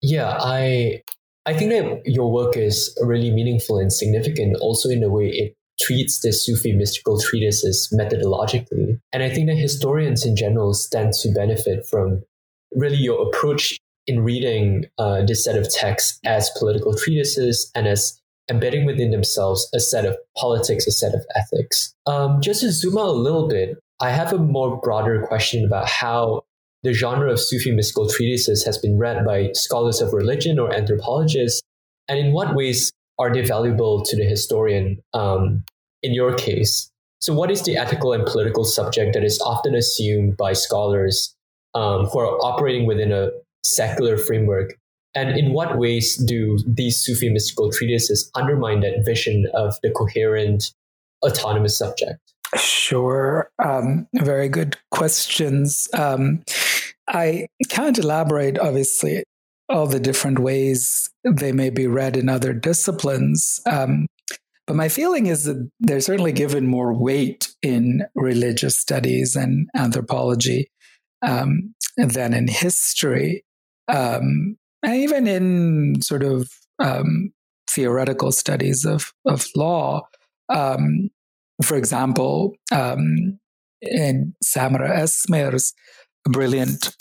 Yeah, 0.00 0.36
I 0.40 1.02
I 1.46 1.54
think 1.54 1.70
that 1.70 2.02
your 2.04 2.32
work 2.32 2.56
is 2.56 2.96
really 3.02 3.30
meaningful 3.30 3.78
and 3.78 3.92
significant 3.92 4.56
also 4.60 4.88
in 4.88 5.00
the 5.00 5.10
way 5.10 5.28
it 5.28 5.54
treats 5.80 6.20
the 6.20 6.32
Sufi 6.32 6.72
mystical 6.72 7.18
treatises 7.18 7.92
methodologically. 7.98 9.00
And 9.12 9.22
I 9.22 9.30
think 9.30 9.48
that 9.48 9.56
historians 9.56 10.24
in 10.24 10.36
general 10.36 10.74
stand 10.74 11.12
to 11.22 11.32
benefit 11.32 11.86
from 11.86 12.22
really 12.74 12.96
your 12.96 13.26
approach 13.26 13.78
in 14.06 14.22
reading 14.22 14.86
uh, 14.98 15.22
this 15.24 15.44
set 15.44 15.56
of 15.56 15.72
texts 15.72 16.18
as 16.24 16.50
political 16.58 16.94
treatises 16.94 17.70
and 17.74 17.86
as 17.86 18.20
embedding 18.50 18.84
within 18.84 19.10
themselves 19.10 19.68
a 19.74 19.80
set 19.80 20.04
of 20.04 20.16
politics, 20.36 20.86
a 20.86 20.90
set 20.90 21.14
of 21.14 21.24
ethics. 21.36 21.94
Um, 22.06 22.40
just 22.40 22.60
to 22.60 22.72
zoom 22.72 22.98
out 22.98 23.06
a 23.06 23.12
little 23.12 23.48
bit, 23.48 23.78
I 24.00 24.10
have 24.10 24.32
a 24.32 24.38
more 24.38 24.80
broader 24.80 25.24
question 25.26 25.64
about 25.64 25.88
how 25.88 26.42
the 26.82 26.92
genre 26.92 27.30
of 27.30 27.40
Sufi 27.40 27.70
mystical 27.70 28.08
treatises 28.08 28.64
has 28.64 28.76
been 28.76 28.98
read 28.98 29.24
by 29.24 29.50
scholars 29.52 30.00
of 30.00 30.12
religion 30.12 30.58
or 30.58 30.74
anthropologists, 30.74 31.62
and 32.08 32.18
in 32.18 32.32
what 32.32 32.56
ways 32.56 32.92
are 33.18 33.32
they 33.32 33.42
valuable 33.42 34.02
to 34.04 34.16
the 34.16 34.24
historian 34.24 34.98
um, 35.14 35.64
in 36.02 36.14
your 36.14 36.34
case? 36.34 36.90
So, 37.20 37.32
what 37.32 37.50
is 37.50 37.62
the 37.62 37.76
ethical 37.76 38.12
and 38.12 38.26
political 38.26 38.64
subject 38.64 39.14
that 39.14 39.24
is 39.24 39.40
often 39.40 39.74
assumed 39.74 40.36
by 40.36 40.54
scholars 40.54 41.34
um, 41.74 42.06
who 42.06 42.18
are 42.18 42.36
operating 42.38 42.86
within 42.86 43.12
a 43.12 43.30
secular 43.62 44.16
framework? 44.16 44.74
And 45.14 45.38
in 45.38 45.52
what 45.52 45.78
ways 45.78 46.16
do 46.16 46.58
these 46.66 46.98
Sufi 46.98 47.30
mystical 47.30 47.70
treatises 47.70 48.30
undermine 48.34 48.80
that 48.80 49.04
vision 49.04 49.46
of 49.54 49.76
the 49.82 49.90
coherent, 49.90 50.72
autonomous 51.24 51.76
subject? 51.76 52.18
Sure. 52.56 53.50
Um, 53.62 54.08
very 54.14 54.48
good 54.48 54.76
questions. 54.90 55.88
Um, 55.94 56.42
I 57.08 57.46
can't 57.68 57.98
elaborate, 57.98 58.58
obviously, 58.58 59.24
all 59.72 59.86
the 59.86 60.00
different 60.00 60.38
ways 60.38 61.10
they 61.24 61.52
may 61.52 61.70
be 61.70 61.86
read 61.86 62.16
in 62.16 62.28
other 62.28 62.52
disciplines. 62.52 63.60
Um, 63.66 64.06
but 64.66 64.76
my 64.76 64.88
feeling 64.88 65.26
is 65.26 65.44
that 65.44 65.70
they're 65.80 66.00
certainly 66.00 66.32
given 66.32 66.66
more 66.66 66.92
weight 66.92 67.48
in 67.62 68.04
religious 68.14 68.78
studies 68.78 69.34
and 69.34 69.68
anthropology 69.74 70.70
um, 71.22 71.74
than 71.96 72.34
in 72.34 72.48
history, 72.48 73.44
um, 73.88 74.56
and 74.82 74.94
even 74.96 75.26
in 75.26 76.02
sort 76.02 76.22
of 76.22 76.48
um, 76.78 77.32
theoretical 77.68 78.30
studies 78.30 78.84
of, 78.84 79.12
of 79.26 79.46
law. 79.56 80.02
Um, 80.48 81.10
for 81.62 81.76
example, 81.76 82.54
um, 82.70 83.38
in 83.80 84.34
Samera 84.44 84.90
Esmeir's 84.90 85.74
brilliant 86.24 86.94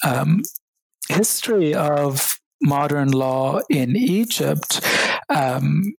history 1.09 1.75
of 1.75 2.40
modern 2.61 3.11
law 3.11 3.59
in 3.69 3.95
Egypt, 3.95 4.81
um, 5.29 5.93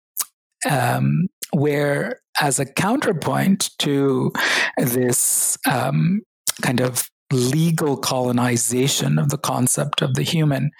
um, 0.68 1.26
where, 1.52 2.20
as 2.40 2.58
a 2.58 2.66
counterpoint 2.66 3.70
to 3.78 4.32
this 4.78 5.58
um, 5.70 6.22
kind 6.62 6.80
of 6.80 7.08
legal 7.32 7.96
colonization 7.96 9.18
of 9.18 9.30
the 9.30 9.38
concept 9.38 10.02
of 10.02 10.14
the 10.14 10.22
human, 10.22 10.70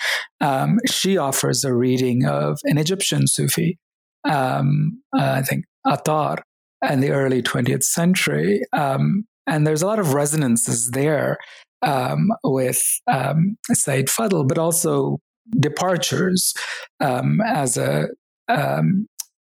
um, 0.41 0.79
she 0.87 1.17
offers 1.17 1.65
a 1.65 1.75
reading 1.75 2.25
of 2.25 2.59
an 2.65 2.79
Egyptian 2.79 3.27
Sufi, 3.27 3.79
um, 4.25 5.03
uh, 5.19 5.33
I 5.37 5.43
think 5.43 5.65
Attar, 5.87 6.37
in 6.89 7.01
the 7.01 7.11
early 7.11 7.43
20th 7.43 7.85
century, 7.85 8.63
um, 8.73 9.25
and 9.47 9.67
there's 9.67 9.83
a 9.83 9.87
lot 9.87 9.99
of 9.99 10.15
resonances 10.15 10.91
there 10.91 11.39
um, 11.83 12.29
with 12.45 12.83
um, 13.11 13.57
Sayyid 13.73 14.07
Fadl, 14.07 14.47
but 14.47 14.59
also 14.59 15.19
departures 15.51 16.55
um, 17.01 17.41
as 17.41 17.77
a, 17.77 18.09
um, 18.49 19.07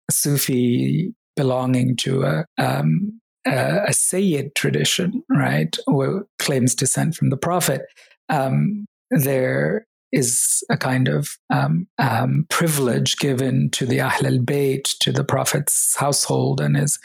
Sufi 0.09 1.13
belonging 1.35 1.95
to 1.97 2.23
a, 2.23 2.45
um, 2.57 3.19
a, 3.47 3.85
a 3.87 3.93
Sayyid 3.93 4.53
tradition, 4.55 5.23
right, 5.29 5.75
who 5.87 6.25
claims 6.39 6.75
descent 6.75 7.15
from 7.15 7.29
the 7.29 7.37
Prophet. 7.37 7.81
Um, 8.29 8.85
there 9.09 9.85
is 10.11 10.63
a 10.69 10.77
kind 10.77 11.07
of 11.07 11.29
um, 11.49 11.87
um, 11.97 12.45
privilege 12.49 13.17
given 13.17 13.69
to 13.71 13.85
the 13.85 14.01
Ahl 14.01 14.25
al 14.25 14.39
Bayt, 14.39 14.97
to 14.99 15.11
the 15.11 15.23
Prophet's 15.23 15.95
household 15.97 16.59
and 16.59 16.75
his, 16.75 16.99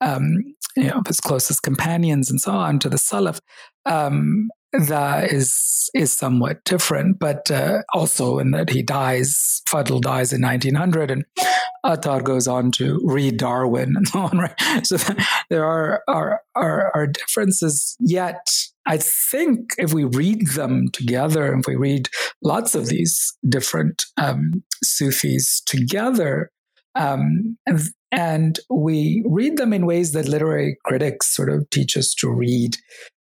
um, 0.00 0.36
you 0.76 0.88
know, 0.88 1.02
his 1.06 1.20
closest 1.20 1.62
companions 1.62 2.30
and 2.30 2.40
so 2.40 2.52
on, 2.52 2.78
to 2.80 2.88
the 2.88 2.96
Salaf. 2.96 3.40
That 4.72 5.32
is 5.32 5.90
is 5.94 6.12
somewhat 6.12 6.62
different, 6.64 7.18
but 7.18 7.50
uh, 7.50 7.82
also 7.92 8.38
in 8.38 8.52
that 8.52 8.70
he 8.70 8.82
dies, 8.82 9.62
Fadl 9.68 10.00
dies 10.00 10.32
in 10.32 10.42
1900, 10.42 11.10
and 11.10 11.24
Attar 11.84 12.22
goes 12.22 12.46
on 12.46 12.70
to 12.72 13.00
read 13.04 13.36
Darwin 13.36 13.94
and 13.96 14.06
so 14.08 14.20
on. 14.20 14.38
Right, 14.38 14.86
so 14.86 14.96
there 15.48 15.64
are 15.64 16.02
are 16.06 16.42
are, 16.54 16.92
are 16.94 17.06
differences. 17.08 17.96
Yet, 17.98 18.48
I 18.86 18.98
think 18.98 19.70
if 19.78 19.92
we 19.92 20.04
read 20.04 20.46
them 20.48 20.88
together, 20.92 21.52
if 21.56 21.66
we 21.66 21.74
read 21.74 22.08
lots 22.42 22.76
of 22.76 22.86
these 22.86 23.36
different 23.48 24.04
um, 24.18 24.62
Sufis 24.84 25.62
together, 25.66 26.50
um, 26.94 27.56
and 28.12 28.58
we 28.68 29.24
read 29.26 29.56
them 29.56 29.72
in 29.72 29.86
ways 29.86 30.12
that 30.12 30.28
literary 30.28 30.76
critics 30.84 31.34
sort 31.34 31.50
of 31.50 31.68
teach 31.70 31.96
us 31.96 32.14
to 32.14 32.30
read 32.30 32.76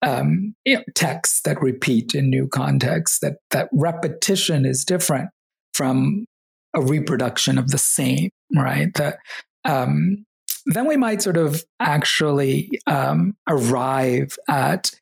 um, 0.03 0.55
you 0.65 0.77
know, 0.77 0.83
texts 0.95 1.43
that 1.43 1.63
repeat 1.63 2.15
in 2.15 2.29
new 2.29 2.49
contexts, 2.49 3.21
that, 3.21 3.37
that 3.51 3.69
repetition 3.73 4.65
is 4.65 4.85
different 4.85 5.31
from 5.75 6.27
a 6.75 6.83
reproduction 6.83 7.59
of 7.59 7.71
the 7.71 7.79
same, 7.79 8.31
right? 8.55 8.93
That 8.95 9.19
um, 9.65 10.25
then 10.67 10.87
we 10.87 10.97
might 10.97 11.23
sort 11.23 11.37
of 11.37 11.65
actually 11.81 12.71
um, 12.87 13.35
arrive 13.49 14.37
at 14.49 14.93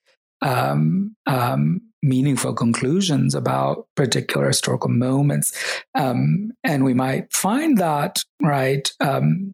um, 0.43 1.14
um, 1.27 1.81
meaningful 2.02 2.55
conclusions 2.55 3.35
about 3.35 3.86
particular 3.94 4.48
historical 4.48 4.90
moments, 4.90 5.52
um, 5.94 6.52
and 6.64 6.85
we 6.85 6.94
might 6.94 7.32
find 7.32 7.78
that 7.78 8.24
right 8.43 8.90
um, 9.01 9.52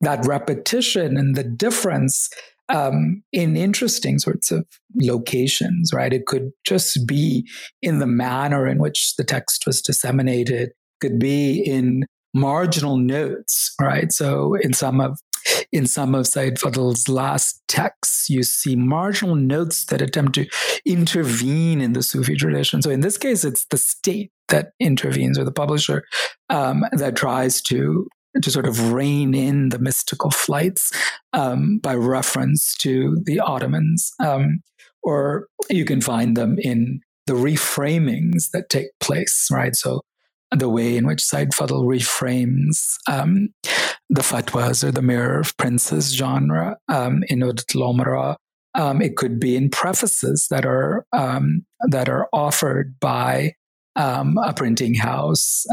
that 0.00 0.24
repetition 0.26 1.16
and 1.16 1.36
the 1.36 1.44
difference 1.44 2.28
um, 2.72 3.22
in 3.32 3.56
interesting 3.56 4.18
sorts 4.18 4.50
of 4.50 4.66
locations, 5.00 5.92
right? 5.92 6.12
It 6.12 6.26
could 6.26 6.50
just 6.66 7.06
be 7.06 7.46
in 7.82 7.98
the 7.98 8.06
manner 8.06 8.66
in 8.66 8.78
which 8.78 9.14
the 9.16 9.24
text 9.24 9.64
was 9.66 9.82
disseminated, 9.82 10.70
could 11.00 11.18
be 11.18 11.60
in 11.60 12.06
marginal 12.34 12.96
notes, 12.96 13.74
right? 13.80 14.10
So 14.10 14.54
in 14.54 14.72
some 14.72 15.00
of 15.00 15.18
in 15.72 15.86
some 15.86 16.14
of 16.14 16.26
Sayyid 16.26 16.58
Fadl's 16.58 17.08
last 17.08 17.60
texts, 17.66 18.30
you 18.30 18.44
see 18.44 18.76
marginal 18.76 19.34
notes 19.34 19.86
that 19.86 20.00
attempt 20.00 20.36
to 20.36 20.46
intervene 20.86 21.80
in 21.80 21.94
the 21.94 22.02
Sufi 22.02 22.36
tradition. 22.36 22.80
So 22.80 22.90
in 22.90 23.00
this 23.00 23.18
case, 23.18 23.44
it's 23.44 23.66
the 23.66 23.76
state 23.76 24.30
that 24.48 24.70
intervenes, 24.78 25.38
or 25.38 25.44
the 25.44 25.52
publisher 25.52 26.04
um, 26.48 26.84
that 26.92 27.16
tries 27.16 27.60
to 27.62 28.06
to 28.40 28.50
sort 28.50 28.66
of 28.66 28.92
rein 28.92 29.34
in 29.34 29.68
the 29.68 29.78
mystical 29.78 30.30
flights 30.30 30.90
um, 31.32 31.78
by 31.78 31.94
reference 31.94 32.74
to 32.76 33.16
the 33.24 33.40
Ottomans. 33.40 34.12
Um, 34.20 34.62
or 35.02 35.48
you 35.68 35.84
can 35.84 36.00
find 36.00 36.36
them 36.36 36.56
in 36.58 37.00
the 37.26 37.34
reframings 37.34 38.50
that 38.52 38.68
take 38.68 38.88
place, 39.00 39.48
right? 39.50 39.74
So 39.74 40.02
the 40.50 40.68
way 40.68 40.96
in 40.96 41.06
which 41.06 41.22
Sayyid 41.22 41.50
Fadl 41.50 41.84
reframes 41.84 42.96
um, 43.08 43.48
the 44.10 44.22
fatwas 44.22 44.84
or 44.84 44.90
the 44.92 45.02
mirror 45.02 45.40
of 45.40 45.56
princes 45.56 46.14
genre 46.14 46.76
um, 46.88 47.22
in 47.28 47.40
Udat 47.40 47.74
al 47.74 48.36
um, 48.74 49.02
it 49.02 49.16
could 49.16 49.38
be 49.38 49.56
in 49.56 49.70
prefaces 49.70 50.46
that 50.50 50.64
are 50.64 51.06
um, 51.12 51.64
that 51.88 52.08
are 52.08 52.28
offered 52.32 52.98
by 53.00 53.52
a 53.96 54.54
printing 54.56 54.94
house 54.94 55.64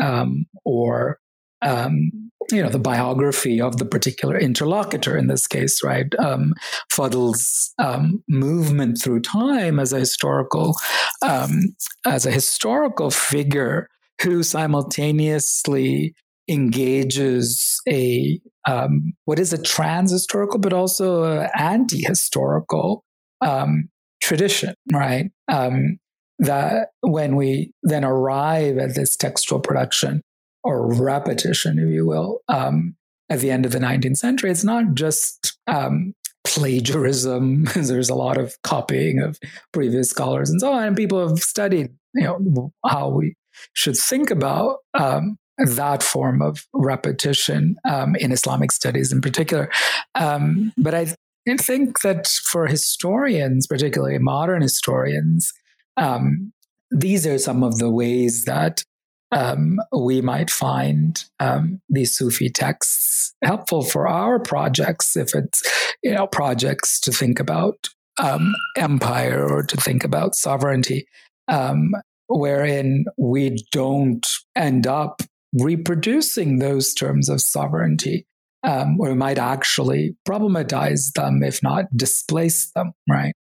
or 0.65 1.19
um, 1.61 2.29
you 2.51 2.63
know 2.63 2.69
the 2.69 2.79
biography 2.79 3.61
of 3.61 3.77
the 3.77 3.85
particular 3.85 4.37
interlocutor 4.37 5.17
in 5.17 5.27
this 5.27 5.47
case 5.47 5.83
right? 5.83 6.13
Um, 6.19 6.53
Fadl's 6.91 7.73
um, 7.79 8.23
movement 8.27 8.99
through 9.01 9.21
time 9.21 9.79
as 9.79 9.93
a 9.93 9.99
historical 9.99 10.75
um, 11.21 11.75
as 12.05 12.25
a 12.25 12.31
historical 12.31 13.11
figure 13.11 13.87
who 14.21 14.43
simultaneously 14.43 16.13
engages 16.47 17.79
a 17.87 18.39
um, 18.67 19.13
what 19.25 19.39
is 19.39 19.53
a 19.53 19.61
trans 19.61 20.11
historical 20.11 20.59
but 20.59 20.73
also 20.73 21.23
an 21.23 21.49
anti 21.57 22.03
historical 22.03 23.03
um, 23.41 23.89
tradition 24.21 24.73
right? 24.91 25.31
Um, 25.47 25.99
that 26.41 26.89
when 27.01 27.35
we 27.35 27.73
then 27.83 28.05
arrive 28.05 28.77
at 28.77 28.95
this 28.95 29.17
textual 29.17 29.59
production 29.59 30.21
or 30.63 30.93
repetition, 30.93 31.79
if 31.79 31.89
you 31.89 32.05
will, 32.05 32.41
um, 32.47 32.95
at 33.29 33.39
the 33.39 33.51
end 33.51 33.65
of 33.65 33.71
the 33.71 33.79
19th 33.79 34.17
century. 34.17 34.51
It's 34.51 34.63
not 34.63 34.93
just 34.93 35.57
um, 35.67 36.13
plagiarism. 36.43 37.65
There's 37.75 38.09
a 38.09 38.15
lot 38.15 38.37
of 38.37 38.57
copying 38.63 39.19
of 39.19 39.39
previous 39.71 40.09
scholars 40.09 40.49
and 40.49 40.59
so 40.59 40.71
on. 40.73 40.83
And 40.83 40.97
people 40.97 41.27
have 41.27 41.39
studied, 41.39 41.89
you 42.13 42.23
know, 42.23 42.73
how 42.85 43.09
we 43.09 43.35
should 43.73 43.97
think 43.97 44.31
about 44.31 44.77
um, 44.93 45.37
that 45.57 46.01
form 46.01 46.41
of 46.41 46.65
repetition 46.73 47.75
um, 47.87 48.15
in 48.15 48.31
Islamic 48.31 48.71
studies 48.71 49.11
in 49.11 49.21
particular. 49.21 49.69
Um, 50.15 50.73
but 50.77 50.93
I 50.93 51.13
think 51.59 52.01
that 52.01 52.27
for 52.27 52.67
historians, 52.67 53.67
particularly 53.67 54.17
modern 54.19 54.61
historians, 54.61 55.51
um, 55.97 56.53
these 56.91 57.27
are 57.27 57.37
some 57.37 57.63
of 57.63 57.77
the 57.77 57.89
ways 57.89 58.45
that 58.45 58.83
um, 59.31 59.79
we 59.95 60.21
might 60.21 60.49
find 60.49 61.23
um, 61.39 61.81
these 61.89 62.17
Sufi 62.17 62.49
texts 62.49 63.33
helpful 63.43 63.83
for 63.83 64.07
our 64.07 64.39
projects 64.39 65.15
if 65.15 65.35
it's 65.35 65.61
you 66.03 66.11
know 66.11 66.27
projects 66.27 66.99
to 67.01 67.11
think 67.11 67.39
about 67.39 67.89
um, 68.19 68.53
empire 68.75 69.47
or 69.47 69.63
to 69.63 69.77
think 69.77 70.03
about 70.03 70.35
sovereignty, 70.35 71.07
um, 71.47 71.91
wherein 72.27 73.05
we 73.17 73.63
don't 73.71 74.27
end 74.55 74.87
up 74.87 75.21
reproducing 75.53 76.59
those 76.59 76.93
terms 76.93 77.29
of 77.29 77.41
sovereignty. 77.41 78.25
Um, 78.63 78.97
we 78.97 79.13
might 79.13 79.37
actually 79.37 80.17
problematize 80.27 81.13
them, 81.13 81.43
if 81.43 81.63
not 81.63 81.85
displace 81.95 82.71
them, 82.75 82.91
right? 83.09 83.31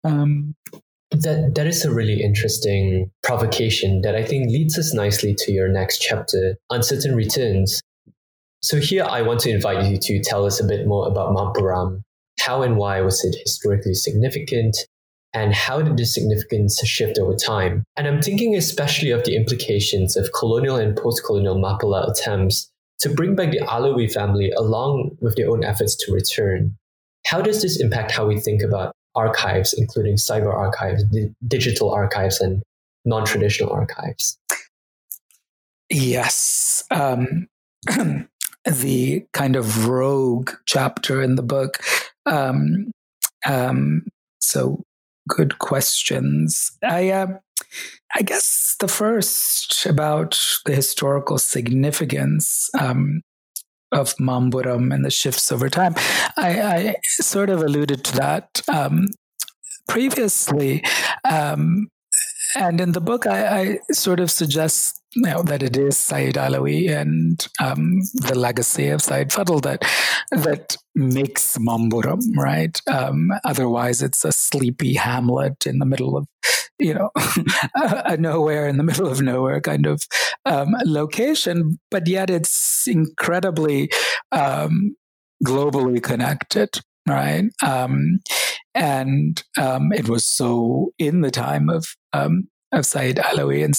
That 1.10 1.54
that 1.54 1.66
is 1.66 1.84
a 1.84 1.90
really 1.90 2.22
interesting 2.22 3.10
provocation 3.22 4.02
that 4.02 4.14
I 4.14 4.22
think 4.22 4.50
leads 4.50 4.78
us 4.78 4.92
nicely 4.92 5.34
to 5.38 5.52
your 5.52 5.68
next 5.68 5.98
chapter, 5.98 6.56
Uncertain 6.70 7.14
Returns. 7.14 7.80
So 8.60 8.78
here 8.78 9.04
I 9.04 9.22
want 9.22 9.40
to 9.40 9.50
invite 9.50 9.86
you 9.86 9.98
to 9.98 10.22
tell 10.22 10.44
us 10.44 10.60
a 10.60 10.64
bit 10.64 10.86
more 10.86 11.08
about 11.08 11.34
Mampuram. 11.34 12.02
How 12.40 12.62
and 12.62 12.76
why 12.76 13.00
was 13.00 13.24
it 13.24 13.36
historically 13.42 13.94
significant? 13.94 14.76
And 15.34 15.54
how 15.54 15.80
did 15.82 15.96
the 15.96 16.04
significance 16.04 16.80
shift 16.84 17.18
over 17.18 17.34
time? 17.34 17.84
And 17.96 18.06
I'm 18.06 18.22
thinking 18.22 18.54
especially 18.54 19.10
of 19.10 19.24
the 19.24 19.36
implications 19.36 20.16
of 20.16 20.30
colonial 20.32 20.76
and 20.76 20.96
post-colonial 20.96 21.56
Mappila 21.56 22.10
attempts 22.10 22.70
to 23.00 23.08
bring 23.08 23.34
back 23.34 23.50
the 23.50 23.60
Alawi 23.60 24.12
family 24.12 24.50
along 24.50 25.16
with 25.20 25.36
their 25.36 25.50
own 25.50 25.64
efforts 25.64 25.96
to 25.96 26.12
return. 26.12 26.76
How 27.26 27.40
does 27.40 27.62
this 27.62 27.80
impact 27.80 28.10
how 28.10 28.26
we 28.26 28.40
think 28.40 28.62
about 28.62 28.92
archives, 29.18 29.72
including 29.72 30.16
cyber 30.16 30.54
archives, 30.54 31.02
di- 31.04 31.34
digital 31.46 31.90
archives, 31.90 32.40
and 32.40 32.62
non 33.04 33.24
traditional 33.24 33.72
archives. 33.72 34.38
Yes. 35.90 36.84
Um, 36.90 37.48
the 38.66 39.24
kind 39.32 39.56
of 39.56 39.88
rogue 39.88 40.50
chapter 40.66 41.22
in 41.22 41.34
the 41.34 41.42
book. 41.42 41.78
Um, 42.26 42.92
um, 43.46 44.02
so, 44.40 44.82
good 45.28 45.58
questions. 45.58 46.72
I, 46.82 47.10
uh, 47.10 47.38
I 48.14 48.22
guess 48.22 48.76
the 48.80 48.88
first 48.88 49.86
about 49.86 50.40
the 50.64 50.74
historical 50.74 51.38
significance. 51.38 52.70
Um, 52.78 53.22
of 53.92 54.14
Mampuram 54.16 54.94
and 54.94 55.04
the 55.04 55.10
shifts 55.10 55.50
over 55.50 55.68
time. 55.68 55.94
I, 56.36 56.60
I 56.60 56.94
sort 57.02 57.50
of 57.50 57.62
alluded 57.62 58.04
to 58.04 58.16
that 58.16 58.62
um, 58.68 59.06
previously. 59.88 60.84
Um, 61.28 61.88
and 62.56 62.80
in 62.80 62.92
the 62.92 63.00
book, 63.00 63.26
I, 63.26 63.60
I, 63.60 63.78
sort 63.92 64.20
of 64.20 64.30
suggest 64.30 64.97
know, 65.16 65.42
that 65.42 65.62
it 65.62 65.76
is 65.76 65.96
Sayyid 65.96 66.36
Alawi 66.36 66.90
and 66.90 67.46
um, 67.62 68.00
the 68.14 68.34
legacy 68.36 68.88
of 68.88 69.02
Sayyid 69.02 69.30
Fadl 69.30 69.62
that 69.62 69.84
that 70.30 70.76
makes 70.94 71.56
Mamburam, 71.58 72.20
right? 72.36 72.80
Um, 72.86 73.30
otherwise, 73.44 74.02
it's 74.02 74.24
a 74.24 74.32
sleepy 74.32 74.94
hamlet 74.94 75.66
in 75.66 75.78
the 75.78 75.86
middle 75.86 76.16
of, 76.16 76.26
you 76.78 76.94
know, 76.94 77.10
a, 77.74 78.16
nowhere 78.16 78.68
in 78.68 78.76
the 78.76 78.84
middle 78.84 79.08
of 79.08 79.22
nowhere 79.22 79.60
kind 79.60 79.86
of 79.86 80.02
um, 80.44 80.74
location, 80.84 81.78
but 81.90 82.06
yet 82.06 82.30
it's 82.30 82.84
incredibly 82.86 83.90
um, 84.32 84.96
globally 85.44 86.02
connected, 86.02 86.80
right? 87.08 87.44
Um, 87.64 88.20
and 88.74 89.42
um, 89.56 89.92
it 89.92 90.08
was 90.08 90.24
so 90.24 90.92
in 90.98 91.22
the 91.22 91.30
time 91.30 91.68
of 91.68 91.86
of 92.72 92.86
Sayyid 92.86 93.16
Alawi 93.16 93.64
and 93.64 93.76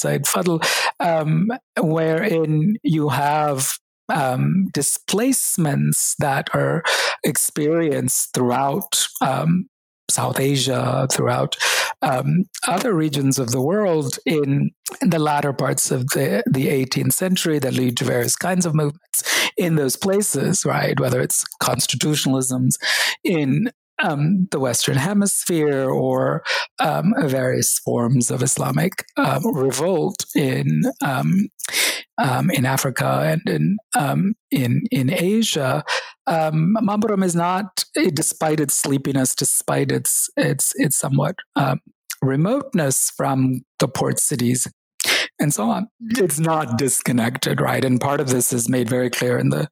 um, 0.99 1.52
wherein 1.78 2.76
you 2.84 3.10
have 3.10 3.78
um, 4.10 4.68
displacements 4.74 6.16
that 6.20 6.49
are 6.53 6.84
experienced 7.24 8.34
throughout 8.34 9.07
um, 9.22 9.68
South 10.10 10.40
Asia, 10.40 11.07
throughout 11.11 11.56
um, 12.02 12.45
other 12.68 12.94
regions 12.94 13.38
of 13.38 13.52
the 13.52 13.61
world 13.61 14.18
in, 14.26 14.72
in, 15.02 15.10
the 15.10 15.20
latter 15.20 15.53
parts 15.53 15.91
of 15.91 16.07
the, 16.10 16.44
the 16.49 16.68
18th 16.68 17.14
century 17.14 17.60
that 17.60 17.74
lead 17.74 17.98
to 17.98 18.06
various 18.06 18.36
kinds 18.36 18.66
of 18.66 18.74
movements 18.74 19.49
in 19.57 19.76
those 19.76 19.95
places, 19.95 20.66
right? 20.66 20.99
Whether 20.99 21.22
it's 21.22 21.45
constitutionalisms 21.61 22.76
in 23.24 23.70
um, 24.03 24.47
the 24.51 24.59
Western 24.59 24.97
Hemisphere 24.97 25.89
or 25.89 26.43
um, 26.80 27.13
various 27.23 27.80
forms 27.80 28.31
of 28.31 28.41
Islamic 28.41 29.05
um, 29.17 29.55
revolt 29.55 30.26
in 30.35 30.84
um, 31.03 31.47
um, 32.17 32.49
in 32.51 32.65
Africa 32.65 33.21
and 33.26 33.41
in 33.47 33.77
um, 33.97 34.34
in 34.51 34.84
in 34.91 35.11
Asia. 35.11 35.84
Um, 36.27 36.76
Mamburam 36.80 37.23
is 37.23 37.35
not, 37.35 37.85
despite 38.13 38.59
its 38.59 38.76
sleepiness, 38.76 39.35
despite 39.35 39.91
its 39.91 40.30
its 40.38 40.73
its 40.76 40.97
somewhat 40.97 41.35
remoteness 42.21 43.11
from 43.15 43.61
the 43.80 43.88
port 43.88 44.19
cities 44.19 44.67
and 45.39 45.53
so 45.53 45.69
on. 45.69 45.88
It's 46.01 46.39
not 46.39 46.77
disconnected, 46.77 47.61
right? 47.61 47.84
And 47.84 47.99
part 47.99 48.19
of 48.19 48.30
this 48.30 48.51
is 48.51 48.69
made 48.69 48.89
very 48.89 49.09
clear 49.09 49.38
in 49.38 49.49
the 49.49 49.69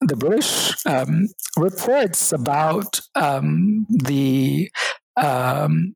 the 0.00 0.16
British 0.16 0.74
um, 0.86 1.28
reports 1.56 2.32
about 2.32 3.00
um, 3.14 3.86
the 3.88 4.70
um, 5.16 5.94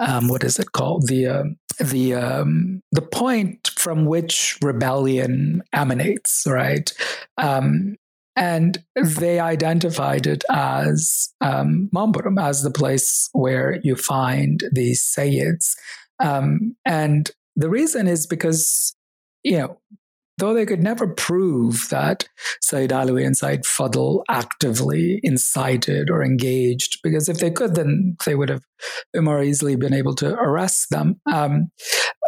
um 0.00 0.28
what 0.28 0.44
is 0.44 0.58
it 0.58 0.72
called 0.72 1.06
the 1.08 1.26
uh, 1.26 1.44
the 1.80 2.14
um, 2.14 2.80
the 2.92 3.02
point 3.02 3.70
from 3.76 4.06
which 4.06 4.58
rebellion 4.62 5.62
emanates, 5.72 6.44
right? 6.46 6.92
And 8.36 8.82
they 8.96 9.38
identified 9.38 10.26
it 10.26 10.42
as 10.50 11.32
um, 11.40 11.88
Mamburam, 11.94 12.42
as 12.42 12.64
the 12.64 12.70
place 12.70 13.30
where 13.32 13.78
you 13.84 13.94
find 13.94 14.64
these 14.72 15.02
Sayyids. 15.02 15.76
and 16.18 17.30
the 17.54 17.70
reason 17.70 18.08
is 18.08 18.26
because, 18.26 18.96
you 19.44 19.58
know, 19.58 19.78
though 20.38 20.54
they 20.54 20.66
could 20.66 20.82
never 20.82 21.06
prove 21.06 21.88
that 21.90 22.28
Sayyid 22.60 22.90
Alawi 22.90 23.24
and 23.24 23.36
Sayyid 23.36 23.62
Fadl 23.62 24.22
actively 24.28 25.20
incited 25.22 26.10
or 26.10 26.24
engaged, 26.24 26.98
because 27.02 27.28
if 27.28 27.38
they 27.38 27.50
could, 27.50 27.74
then 27.74 28.16
they 28.26 28.34
would 28.34 28.48
have 28.48 28.62
more 29.16 29.42
easily 29.42 29.76
been 29.76 29.94
able 29.94 30.14
to 30.16 30.34
arrest 30.34 30.90
them. 30.90 31.20
Um, 31.32 31.68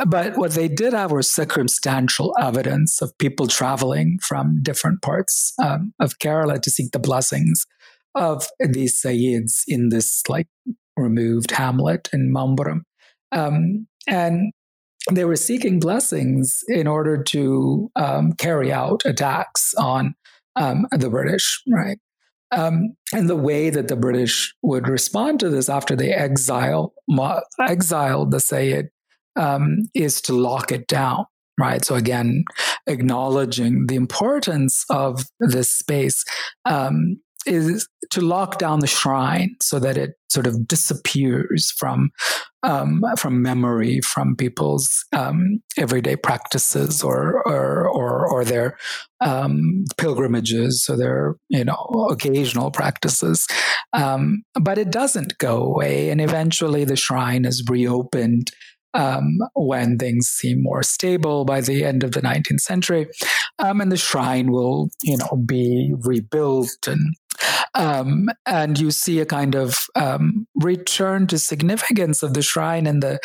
but 0.06 0.36
what 0.36 0.52
they 0.52 0.68
did 0.68 0.92
have 0.92 1.10
was 1.10 1.32
circumstantial 1.32 2.34
evidence 2.40 3.00
of 3.02 3.16
people 3.18 3.46
traveling 3.46 4.18
from 4.22 4.62
different 4.62 5.02
parts 5.02 5.52
um, 5.62 5.92
of 6.00 6.18
Kerala 6.18 6.60
to 6.60 6.70
seek 6.70 6.92
the 6.92 6.98
blessings 6.98 7.66
of 8.14 8.46
these 8.60 9.00
Sayyids 9.02 9.62
in 9.66 9.88
this 9.88 10.22
like 10.28 10.46
removed 10.96 11.50
hamlet 11.50 12.08
in 12.12 12.32
Mamburam. 12.32 12.82
Um, 13.32 13.86
and 14.06 14.52
they 15.12 15.24
were 15.24 15.36
seeking 15.36 15.78
blessings 15.78 16.64
in 16.68 16.86
order 16.86 17.22
to 17.22 17.90
um, 17.96 18.32
carry 18.32 18.72
out 18.72 19.02
attacks 19.04 19.74
on 19.74 20.14
um, 20.56 20.86
the 20.90 21.10
British, 21.10 21.62
right? 21.68 21.98
Um, 22.52 22.96
and 23.12 23.28
the 23.28 23.36
way 23.36 23.70
that 23.70 23.88
the 23.88 23.96
British 23.96 24.54
would 24.62 24.88
respond 24.88 25.40
to 25.40 25.48
this 25.48 25.68
after 25.68 25.96
they 25.96 26.12
exile 26.12 26.94
exiled 27.60 28.30
the 28.30 28.40
Sayyid 28.40 28.88
um, 29.36 29.78
is 29.94 30.20
to 30.22 30.32
lock 30.32 30.72
it 30.72 30.86
down, 30.86 31.26
right? 31.58 31.84
So 31.84 31.94
again, 31.94 32.44
acknowledging 32.86 33.86
the 33.86 33.96
importance 33.96 34.84
of 34.90 35.24
this 35.40 35.72
space 35.72 36.24
um, 36.64 37.20
is 37.46 37.88
to 38.10 38.20
lock 38.20 38.58
down 38.58 38.80
the 38.80 38.86
shrine 38.86 39.56
so 39.60 39.78
that 39.78 39.96
it 39.96 40.14
sort 40.28 40.46
of 40.46 40.66
disappears 40.66 41.70
from 41.70 42.10
um, 42.62 43.02
from 43.16 43.42
memory, 43.42 44.00
from 44.00 44.34
people's 44.34 45.04
um, 45.12 45.60
everyday 45.78 46.16
practices 46.16 47.02
or 47.02 47.42
or 47.46 47.88
or, 47.88 48.28
or 48.28 48.44
their 48.44 48.76
um, 49.20 49.84
pilgrimages 49.96 50.86
or 50.88 50.96
their 50.96 51.36
you 51.48 51.64
know 51.64 52.08
occasional 52.10 52.70
practices. 52.70 53.46
Um, 53.92 54.42
but 54.60 54.78
it 54.78 54.90
doesn't 54.90 55.38
go 55.38 55.62
away, 55.62 56.10
and 56.10 56.20
eventually 56.20 56.84
the 56.84 56.96
shrine 56.96 57.44
is 57.44 57.64
reopened 57.68 58.50
um, 58.96 59.38
when 59.54 59.98
things 59.98 60.26
seem 60.26 60.62
more 60.62 60.82
stable 60.82 61.44
by 61.44 61.60
the 61.60 61.84
end 61.84 62.02
of 62.02 62.12
the 62.12 62.22
19th 62.22 62.60
century. 62.60 63.06
Um, 63.58 63.80
and 63.80 63.92
the 63.92 63.96
shrine 63.96 64.50
will, 64.50 64.88
you 65.02 65.18
know, 65.18 65.42
be 65.44 65.94
rebuilt 66.00 66.88
and 66.88 67.14
um, 67.74 68.30
and 68.46 68.78
you 68.78 68.90
see 68.90 69.20
a 69.20 69.26
kind 69.26 69.54
of 69.54 69.76
um, 69.94 70.46
return 70.54 71.26
to 71.26 71.38
significance 71.38 72.22
of 72.22 72.32
the 72.32 72.42
shrine 72.42 72.86
in 72.86 73.00
the 73.00 73.18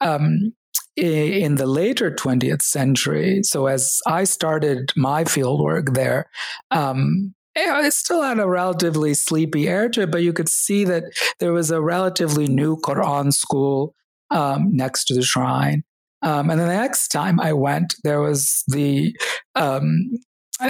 um, 0.00 0.52
in 0.96 1.56
the 1.56 1.66
later 1.66 2.10
20th 2.10 2.62
century. 2.62 3.42
So 3.42 3.66
as 3.66 3.98
I 4.06 4.24
started 4.24 4.92
my 4.96 5.24
fieldwork 5.24 5.94
there, 5.94 6.30
um, 6.70 7.34
it 7.56 7.92
still 7.92 8.22
had 8.22 8.38
a 8.38 8.48
relatively 8.48 9.14
sleepy 9.14 9.68
air 9.68 9.88
to 9.90 10.02
it, 10.02 10.10
but 10.10 10.22
you 10.22 10.32
could 10.32 10.48
see 10.48 10.84
that 10.84 11.04
there 11.40 11.52
was 11.52 11.70
a 11.70 11.82
relatively 11.82 12.46
new 12.46 12.76
Quran 12.76 13.32
school 13.32 13.94
um, 14.30 14.74
next 14.74 15.04
to 15.06 15.14
the 15.14 15.22
shrine. 15.22 15.82
Um, 16.22 16.50
and 16.50 16.60
the 16.60 16.66
next 16.66 17.08
time 17.08 17.38
I 17.40 17.52
went, 17.52 17.94
there 18.02 18.20
was 18.20 18.64
the 18.68 19.16
um, 19.54 20.10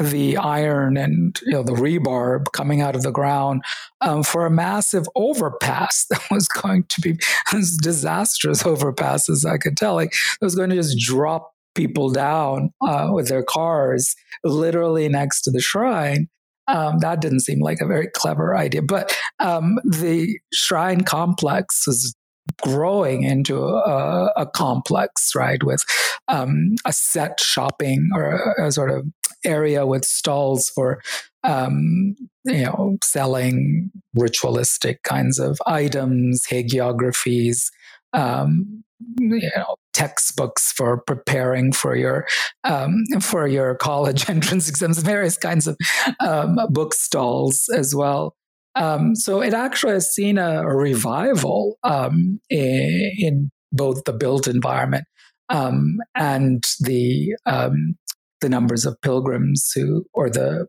the 0.03 0.37
iron 0.37 0.97
and 0.97 1.39
you 1.45 1.53
know 1.53 1.63
the 1.63 1.73
rebar 1.73 2.45
coming 2.53 2.81
out 2.81 2.97
of 2.97 3.03
the 3.03 3.13
ground 3.13 3.63
um, 4.01 4.23
for 4.23 4.45
a 4.45 4.51
massive 4.51 5.07
overpass 5.15 6.07
that 6.11 6.23
was 6.31 6.49
going 6.49 6.85
to 6.89 7.01
be 7.01 7.19
as 7.53 7.77
disastrous 7.81 8.67
overpass, 8.67 9.29
as 9.29 9.45
I 9.45 9.59
could 9.59 9.77
tell. 9.77 9.95
Like 9.95 10.13
it 10.13 10.45
was 10.45 10.55
going 10.55 10.71
to 10.71 10.77
just 10.77 10.99
drop 10.99 11.53
people 11.75 12.11
down 12.11 12.71
uh, 12.81 13.11
with 13.13 13.29
their 13.29 13.45
cars, 13.45 14.15
literally 14.43 15.09
next 15.09 15.43
to 15.43 15.51
the 15.51 15.61
shrine. 15.61 16.29
Um, 16.69 16.99
that 16.99 17.21
didn't 17.21 17.41
seem 17.41 17.61
like 17.61 17.81
a 17.81 17.87
very 17.87 18.09
clever 18.13 18.57
idea, 18.57 18.83
but 18.83 19.17
um, 19.39 19.79
the 19.85 20.41
shrine 20.53 21.03
complex 21.03 21.87
was 21.87 22.17
growing 22.63 23.23
into 23.23 23.63
a, 23.63 24.33
a 24.37 24.47
complex, 24.47 25.35
right, 25.35 25.63
with 25.63 25.85
um, 26.29 26.75
a 26.85 26.93
set 26.93 27.41
shopping 27.41 28.09
or 28.15 28.55
a, 28.59 28.67
a, 28.67 28.73
sort 28.73 28.91
of 28.91 29.07
area 29.45 29.87
with 29.87 30.05
stalls 30.05 30.71
for, 30.71 31.01
um, 31.45 32.17
you 32.45 32.65
know, 32.65 32.97
selling 33.03 33.91
ritualistic 34.15 35.03
kinds 35.03 35.39
of 35.39 35.59
items, 35.67 36.45
hagiographies, 36.51 37.71
um, 38.13 38.83
you 39.19 39.51
know, 39.55 39.77
textbooks 39.93 40.73
for 40.73 40.99
preparing 40.99 41.73
for 41.73 41.97
your 41.97 42.27
um, 42.65 43.05
for 43.21 43.47
your 43.47 43.75
college 43.75 44.29
entrance 44.31 44.69
exams, 44.69 44.99
various 44.99 45.37
kinds 45.37 45.67
of 45.67 45.77
um, 46.21 46.59
book 46.71 46.95
stalls 46.95 47.69
as 47.75 47.95
well. 47.95 48.35
Um, 48.77 49.15
so 49.15 49.41
it 49.41 49.55
actually 49.55 49.95
has 49.95 50.15
seen 50.15 50.37
a, 50.37 50.61
a 50.61 50.77
revival 50.77 51.79
um, 51.83 52.41
in, 52.51 53.13
in, 53.19 53.51
both 53.73 54.05
the 54.05 54.13
built 54.13 54.47
environment 54.47 55.05
um, 55.49 55.99
and 56.15 56.65
the 56.81 57.35
um, 57.45 57.97
the 58.41 58.49
numbers 58.49 58.87
of 58.87 59.01
pilgrims 59.03 59.71
who, 59.75 60.05
or 60.15 60.31
the 60.31 60.67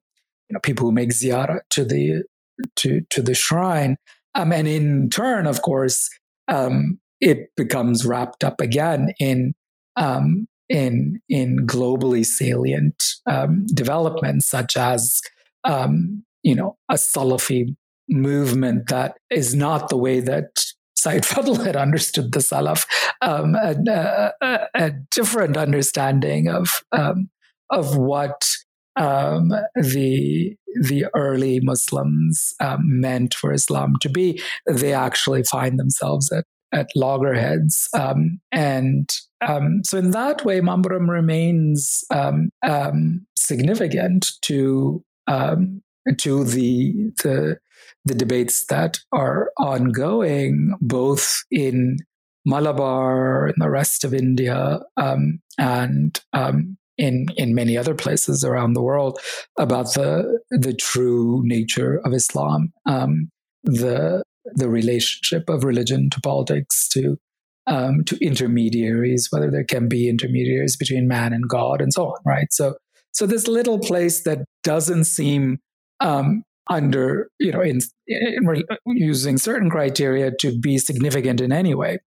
you 0.49 0.53
know, 0.53 0.59
people 0.61 0.87
who 0.87 0.91
make 0.91 1.09
ziyarah 1.09 1.59
to 1.69 1.85
the 1.85 2.23
to 2.75 3.01
to 3.11 3.21
the 3.21 3.35
shrine, 3.35 3.97
um, 4.35 4.51
and 4.51 4.67
in 4.67 5.09
turn, 5.09 5.45
of 5.45 5.61
course, 5.61 6.09
um, 6.47 6.99
it 7.21 7.49
becomes 7.55 8.05
wrapped 8.05 8.43
up 8.43 8.59
again 8.59 9.13
in 9.19 9.53
in 10.69 11.21
in 11.29 11.67
globally 11.67 12.25
salient 12.25 13.03
developments 13.73 14.49
such 14.49 14.75
as 14.75 15.21
you 16.43 16.55
know 16.55 16.77
a 16.89 16.95
Salafi 16.95 17.75
movement 18.09 18.87
that 18.89 19.17
is 19.29 19.55
not 19.55 19.89
the 19.89 19.97
way 19.97 20.19
that 20.19 20.65
Sayyid 20.97 21.23
Fadl 21.23 21.63
had 21.63 21.75
understood 21.75 22.31
the 22.31 22.39
Salaf, 22.39 22.85
um, 23.21 23.55
a, 23.55 24.31
a, 24.41 24.59
a, 24.73 24.91
different 25.11 25.55
understanding 25.55 26.47
of 26.47 26.81
um, 26.91 27.29
of 27.69 27.97
what 27.97 28.47
um, 28.95 29.51
the 29.75 30.55
the 30.81 31.05
early 31.15 31.59
Muslims 31.61 32.53
um, 32.59 32.79
meant 32.83 33.35
for 33.35 33.53
Islam 33.53 33.93
to 34.01 34.09
be. 34.09 34.41
They 34.65 34.93
actually 34.93 35.43
find 35.43 35.79
themselves 35.79 36.31
at 36.31 36.45
at 36.73 36.89
loggerheads, 36.95 37.87
um, 37.93 38.39
and 38.51 39.09
um, 39.47 39.81
so 39.85 39.99
in 39.99 40.11
that 40.11 40.43
way, 40.43 40.59
Mamburam 40.61 41.07
remains 41.09 42.03
significant 43.37 44.31
to 44.41 45.03
to 46.17 46.43
the 46.43 46.93
the 47.23 47.57
the 48.05 48.15
debates 48.15 48.65
that 48.67 48.99
are 49.11 49.51
ongoing 49.57 50.73
both 50.79 51.43
in 51.51 51.97
Malabar, 52.45 53.49
in 53.49 53.55
the 53.57 53.69
rest 53.69 54.05
of 54.05 54.13
India, 54.13 54.79
um, 54.95 55.39
and 55.57 56.19
um, 56.31 56.77
in 56.97 57.27
in 57.35 57.53
many 57.53 57.77
other 57.77 57.93
places 57.93 58.43
around 58.43 58.73
the 58.73 58.81
world 58.81 59.19
about 59.59 59.93
the 59.93 60.39
the 60.49 60.73
true 60.73 61.41
nature 61.43 61.99
of 62.05 62.13
Islam, 62.13 62.71
um, 62.85 63.29
the 63.63 64.23
the 64.55 64.69
relationship 64.69 65.49
of 65.49 65.65
religion 65.65 66.09
to 66.11 66.21
politics, 66.21 66.87
to 66.89 67.17
um, 67.67 68.05
to 68.05 68.17
intermediaries, 68.25 69.27
whether 69.29 69.51
there 69.51 69.65
can 69.65 69.89
be 69.89 70.07
intermediaries 70.07 70.77
between 70.77 71.05
man 71.05 71.33
and 71.33 71.49
God, 71.49 71.81
and 71.81 71.93
so 71.93 72.05
on. 72.05 72.19
Right. 72.25 72.47
So 72.51 72.75
so 73.11 73.25
this 73.25 73.47
little 73.47 73.79
place 73.79 74.23
that 74.23 74.45
doesn't 74.63 75.03
seem 75.03 75.57
um, 75.99 76.43
under 76.69 77.29
you 77.39 77.51
know 77.51 77.61
in, 77.61 77.79
in, 78.07 78.63
using 78.85 79.37
certain 79.37 79.69
criteria 79.69 80.31
to 80.39 80.57
be 80.59 80.77
significant 80.77 81.41
in 81.41 81.51
any 81.51 81.73
way 81.73 81.99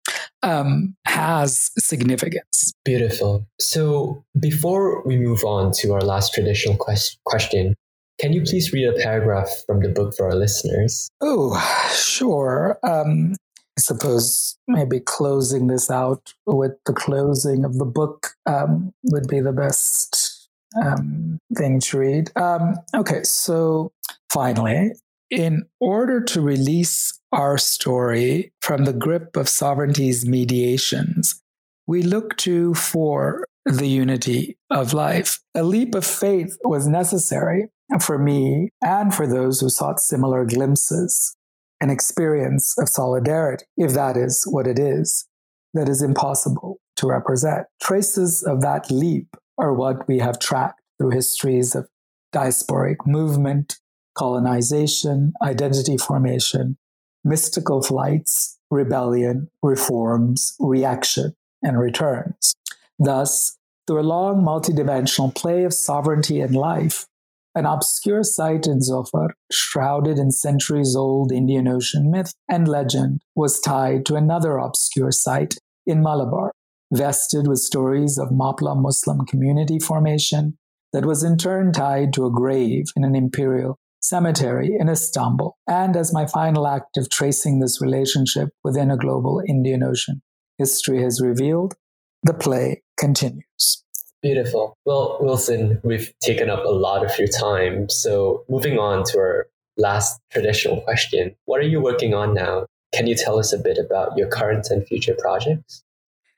um, 0.43 0.95
has 1.05 1.71
significance. 1.77 2.73
Beautiful. 2.85 3.45
So 3.59 4.23
before 4.39 5.03
we 5.05 5.17
move 5.17 5.43
on 5.43 5.71
to 5.79 5.93
our 5.93 6.01
last 6.01 6.33
traditional 6.33 6.77
quest- 6.77 7.19
question 7.25 7.75
can 8.19 8.33
you 8.33 8.41
please 8.41 8.73
read 8.73 8.85
a 8.85 9.01
paragraph 9.01 9.49
from 9.65 9.79
the 9.79 9.87
book 9.87 10.13
for 10.13 10.25
our 10.25 10.35
listeners? 10.35 11.09
Oh 11.21 11.57
sure. 11.93 12.77
Um, 12.83 13.35
I 13.77 13.81
suppose 13.81 14.57
maybe 14.67 14.99
closing 14.99 15.67
this 15.67 15.89
out 15.89 16.33
with 16.45 16.73
the 16.85 16.91
closing 16.91 17.63
of 17.63 17.77
the 17.77 17.85
book 17.85 18.31
um, 18.45 18.91
would 19.05 19.27
be 19.29 19.39
the 19.39 19.53
best 19.53 20.38
um, 20.81 21.39
thing 21.57 21.79
to 21.79 21.99
read. 21.99 22.31
Um, 22.35 22.75
okay, 22.95 23.23
so 23.23 23.91
finally, 24.29 24.91
in 25.29 25.65
order 25.79 26.21
to 26.21 26.41
release 26.41 27.19
our 27.31 27.57
story 27.57 28.51
from 28.61 28.85
the 28.85 28.93
grip 28.93 29.35
of 29.35 29.47
sovereignty's 29.47 30.25
mediations, 30.25 31.41
we 31.87 32.01
look 32.01 32.37
to 32.37 32.73
for 32.73 33.45
the 33.65 33.87
unity 33.87 34.57
of 34.69 34.93
life. 34.93 35.39
A 35.55 35.63
leap 35.63 35.95
of 35.95 36.05
faith 36.05 36.57
was 36.63 36.87
necessary 36.87 37.69
for 38.01 38.17
me 38.17 38.69
and 38.81 39.13
for 39.13 39.27
those 39.27 39.59
who 39.59 39.69
sought 39.69 39.99
similar 39.99 40.45
glimpses, 40.45 41.35
an 41.81 41.89
experience 41.89 42.75
of 42.77 42.89
solidarity, 42.89 43.65
if 43.77 43.93
that 43.93 44.17
is 44.17 44.45
what 44.49 44.67
it 44.67 44.79
is, 44.79 45.27
that 45.73 45.89
is 45.89 46.01
impossible 46.01 46.77
to 46.95 47.07
represent. 47.07 47.67
Traces 47.81 48.43
of 48.43 48.61
that 48.61 48.89
leap 48.91 49.27
are 49.59 49.73
what 49.73 50.07
we 50.07 50.19
have 50.19 50.39
tracked 50.39 50.81
through 50.97 51.11
histories 51.11 51.75
of 51.75 51.87
diasporic 52.33 52.97
movement, 53.05 53.77
colonization, 54.17 55.33
identity 55.41 55.97
formation, 55.97 56.77
mystical 57.23 57.81
flights, 57.81 58.57
rebellion, 58.71 59.49
reforms, 59.61 60.55
reaction, 60.59 61.33
and 61.61 61.79
returns. 61.79 62.55
Thus, 62.97 63.57
through 63.87 64.01
a 64.01 64.03
long 64.03 64.43
multidimensional 64.43 65.33
play 65.33 65.63
of 65.63 65.73
sovereignty 65.73 66.41
and 66.41 66.55
life, 66.55 67.07
an 67.55 67.65
obscure 67.65 68.23
site 68.23 68.67
in 68.67 68.79
Dhofar, 68.79 69.29
shrouded 69.51 70.19
in 70.19 70.31
centuries 70.31 70.95
old 70.95 71.31
Indian 71.31 71.67
Ocean 71.67 72.11
myth 72.11 72.33
and 72.47 72.67
legend, 72.67 73.21
was 73.35 73.59
tied 73.59 74.05
to 74.05 74.15
another 74.15 74.57
obscure 74.57 75.11
site 75.11 75.55
in 75.87 76.03
Malabar, 76.03 76.51
vested 76.91 77.47
with 77.47 77.59
stories 77.59 78.17
of 78.17 78.29
Mappila 78.29 78.79
Muslim 78.79 79.25
community 79.25 79.79
formation 79.79 80.57
that 80.93 81.05
was 81.05 81.23
in 81.23 81.37
turn 81.37 81.71
tied 81.71 82.13
to 82.13 82.25
a 82.25 82.31
grave 82.31 82.85
in 82.95 83.03
an 83.03 83.15
imperial 83.15 83.77
cemetery 84.01 84.75
in 84.79 84.89
Istanbul. 84.89 85.57
And 85.67 85.95
as 85.95 86.13
my 86.13 86.25
final 86.25 86.67
act 86.67 86.97
of 86.97 87.09
tracing 87.09 87.59
this 87.59 87.81
relationship 87.81 88.49
within 88.63 88.89
a 88.89 88.97
global 88.97 89.41
Indian 89.47 89.83
Ocean 89.83 90.21
history 90.57 91.01
has 91.03 91.21
revealed, 91.21 91.75
the 92.23 92.33
play 92.33 92.83
continues. 92.97 93.83
Beautiful. 94.21 94.73
Well, 94.85 95.17
Wilson, 95.21 95.79
we've 95.83 96.11
taken 96.21 96.49
up 96.49 96.65
a 96.65 96.69
lot 96.69 97.05
of 97.05 97.17
your 97.17 97.29
time. 97.29 97.87
So, 97.89 98.43
moving 98.49 98.77
on 98.77 99.03
to 99.05 99.17
our 99.17 99.47
last 99.77 100.19
traditional 100.29 100.81
question 100.81 101.35
What 101.45 101.61
are 101.61 101.67
you 101.67 101.79
working 101.79 102.13
on 102.13 102.33
now? 102.33 102.65
Can 102.93 103.07
you 103.07 103.15
tell 103.15 103.39
us 103.39 103.53
a 103.53 103.57
bit 103.57 103.77
about 103.77 104.17
your 104.17 104.27
current 104.27 104.67
and 104.71 104.85
future 104.85 105.15
projects? 105.17 105.83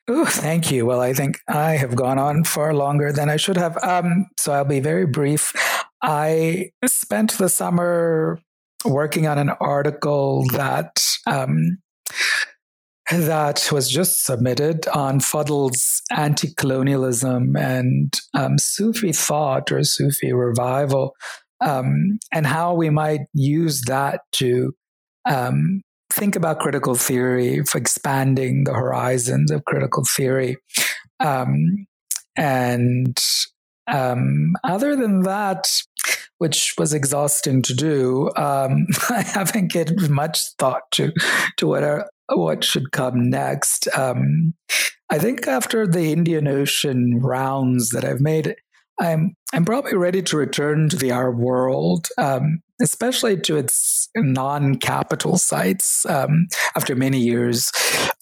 Ooh, 0.09 0.25
thank 0.25 0.71
you. 0.71 0.85
Well, 0.85 0.99
I 0.99 1.13
think 1.13 1.39
I 1.47 1.71
have 1.71 1.95
gone 1.95 2.17
on 2.17 2.43
far 2.43 2.73
longer 2.73 3.13
than 3.13 3.29
I 3.29 3.37
should 3.37 3.57
have. 3.57 3.77
Um, 3.83 4.25
so 4.37 4.51
I'll 4.51 4.65
be 4.65 4.79
very 4.79 5.05
brief. 5.05 5.53
I 6.01 6.71
spent 6.85 7.37
the 7.37 7.49
summer 7.49 8.39
working 8.83 9.27
on 9.27 9.37
an 9.37 9.51
article 9.61 10.43
that 10.53 11.05
um, 11.27 11.77
that 13.11 13.69
was 13.71 13.89
just 13.89 14.25
submitted 14.25 14.87
on 14.87 15.19
Fadl's 15.19 16.01
anti-colonialism 16.11 17.55
and 17.55 18.19
um, 18.33 18.57
Sufi 18.57 19.11
thought 19.11 19.71
or 19.71 19.83
Sufi 19.83 20.33
revival, 20.33 21.15
um, 21.63 22.17
and 22.31 22.47
how 22.47 22.73
we 22.73 22.89
might 22.89 23.21
use 23.33 23.81
that 23.83 24.21
to 24.33 24.73
um, 25.25 25.81
think 26.11 26.35
about 26.35 26.59
critical 26.59 26.95
theory, 26.95 27.63
for 27.63 27.77
expanding 27.77 28.63
the 28.63 28.73
horizons 28.73 29.51
of 29.51 29.65
critical 29.65 30.03
theory. 30.15 30.57
Um, 31.19 31.87
and 32.37 33.17
um, 33.87 34.53
other 34.63 34.95
than 34.95 35.23
that, 35.23 35.67
which 36.37 36.73
was 36.77 36.93
exhausting 36.93 37.61
to 37.63 37.73
do, 37.73 38.31
um, 38.35 38.87
I 39.09 39.21
haven't 39.21 39.71
given 39.71 40.11
much 40.11 40.53
thought 40.57 40.83
to 40.93 41.11
to 41.57 41.67
what 41.67 41.83
are, 41.83 42.09
what 42.29 42.63
should 42.63 42.91
come 42.91 43.29
next. 43.29 43.87
Um, 43.95 44.53
I 45.09 45.19
think 45.19 45.47
after 45.47 45.85
the 45.85 46.11
Indian 46.11 46.47
Ocean 46.47 47.19
rounds 47.21 47.89
that 47.89 48.05
I've 48.05 48.21
made, 48.21 48.55
I'm 48.99 49.35
I'm 49.53 49.65
probably 49.65 49.95
ready 49.95 50.21
to 50.23 50.37
return 50.37 50.89
to 50.89 50.95
the 50.95 51.11
Arab 51.11 51.37
world, 51.37 52.07
um, 52.17 52.61
especially 52.81 53.39
to 53.41 53.57
its 53.57 54.09
non-capital 54.15 55.37
sites. 55.37 56.05
Um, 56.05 56.47
after 56.75 56.95
many 56.95 57.19
years 57.19 57.71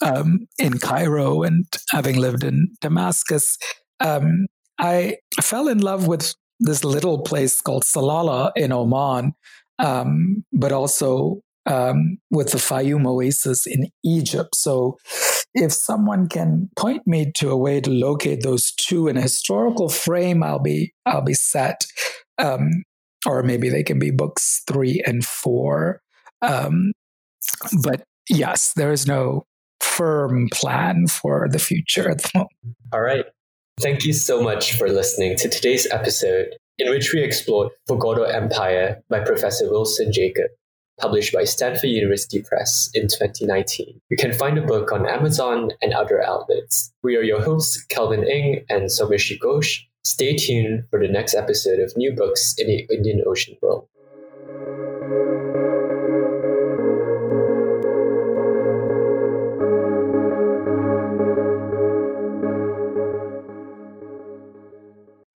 um, 0.02 0.48
in 0.58 0.78
Cairo 0.78 1.44
and 1.44 1.66
having 1.92 2.18
lived 2.18 2.44
in 2.44 2.70
Damascus, 2.82 3.58
um, 4.00 4.48
I 4.80 5.18
fell 5.42 5.68
in 5.68 5.80
love 5.80 6.08
with 6.08 6.34
this 6.60 6.84
little 6.84 7.22
place 7.22 7.62
called 7.62 7.84
Salalah 7.84 8.52
in 8.56 8.72
Oman, 8.72 9.34
um, 9.80 10.44
but 10.52 10.72
also 10.72 11.42
um, 11.66 12.18
with 12.32 12.52
the 12.52 12.58
Fayum 12.58 13.06
Oasis 13.08 13.66
in 13.66 13.88
Egypt. 14.04 14.56
So, 14.56 14.98
if 15.54 15.72
someone 15.72 16.28
can 16.30 16.70
point 16.78 17.08
me 17.08 17.32
to 17.36 17.50
a 17.50 17.58
way 17.58 17.82
to 17.82 17.90
locate 17.90 18.44
those 18.44 18.72
two 18.72 19.08
in 19.08 19.18
a 19.18 19.22
historical 19.22 19.90
frame, 19.90 20.44
I'll 20.44 20.60
be 20.60 20.94
I'll 21.06 21.24
be 21.24 21.34
set. 21.34 21.86
Um, 22.38 22.84
or 23.26 23.44
maybe 23.44 23.70
they 23.70 23.84
can 23.84 24.00
be 24.00 24.12
books 24.12 24.64
three 24.68 25.02
and 25.06 25.26
four. 25.26 26.02
Um, 26.42 26.92
but 27.84 28.04
yes, 28.30 28.74
there 28.74 28.92
is 28.92 29.08
no 29.08 29.44
firm 29.82 30.50
plan 30.54 31.08
for 31.08 31.48
the 31.50 31.60
future 31.60 32.10
at 32.10 32.22
the 32.22 32.32
moment. 32.34 32.78
All 32.94 33.02
right. 33.02 33.26
Thank 33.80 34.04
you 34.04 34.14
so 34.14 34.42
much 34.42 34.78
for 34.78 34.90
listening 34.90 35.38
to 35.38 35.50
today's 35.50 35.88
episode, 35.90 36.48
in 36.78 36.90
which 36.90 37.14
we 37.14 37.22
explored 37.22 37.72
For 37.88 37.98
God 37.98 38.20
or 38.20 38.28
Empire 38.28 39.02
by 39.10 39.22
Professor 39.22 39.70
Wilson 39.70 40.12
Jacob 40.12 40.52
published 41.00 41.34
by 41.34 41.46
Stanford 41.46 41.90
University 41.90 42.42
Press 42.42 42.90
in 42.94 43.04
2019. 43.04 44.02
You 44.10 44.18
can 44.18 44.34
find 44.34 44.58
the 44.58 44.62
book 44.62 44.92
on 44.92 45.08
Amazon 45.08 45.72
and 45.82 45.94
other 45.94 46.22
outlets. 46.22 46.92
We 47.04 47.16
are 47.16 47.24
your 47.24 47.42
hosts, 47.42 47.84
Kelvin 47.86 48.24
Ng 48.24 48.66
and 48.70 48.90
Somesh 48.90 49.38
Ghosh. 49.40 49.80
Stay 50.04 50.36
tuned 50.36 50.86
for 50.90 51.00
the 51.00 51.12
next 51.12 51.36
episode 51.36 51.80
of 51.80 51.92
New 51.98 52.14
Books 52.16 52.56
in 52.58 52.68
the 52.68 52.88
Indian 52.90 53.22
Ocean 53.28 53.58
World. 53.62 53.88